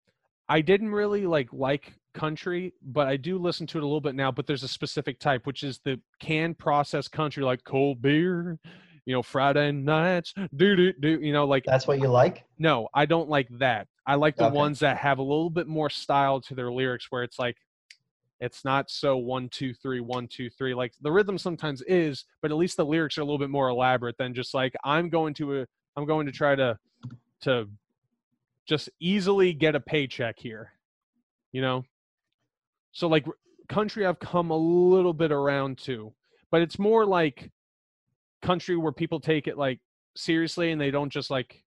I 0.48 0.62
didn't 0.62 0.88
really 0.88 1.26
like 1.26 1.52
like 1.52 1.92
country, 2.14 2.72
but 2.82 3.06
I 3.08 3.16
do 3.16 3.36
listen 3.38 3.66
to 3.68 3.78
it 3.78 3.82
a 3.82 3.86
little 3.86 4.00
bit 4.00 4.14
now. 4.14 4.30
But 4.30 4.46
there's 4.46 4.62
a 4.62 4.68
specific 4.68 5.18
type, 5.20 5.46
which 5.46 5.62
is 5.62 5.80
the 5.84 6.00
canned 6.20 6.58
processed 6.58 7.12
country, 7.12 7.42
like 7.42 7.64
cold 7.64 8.00
beer, 8.00 8.58
you 9.04 9.12
know, 9.14 9.22
Friday 9.22 9.72
nights, 9.72 10.32
do 10.56 10.76
do 10.76 10.92
do. 10.94 11.20
You 11.20 11.32
know, 11.32 11.44
like 11.44 11.64
That's 11.64 11.86
what 11.86 11.98
you 12.00 12.08
like? 12.08 12.44
no, 12.58 12.88
I 12.94 13.04
don't 13.06 13.28
like 13.28 13.48
that. 13.58 13.88
I 14.06 14.14
like 14.14 14.36
the 14.36 14.44
Okay. 14.44 14.56
ones 14.56 14.78
that 14.80 14.96
have 14.98 15.18
a 15.18 15.22
little 15.22 15.50
bit 15.50 15.66
more 15.66 15.90
style 15.90 16.40
to 16.42 16.54
their 16.54 16.72
lyrics, 16.72 17.06
where 17.10 17.22
it's 17.22 17.38
like 17.38 17.56
it's 18.40 18.64
not 18.64 18.90
so 18.90 19.16
one 19.16 19.48
two 19.48 19.74
three 19.74 20.00
one 20.00 20.28
two 20.28 20.50
three. 20.50 20.74
Like 20.74 20.92
the 21.00 21.12
rhythm 21.12 21.38
sometimes 21.38 21.82
is, 21.82 22.24
but 22.42 22.50
at 22.50 22.56
least 22.56 22.76
the 22.76 22.84
lyrics 22.86 23.18
are 23.18 23.22
a 23.22 23.24
little 23.24 23.38
bit 23.38 23.50
more 23.50 23.68
elaborate 23.68 24.16
than 24.18 24.34
just 24.34 24.54
like 24.54 24.74
I'm 24.84 25.08
going 25.08 25.34
to 25.34 25.60
a 25.60 25.66
I'm 25.96 26.06
going 26.06 26.26
to 26.26 26.32
try 26.32 26.54
to 26.56 26.78
to 27.42 27.68
just 28.66 28.88
easily 29.00 29.52
get 29.52 29.74
a 29.74 29.80
paycheck 29.80 30.38
here, 30.38 30.72
you 31.52 31.60
know. 31.60 31.84
So 32.94 33.08
like 33.08 33.26
country, 33.68 34.06
I've 34.06 34.18
come 34.18 34.50
a 34.50 34.56
little 34.56 35.12
bit 35.12 35.32
around 35.32 35.78
to, 35.78 36.14
but 36.50 36.62
it's 36.62 36.78
more 36.78 37.04
like 37.04 37.50
country 38.40 38.76
where 38.76 38.92
people 38.92 39.20
take 39.20 39.46
it 39.46 39.58
like 39.58 39.80
seriously 40.16 40.70
and 40.70 40.80
they 40.80 40.90
don't 40.90 41.10
just 41.10 41.30
like 41.30 41.62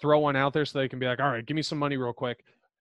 throw 0.00 0.20
one 0.20 0.36
out 0.36 0.52
there 0.52 0.64
so 0.64 0.78
they 0.78 0.88
can 0.88 0.98
be 0.98 1.06
like, 1.06 1.20
all 1.20 1.30
right, 1.30 1.44
give 1.44 1.54
me 1.54 1.62
some 1.62 1.78
money 1.78 1.96
real 1.96 2.12
quick. 2.12 2.44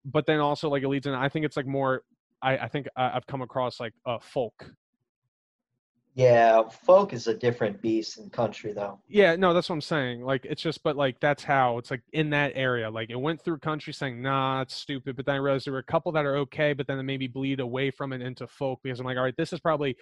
But 0.04 0.26
then 0.26 0.40
also 0.40 0.68
like 0.68 0.82
it 0.82 0.88
leads 0.88 1.06
in, 1.06 1.14
I 1.14 1.28
think 1.28 1.44
it's 1.44 1.56
like 1.56 1.66
more 1.66 2.02
I, 2.42 2.56
I 2.58 2.68
think 2.68 2.88
I, 2.96 3.10
I've 3.10 3.26
come 3.26 3.42
across 3.42 3.80
like 3.80 3.92
a 4.06 4.18
folk. 4.18 4.72
Yeah, 6.14 6.68
folk 6.68 7.12
is 7.12 7.28
a 7.28 7.34
different 7.34 7.80
beast 7.80 8.18
in 8.18 8.30
country 8.30 8.72
though. 8.72 8.98
Yeah, 9.08 9.36
no, 9.36 9.54
that's 9.54 9.68
what 9.68 9.76
I'm 9.76 9.80
saying. 9.80 10.22
Like 10.22 10.44
it's 10.44 10.60
just, 10.60 10.82
but 10.82 10.96
like 10.96 11.20
that's 11.20 11.44
how 11.44 11.78
it's 11.78 11.90
like 11.90 12.02
in 12.12 12.30
that 12.30 12.52
area. 12.56 12.90
Like 12.90 13.10
it 13.10 13.20
went 13.20 13.40
through 13.40 13.58
country 13.58 13.92
saying, 13.92 14.20
"Nah, 14.20 14.62
it's 14.62 14.74
stupid," 14.74 15.16
but 15.16 15.24
then 15.24 15.36
I 15.36 15.38
realized 15.38 15.66
there 15.66 15.72
were 15.72 15.78
a 15.78 15.84
couple 15.84 16.10
that 16.12 16.26
are 16.26 16.36
okay, 16.38 16.72
but 16.72 16.88
then 16.88 16.96
they 16.96 17.04
maybe 17.04 17.28
bleed 17.28 17.60
away 17.60 17.90
from 17.92 18.12
it 18.12 18.22
into 18.22 18.46
folk 18.48 18.80
because 18.82 18.98
I'm 18.98 19.06
like, 19.06 19.16
all 19.18 19.22
right, 19.22 19.36
this 19.36 19.52
is 19.52 19.60
probably, 19.60 19.96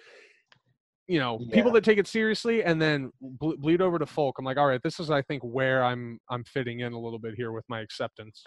you 1.07 1.19
know, 1.19 1.39
people 1.53 1.71
that 1.73 1.83
take 1.83 1.99
it 1.99 2.07
seriously 2.07 2.63
and 2.63 2.81
then 2.81 3.11
ble- 3.21 3.57
bleed 3.57 3.79
over 3.81 3.99
to 3.99 4.05
folk. 4.07 4.39
I'm 4.39 4.45
like, 4.45 4.57
all 4.57 4.67
right, 4.67 4.81
this 4.83 4.99
is 4.99 5.11
I 5.11 5.21
think 5.21 5.43
where 5.43 5.83
I'm 5.83 6.19
I'm 6.29 6.43
fitting 6.43 6.79
in 6.79 6.93
a 6.93 6.99
little 6.99 7.19
bit 7.19 7.35
here 7.35 7.51
with 7.51 7.65
my 7.69 7.81
acceptance. 7.81 8.43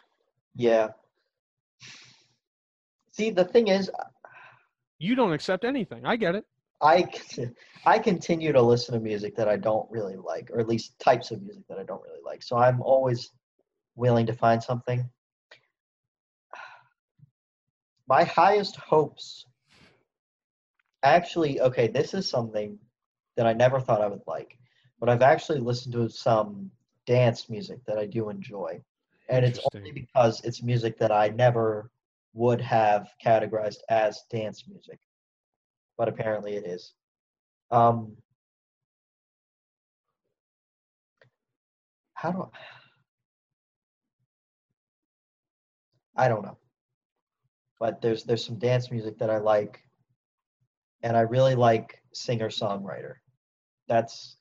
Yeah. 0.57 0.89
See, 3.13 3.31
the 3.31 3.45
thing 3.45 3.69
is, 3.69 3.89
uh, 3.89 4.05
You 4.99 5.15
don't 5.15 5.33
accept 5.33 5.65
anything. 5.65 6.05
I 6.05 6.17
get 6.17 6.35
it. 6.35 6.45
I 6.83 7.09
I 7.87 7.99
continue 7.99 8.53
to 8.53 8.61
listen 8.61 8.95
to 8.95 9.01
music 9.01 9.37
that 9.37 9.49
I 9.49 9.57
don't 9.57 9.91
really 9.91 10.17
like, 10.17 10.51
or 10.51 10.61
at 10.61 10.69
least 10.69 10.99
types 10.99 11.31
of 11.31 11.43
music 11.43 11.65
that 11.69 11.79
I 11.79 11.85
don't 11.85 12.03
really 12.03 12.21
like. 12.25 12.43
So 12.43 12.57
I'm 12.57 12.81
always 12.83 13.31
willing 13.95 14.27
to 14.27 14.33
find 14.33 14.63
something. 14.63 15.09
My 18.09 18.25
highest 18.25 18.77
hopes 18.77 19.47
actually, 21.03 21.61
okay, 21.61 21.89
this 21.89 22.15
is 22.15 22.29
something 22.29 22.79
that 23.37 23.47
I 23.47 23.53
never 23.53 23.81
thought 23.81 24.03
I 24.03 24.09
would 24.09 24.23
like, 24.27 24.59
but 25.01 25.09
I've 25.09 25.23
actually 25.23 25.61
listened 25.61 25.95
to 25.95 26.09
some 26.09 26.71
dance 27.07 27.49
music 27.49 27.79
that 27.87 27.99
I 27.99 28.07
do 28.07 28.29
enjoy. 28.29 28.81
And 29.29 29.45
it's 29.45 29.61
only 29.75 29.93
because 29.93 30.41
it's 30.45 30.63
music 30.63 30.99
that 30.99 31.11
I 31.11 31.29
never 31.29 31.91
would 32.35 32.61
have 32.61 33.09
categorized 33.25 33.79
as 33.89 34.23
dance 34.31 34.65
music 34.69 34.99
but 35.97 36.09
apparently 36.09 36.57
it 36.57 36.67
is. 36.67 36.95
Um, 37.71 38.17
how 42.15 42.33
do 42.33 42.43
I? 46.17 46.25
I 46.25 46.29
don't 46.29 46.43
know, 46.43 46.59
but 47.81 48.01
there's 48.03 48.25
there's 48.25 48.45
some 48.45 48.59
dance 48.59 48.91
music 48.91 49.19
that 49.19 49.31
I 49.31 49.39
like, 49.39 49.81
and 51.03 51.17
I 51.17 51.23
really 51.23 51.55
like 51.55 52.03
singer 52.13 52.49
songwriter. 52.49 53.15
That's 53.89 54.37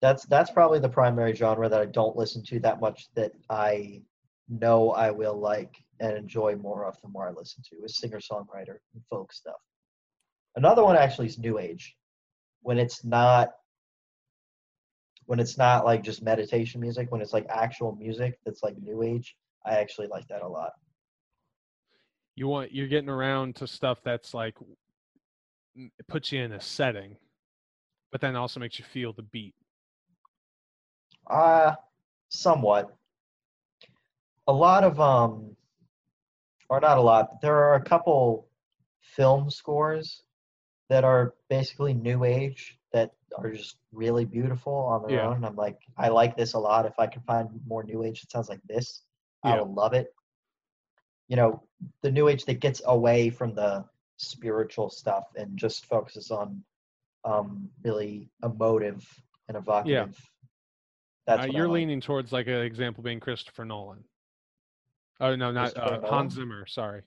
that's 0.00 0.24
that's 0.26 0.50
probably 0.50 0.78
the 0.78 0.88
primary 0.88 1.34
genre 1.34 1.68
that 1.68 1.80
I 1.80 1.86
don't 1.86 2.16
listen 2.16 2.42
to 2.44 2.60
that 2.60 2.80
much 2.80 3.08
that 3.14 3.32
I 3.50 4.02
know 4.48 4.92
I 4.92 5.10
will 5.10 5.38
like 5.38 5.74
and 6.00 6.16
enjoy 6.16 6.56
more 6.56 6.86
of 6.86 7.00
the 7.02 7.08
more 7.08 7.28
I 7.28 7.32
listen 7.32 7.62
to 7.70 7.84
is 7.84 7.98
singer 7.98 8.20
songwriter 8.20 8.78
and 8.94 9.02
folk 9.10 9.32
stuff. 9.32 9.60
Another 10.56 10.84
one 10.84 10.96
actually 10.96 11.26
is 11.26 11.38
new 11.38 11.58
age. 11.58 11.96
When 12.62 12.78
it's 12.78 13.04
not 13.04 13.50
when 15.26 15.40
it's 15.40 15.58
not 15.58 15.84
like 15.84 16.02
just 16.02 16.22
meditation 16.22 16.80
music, 16.80 17.12
when 17.12 17.20
it's 17.20 17.34
like 17.34 17.46
actual 17.50 17.94
music 17.94 18.38
that's 18.46 18.62
like 18.62 18.78
new 18.78 19.02
age, 19.02 19.36
I 19.64 19.74
actually 19.74 20.06
like 20.06 20.26
that 20.28 20.42
a 20.42 20.48
lot. 20.48 20.72
You 22.34 22.48
want 22.48 22.72
you're 22.72 22.88
getting 22.88 23.10
around 23.10 23.56
to 23.56 23.66
stuff 23.66 23.98
that's 24.02 24.32
like 24.32 24.56
it 25.76 26.08
puts 26.08 26.32
you 26.32 26.40
in 26.40 26.52
a 26.52 26.60
setting, 26.60 27.16
but 28.10 28.20
then 28.20 28.36
also 28.36 28.58
makes 28.58 28.78
you 28.78 28.84
feel 28.86 29.12
the 29.12 29.22
beat. 29.22 29.54
Uh 31.28 31.74
somewhat. 32.30 32.96
A 34.46 34.52
lot 34.52 34.82
of 34.82 34.98
um 34.98 35.54
or 36.70 36.80
not 36.80 36.98
a 36.98 37.02
lot, 37.02 37.28
but 37.30 37.40
there 37.42 37.56
are 37.56 37.74
a 37.74 37.82
couple 37.82 38.48
film 39.02 39.50
scores 39.50 40.22
that 40.88 41.04
are 41.04 41.34
basically 41.48 41.94
new 41.94 42.24
age 42.24 42.78
that 42.92 43.12
are 43.36 43.50
just 43.50 43.76
really 43.92 44.24
beautiful 44.24 44.72
on 44.74 45.02
their 45.02 45.18
Yeah. 45.18 45.28
own. 45.28 45.44
I'm 45.44 45.56
like, 45.56 45.78
I 45.96 46.08
like 46.08 46.36
this 46.36 46.54
a 46.54 46.58
lot. 46.58 46.86
If 46.86 46.98
I 46.98 47.06
can 47.06 47.22
find 47.22 47.48
more 47.66 47.84
new 47.84 48.02
age 48.02 48.22
that 48.22 48.30
sounds 48.30 48.48
like 48.48 48.62
this, 48.64 49.02
I 49.42 49.54
Yeah. 49.54 49.60
will 49.60 49.74
love 49.74 49.92
it. 49.92 50.14
You 51.28 51.36
know, 51.36 51.62
the 52.00 52.10
new 52.10 52.28
age 52.28 52.44
that 52.46 52.60
gets 52.60 52.80
away 52.86 53.28
from 53.30 53.54
the 53.54 53.84
spiritual 54.16 54.90
stuff 54.90 55.26
and 55.36 55.58
just 55.58 55.86
focuses 55.86 56.30
on 56.30 56.64
um 57.24 57.70
really 57.82 58.30
emotive 58.42 59.06
and 59.48 59.56
evocative. 59.56 60.16
Yeah. 60.18 60.24
That's 61.26 61.42
Uh, 61.44 61.50
you're 61.50 61.68
like. 61.68 61.74
leaning 61.74 62.00
towards 62.00 62.32
like 62.32 62.46
an 62.46 62.62
example 62.62 63.02
being 63.02 63.20
Christopher 63.20 63.64
Nolan. 63.64 64.04
Oh 65.20 65.36
no, 65.36 65.50
not 65.50 65.76
uh, 65.76 66.00
Hans 66.08 66.34
Zimmer. 66.34 66.64
Sorry. 66.66 67.02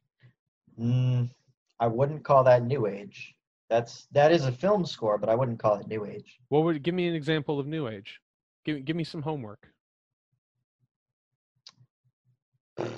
Mm, 0.77 1.33
I 1.79 1.87
wouldn't 1.87 2.23
call 2.23 2.43
that 2.43 2.63
new 2.63 2.85
age. 2.87 3.35
That's 3.71 4.07
that 4.11 4.33
is 4.33 4.45
a 4.45 4.51
film 4.51 4.85
score, 4.85 5.17
but 5.17 5.29
I 5.29 5.35
wouldn't 5.35 5.57
call 5.57 5.75
it 5.75 5.87
new 5.87 6.05
age. 6.05 6.39
What 6.49 6.65
would 6.65 6.83
give 6.83 6.93
me 6.93 7.07
an 7.07 7.15
example 7.15 7.57
of 7.57 7.67
New 7.67 7.87
Age? 7.87 8.19
Give 8.65 8.83
give 8.83 8.97
me 8.97 9.05
some 9.05 9.21
homework. 9.21 9.65
I 12.77 12.89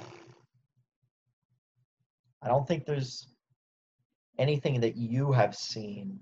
don't 2.48 2.68
think 2.68 2.88
there's 2.88 3.28
anything 4.40 4.82
that 4.82 4.98
you 4.98 5.32
have 5.32 5.56
seen 5.56 6.20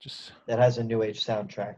Just 0.00 0.32
that 0.48 0.58
has 0.58 0.78
a 0.78 0.82
new 0.82 1.04
age 1.04 1.24
soundtrack. 1.24 1.76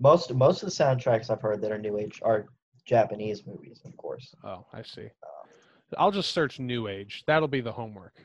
Most 0.00 0.32
most 0.32 0.62
of 0.62 0.70
the 0.70 0.74
soundtracks 0.74 1.28
I've 1.28 1.42
heard 1.42 1.60
that 1.60 1.70
are 1.70 1.78
new 1.78 1.98
age 1.98 2.18
are 2.22 2.46
Japanese 2.86 3.46
movies, 3.46 3.82
of 3.84 3.94
course. 3.98 4.34
oh, 4.42 4.64
I 4.72 4.80
see. 4.80 5.02
Um, 5.02 5.50
I'll 5.98 6.12
just 6.12 6.32
search 6.32 6.58
New 6.58 6.88
Age. 6.88 7.24
That'll 7.26 7.46
be 7.46 7.60
the 7.60 7.72
homework. 7.72 8.24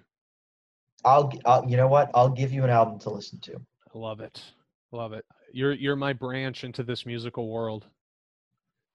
I'll, 1.05 1.31
I'll 1.45 1.65
you 1.69 1.77
know 1.77 1.87
what? 1.87 2.09
I'll 2.13 2.29
give 2.29 2.51
you 2.53 2.63
an 2.63 2.69
album 2.69 2.99
to 2.99 3.09
listen 3.09 3.39
to. 3.41 3.53
I 3.93 3.97
love 3.97 4.19
it. 4.19 4.41
Love 4.91 5.13
it. 5.13 5.25
You're 5.51 5.73
you're 5.73 5.95
my 5.95 6.13
branch 6.13 6.63
into 6.63 6.83
this 6.83 7.05
musical 7.05 7.49
world. 7.49 7.85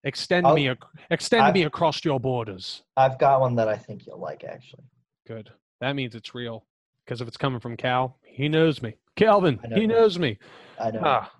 Extend 0.04 0.46
I'll- 0.46 0.54
me 0.54 0.70
extend 1.11 1.42
I've- 1.44 1.59
me 1.59 1.64
across 1.64 2.04
your 2.04 2.18
borders. 2.20 2.82
I've 2.96 3.18
got 3.18 3.40
one 3.40 3.54
that 3.56 3.68
I 3.68 3.76
think 3.76 4.06
you'll 4.06 4.20
like 4.20 4.44
actually. 4.44 4.84
Good. 5.26 5.50
That 5.80 5.94
means 5.94 6.14
it's 6.14 6.34
real. 6.34 6.64
Because 7.04 7.20
if 7.20 7.28
it's 7.28 7.36
coming 7.36 7.61
from 7.61 7.76
Cal, 7.76 8.18
he 8.24 8.48
knows 8.48 8.82
me. 8.82 8.94
Calvin, 9.16 9.59
know 9.68 9.76
he 9.76 9.82
him. 9.84 9.88
knows 9.90 10.18
me. 10.18 10.38
I 10.80 10.90
know. 10.90 11.00
Ah, 11.04 11.32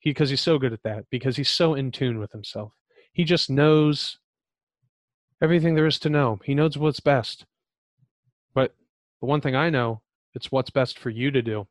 he 0.00 0.10
because 0.10 0.28
he's 0.30 0.40
so 0.40 0.58
good 0.58 0.72
at 0.72 0.82
that. 0.82 1.04
Because 1.10 1.36
he's 1.36 1.48
so 1.48 1.74
in 1.74 1.90
tune 1.90 2.18
with 2.18 2.32
himself. 2.32 2.72
He 3.12 3.24
just 3.24 3.48
knows 3.48 4.18
everything 5.40 5.74
there 5.74 5.86
is 5.86 5.98
to 6.00 6.08
know. 6.10 6.40
He 6.44 6.54
knows 6.54 6.76
what's 6.76 7.00
best. 7.00 7.46
But 8.54 8.74
the 9.20 9.26
one 9.26 9.40
thing 9.40 9.54
I 9.56 9.70
know, 9.70 10.02
it's 10.34 10.52
what's 10.52 10.70
best 10.70 10.98
for 10.98 11.10
you 11.10 11.30
to 11.30 11.42
do, 11.42 11.66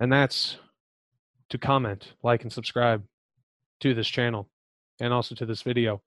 and 0.00 0.12
that's 0.12 0.56
to 1.50 1.58
comment, 1.58 2.12
like, 2.22 2.42
and 2.42 2.52
subscribe 2.52 3.04
to 3.80 3.94
this 3.94 4.08
channel, 4.08 4.48
and 5.00 5.12
also 5.12 5.34
to 5.34 5.46
this 5.46 5.62
video. 5.62 6.02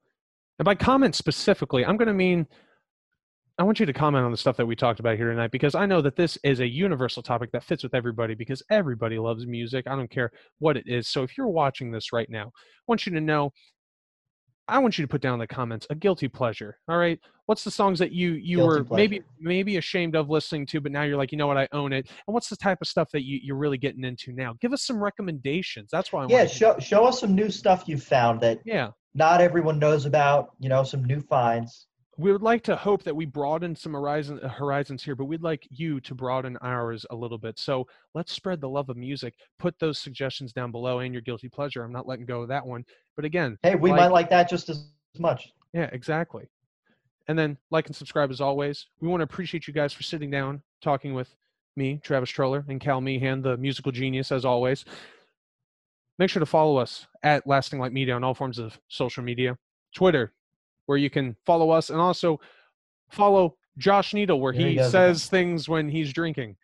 And 0.58 0.64
by 0.64 0.74
comment 0.74 1.14
specifically, 1.14 1.84
I'm 1.84 1.96
going 1.96 2.08
to 2.08 2.14
mean 2.14 2.46
I 3.60 3.62
want 3.62 3.78
you 3.78 3.84
to 3.84 3.92
comment 3.92 4.24
on 4.24 4.30
the 4.30 4.38
stuff 4.38 4.56
that 4.56 4.64
we 4.64 4.74
talked 4.74 5.00
about 5.00 5.18
here 5.18 5.28
tonight 5.28 5.50
because 5.50 5.74
I 5.74 5.84
know 5.84 6.00
that 6.00 6.16
this 6.16 6.38
is 6.42 6.60
a 6.60 6.66
universal 6.66 7.22
topic 7.22 7.52
that 7.52 7.62
fits 7.62 7.82
with 7.82 7.94
everybody 7.94 8.34
because 8.34 8.62
everybody 8.70 9.18
loves 9.18 9.46
music. 9.46 9.86
I 9.86 9.96
don't 9.96 10.10
care 10.10 10.30
what 10.60 10.78
it 10.78 10.84
is. 10.86 11.08
So 11.08 11.24
if 11.24 11.36
you're 11.36 11.46
watching 11.46 11.90
this 11.90 12.10
right 12.10 12.30
now, 12.30 12.46
I 12.46 12.82
want 12.86 13.04
you 13.04 13.12
to 13.12 13.20
know 13.20 13.52
I 14.70 14.78
want 14.78 14.98
you 14.98 15.04
to 15.04 15.08
put 15.08 15.20
down 15.20 15.34
in 15.34 15.40
the 15.40 15.46
comments 15.46 15.86
a 15.90 15.94
guilty 15.94 16.28
pleasure. 16.28 16.78
All 16.88 16.96
right. 16.96 17.18
What's 17.46 17.64
the 17.64 17.70
songs 17.70 17.98
that 17.98 18.12
you 18.12 18.32
you 18.34 18.58
Guilty 18.58 18.82
were 18.82 18.96
maybe 18.96 19.18
pleasure. 19.18 19.32
maybe 19.40 19.76
ashamed 19.76 20.14
of 20.14 20.30
listening 20.30 20.66
to, 20.66 20.80
but 20.80 20.92
now 20.92 21.02
you're 21.02 21.16
like, 21.16 21.32
you 21.32 21.38
know 21.38 21.48
what, 21.48 21.58
I 21.58 21.68
own 21.72 21.92
it. 21.92 22.08
And 22.26 22.34
what's 22.34 22.48
the 22.48 22.56
type 22.56 22.78
of 22.80 22.86
stuff 22.86 23.10
that 23.12 23.24
you, 23.24 23.40
you're 23.42 23.56
really 23.56 23.78
getting 23.78 24.04
into 24.04 24.32
now? 24.32 24.54
Give 24.60 24.72
us 24.72 24.82
some 24.82 25.02
recommendations. 25.02 25.88
That's 25.90 26.12
why 26.12 26.22
I 26.22 26.26
Yeah, 26.28 26.46
show 26.46 26.78
show 26.78 27.04
us 27.04 27.20
some 27.20 27.34
new 27.34 27.50
stuff 27.50 27.84
you've 27.86 28.04
found 28.04 28.40
that 28.42 28.60
yeah. 28.64 28.90
not 29.14 29.40
everyone 29.40 29.80
knows 29.80 30.06
about. 30.06 30.50
You 30.60 30.68
know, 30.68 30.84
some 30.84 31.04
new 31.04 31.20
finds. 31.20 31.88
We 32.20 32.32
would 32.32 32.42
like 32.42 32.62
to 32.64 32.76
hope 32.76 33.02
that 33.04 33.16
we 33.16 33.24
broaden 33.24 33.74
some 33.74 33.92
horizon, 33.94 34.38
uh, 34.42 34.48
horizons 34.48 35.02
here, 35.02 35.14
but 35.14 35.24
we'd 35.24 35.42
like 35.42 35.66
you 35.70 36.00
to 36.00 36.14
broaden 36.14 36.56
ours 36.60 37.06
a 37.10 37.14
little 37.16 37.38
bit. 37.38 37.58
So 37.58 37.86
let's 38.14 38.32
spread 38.32 38.60
the 38.60 38.68
love 38.68 38.90
of 38.90 38.96
music. 38.96 39.34
Put 39.58 39.78
those 39.78 39.98
suggestions 39.98 40.52
down 40.52 40.70
below 40.70 40.98
and 40.98 41.14
your 41.14 41.22
guilty 41.22 41.48
pleasure. 41.48 41.82
I'm 41.82 41.92
not 41.92 42.06
letting 42.06 42.26
go 42.26 42.42
of 42.42 42.48
that 42.48 42.66
one. 42.66 42.84
But 43.16 43.24
again, 43.24 43.58
Hey, 43.62 43.74
we 43.74 43.90
Like- 43.90 44.00
might 44.00 44.12
like 44.12 44.30
that 44.30 44.50
just 44.50 44.68
as 44.68 44.90
much. 45.18 45.52
yeah, 45.72 45.88
exactly. 45.92 46.48
And 47.26 47.38
then 47.38 47.56
like 47.70 47.86
and 47.86 47.96
subscribe 47.96 48.30
as 48.30 48.40
always. 48.40 48.86
We 49.00 49.08
want 49.08 49.20
to 49.20 49.24
appreciate 49.24 49.66
you 49.66 49.72
guys 49.72 49.92
for 49.92 50.02
sitting 50.02 50.30
down, 50.30 50.62
talking 50.82 51.14
with 51.14 51.34
me, 51.76 52.00
Travis 52.02 52.28
Troller, 52.30 52.64
and 52.68 52.80
Cal 52.80 53.00
Meehan, 53.00 53.40
the 53.42 53.56
musical 53.56 53.92
genius, 53.92 54.30
as 54.32 54.44
always. 54.44 54.84
Make 56.18 56.28
sure 56.28 56.40
to 56.40 56.46
follow 56.46 56.76
us 56.76 57.06
at 57.22 57.46
Lasting 57.46 57.78
Light 57.78 57.92
Media 57.92 58.14
on 58.14 58.24
all 58.24 58.34
forms 58.34 58.58
of 58.58 58.78
social 58.88 59.22
media. 59.22 59.56
Twitter, 59.94 60.32
where 60.90 60.98
you 60.98 61.08
can 61.08 61.36
follow 61.46 61.70
us, 61.70 61.90
and 61.90 62.00
also 62.00 62.40
follow 63.10 63.54
Josh 63.78 64.12
Needle, 64.12 64.40
where 64.40 64.52
he 64.52 64.76
he 64.76 64.82
says 64.82 65.28
things 65.28 65.68
when 65.68 65.88
he's 65.88 66.12
drinking. 66.12 66.56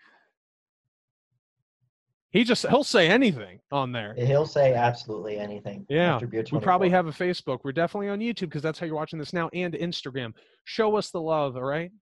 He 2.31 2.43
just 2.43 2.66
he'll 2.66 2.83
say 2.83 3.07
anything 3.09 3.61
on 3.70 3.93
there. 3.93 4.14
He'll 4.18 4.45
say 4.45 4.74
absolutely 4.74 5.39
anything. 5.39 5.87
Yeah, 5.89 6.18
We 6.18 6.59
probably 6.59 6.91
have 6.91 7.07
a 7.07 7.12
Facebook. 7.12 7.61
We're 7.62 7.70
definitely 7.70 8.09
on 8.09 8.18
YouTube 8.18 8.49
because 8.49 8.62
that's 8.62 8.81
how 8.81 8.87
you're 8.87 8.97
watching 8.97 9.20
this 9.20 9.33
now, 9.33 9.49
and 9.53 9.74
Instagram. 9.74 10.33
Show 10.64 10.97
us 10.97 11.11
the 11.11 11.20
love, 11.20 11.55
all 11.55 11.62
right? 11.62 11.93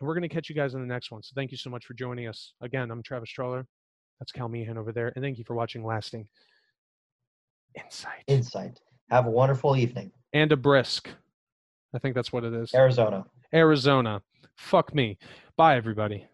And 0.00 0.06
we're 0.06 0.12
going 0.14 0.28
to 0.28 0.34
catch 0.34 0.50
you 0.50 0.54
guys 0.54 0.74
in 0.74 0.80
the 0.82 0.86
next 0.86 1.10
one. 1.10 1.22
So 1.22 1.32
thank 1.34 1.52
you 1.52 1.56
so 1.56 1.70
much 1.70 1.86
for 1.86 1.94
joining 1.94 2.28
us. 2.28 2.52
Again, 2.60 2.90
I'm 2.90 3.02
Travis 3.02 3.30
Stroller. 3.30 3.66
That's 4.20 4.30
Cal 4.30 4.50
Meehan 4.50 4.76
over 4.76 4.92
there. 4.92 5.10
And 5.16 5.24
thank 5.24 5.38
you 5.38 5.44
for 5.44 5.54
watching 5.54 5.86
Lasting 5.86 6.28
Insight. 7.74 8.24
Insight. 8.26 8.78
Have 9.10 9.26
a 9.26 9.30
wonderful 9.30 9.76
evening. 9.76 10.10
and 10.32 10.50
a 10.52 10.56
brisk. 10.56 11.08
I 11.94 11.98
think 11.98 12.14
that's 12.14 12.32
what 12.32 12.42
it 12.44 12.52
is. 12.52 12.74
Arizona. 12.74 13.24
Arizona. 13.52 14.22
Fuck 14.56 14.94
me. 14.94 15.16
Bye, 15.56 15.76
everybody. 15.76 16.26